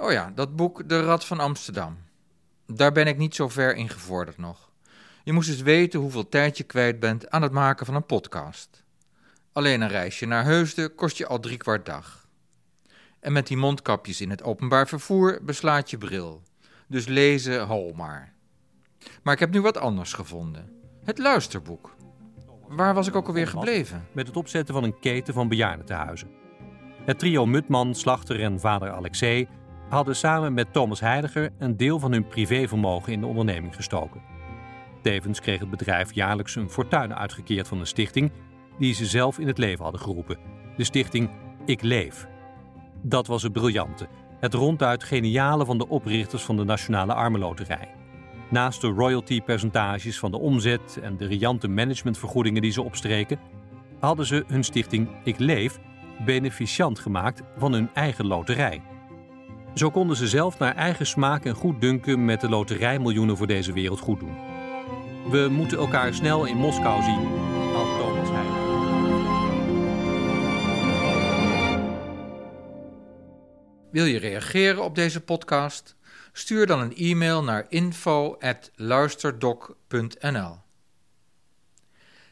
Oh 0.00 0.12
ja, 0.12 0.32
dat 0.34 0.56
boek 0.56 0.88
De 0.88 1.02
Rad 1.02 1.24
van 1.24 1.40
Amsterdam. 1.40 1.98
Daar 2.66 2.92
ben 2.92 3.06
ik 3.06 3.16
niet 3.16 3.34
zo 3.34 3.48
ver 3.48 3.76
in 3.76 3.88
gevorderd 3.88 4.38
nog. 4.38 4.70
Je 5.24 5.32
moest 5.32 5.48
eens 5.48 5.60
weten 5.60 6.00
hoeveel 6.00 6.28
tijd 6.28 6.56
je 6.56 6.64
kwijt 6.64 7.00
bent 7.00 7.30
aan 7.30 7.42
het 7.42 7.52
maken 7.52 7.86
van 7.86 7.94
een 7.94 8.06
podcast. 8.06 8.84
Alleen 9.52 9.80
een 9.80 9.88
reisje 9.88 10.26
naar 10.26 10.44
Heusden 10.44 10.94
kost 10.94 11.16
je 11.16 11.26
al 11.26 11.40
drie 11.40 11.56
kwart 11.56 11.86
dag. 11.86 12.26
En 13.20 13.32
met 13.32 13.46
die 13.46 13.56
mondkapjes 13.56 14.20
in 14.20 14.30
het 14.30 14.42
openbaar 14.42 14.88
vervoer 14.88 15.38
beslaat 15.42 15.90
je 15.90 15.98
bril. 15.98 16.42
Dus 16.86 17.06
lezen 17.06 17.66
hol 17.66 17.92
maar. 17.92 18.34
Maar 19.22 19.34
ik 19.34 19.40
heb 19.40 19.50
nu 19.50 19.60
wat 19.60 19.78
anders 19.78 20.12
gevonden. 20.12 20.72
Het 21.04 21.18
luisterboek. 21.18 21.94
Waar 22.68 22.94
was 22.94 23.06
ik 23.06 23.16
ook 23.16 23.26
alweer 23.26 23.48
gebleven? 23.48 24.06
Met 24.12 24.26
het 24.26 24.36
opzetten 24.36 24.74
van 24.74 24.84
een 24.84 24.98
keten 24.98 25.34
van 25.34 25.48
bejaardentehuizen. 25.48 26.30
Het 27.04 27.18
trio 27.18 27.46
Mutman, 27.46 27.94
Slachter 27.94 28.42
en 28.42 28.60
vader 28.60 28.90
Alexei 28.90 29.48
hadden 29.88 30.16
samen 30.16 30.54
met 30.54 30.72
Thomas 30.72 31.00
Heidegger 31.00 31.50
een 31.58 31.76
deel 31.76 31.98
van 31.98 32.12
hun 32.12 32.26
privévermogen 32.26 33.12
in 33.12 33.20
de 33.20 33.26
onderneming 33.26 33.74
gestoken. 33.74 34.20
Tevens 35.02 35.40
kreeg 35.40 35.60
het 35.60 35.70
bedrijf 35.70 36.14
jaarlijks 36.14 36.56
een 36.56 36.70
fortuin 36.70 37.14
uitgekeerd 37.14 37.68
van 37.68 37.78
een 37.78 37.86
stichting 37.86 38.32
die 38.78 38.94
ze 38.94 39.06
zelf 39.06 39.38
in 39.38 39.46
het 39.46 39.58
leven 39.58 39.82
hadden 39.82 40.00
geroepen. 40.00 40.38
De 40.76 40.84
stichting 40.84 41.30
Ik 41.64 41.82
Leef. 41.82 42.26
Dat 43.02 43.26
was 43.26 43.42
het 43.42 43.52
briljante, 43.52 44.08
het 44.40 44.54
ronduit 44.54 45.04
geniale 45.04 45.64
van 45.64 45.78
de 45.78 45.88
oprichters 45.88 46.42
van 46.42 46.56
de 46.56 46.64
Nationale 46.64 47.14
Armenloterij. 47.14 47.88
Naast 48.50 48.80
de 48.80 48.86
royalty-percentages 48.86 50.18
van 50.18 50.30
de 50.30 50.38
omzet 50.38 50.98
en 51.02 51.16
de 51.16 51.26
riante 51.26 51.68
managementvergoedingen 51.68 52.62
die 52.62 52.72
ze 52.72 52.82
opstreken, 52.82 53.38
hadden 53.98 54.26
ze 54.26 54.44
hun 54.46 54.64
stichting 54.64 55.08
Ik 55.24 55.38
Leef 55.38 55.78
beneficiant 56.24 56.98
gemaakt 56.98 57.42
van 57.56 57.72
hun 57.72 57.90
eigen 57.94 58.26
loterij. 58.26 58.82
Zo 59.78 59.90
konden 59.90 60.16
ze 60.16 60.28
zelf 60.28 60.58
naar 60.58 60.74
eigen 60.74 61.06
smaak 61.06 61.44
en 61.44 61.54
goed 61.54 61.80
dunken 61.80 62.24
met 62.24 62.40
de 62.40 62.48
loterijmiljoenen 62.48 63.36
voor 63.36 63.46
deze 63.46 63.72
wereld 63.72 64.00
goed 64.00 64.20
doen. 64.20 64.36
We 65.30 65.48
moeten 65.50 65.78
elkaar 65.78 66.14
snel 66.14 66.44
in 66.44 66.56
Moskou 66.56 67.02
zien. 67.02 67.28
Wil 73.90 74.04
je 74.04 74.18
reageren 74.18 74.84
op 74.84 74.94
deze 74.94 75.20
podcast? 75.20 75.96
Stuur 76.32 76.66
dan 76.66 76.80
een 76.80 76.96
e-mail 76.96 77.44
naar 77.44 77.66
info@luisterdoc.nl. 77.68 80.56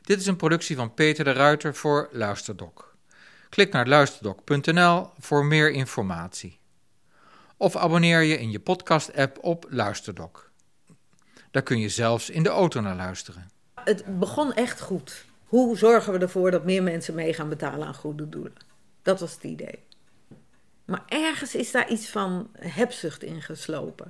Dit 0.03 0.21
is 0.21 0.27
een 0.27 0.37
productie 0.37 0.77
van 0.77 0.95
Peter 0.95 1.25
de 1.25 1.33
Ruiter 1.33 1.75
voor 1.75 2.09
Luisterdoc. 2.13 2.97
Klik 3.49 3.73
naar 3.73 3.87
luisterdoc.nl 3.87 5.09
voor 5.19 5.45
meer 5.45 5.71
informatie. 5.71 6.65
Of 7.59 7.77
abonneer 7.77 8.23
je 8.23 8.39
in 8.39 8.51
je 8.51 8.61
podcast-app 8.61 9.39
op 9.41 9.67
Luisterdoc. 9.69 10.51
Daar 11.51 11.63
kun 11.63 11.79
je 11.79 11.89
zelfs 11.89 12.31
in 12.31 12.43
de 12.43 12.49
auto 12.49 12.81
naar 12.81 12.97
luisteren. 12.97 13.51
Het 13.75 14.19
begon 14.19 14.53
echt 14.53 14.81
goed. 14.81 15.25
Hoe 15.45 15.77
zorgen 15.77 16.13
we 16.13 16.19
ervoor 16.19 16.51
dat 16.51 16.65
meer 16.65 16.83
mensen 16.83 17.15
mee 17.15 17.35
gaan 17.35 17.49
betalen 17.49 17.87
aan 17.87 17.95
goede 17.95 18.29
doelen? 18.29 18.53
Dat 19.03 19.21
was 19.21 19.35
het 19.35 19.43
idee. 19.43 19.85
Maar 20.85 21.03
ergens 21.07 21.55
is 21.55 21.71
daar 21.71 21.91
iets 21.91 22.09
van 22.09 22.51
hebzucht 22.59 23.23
in 23.23 23.43
geslopen. 23.43 24.05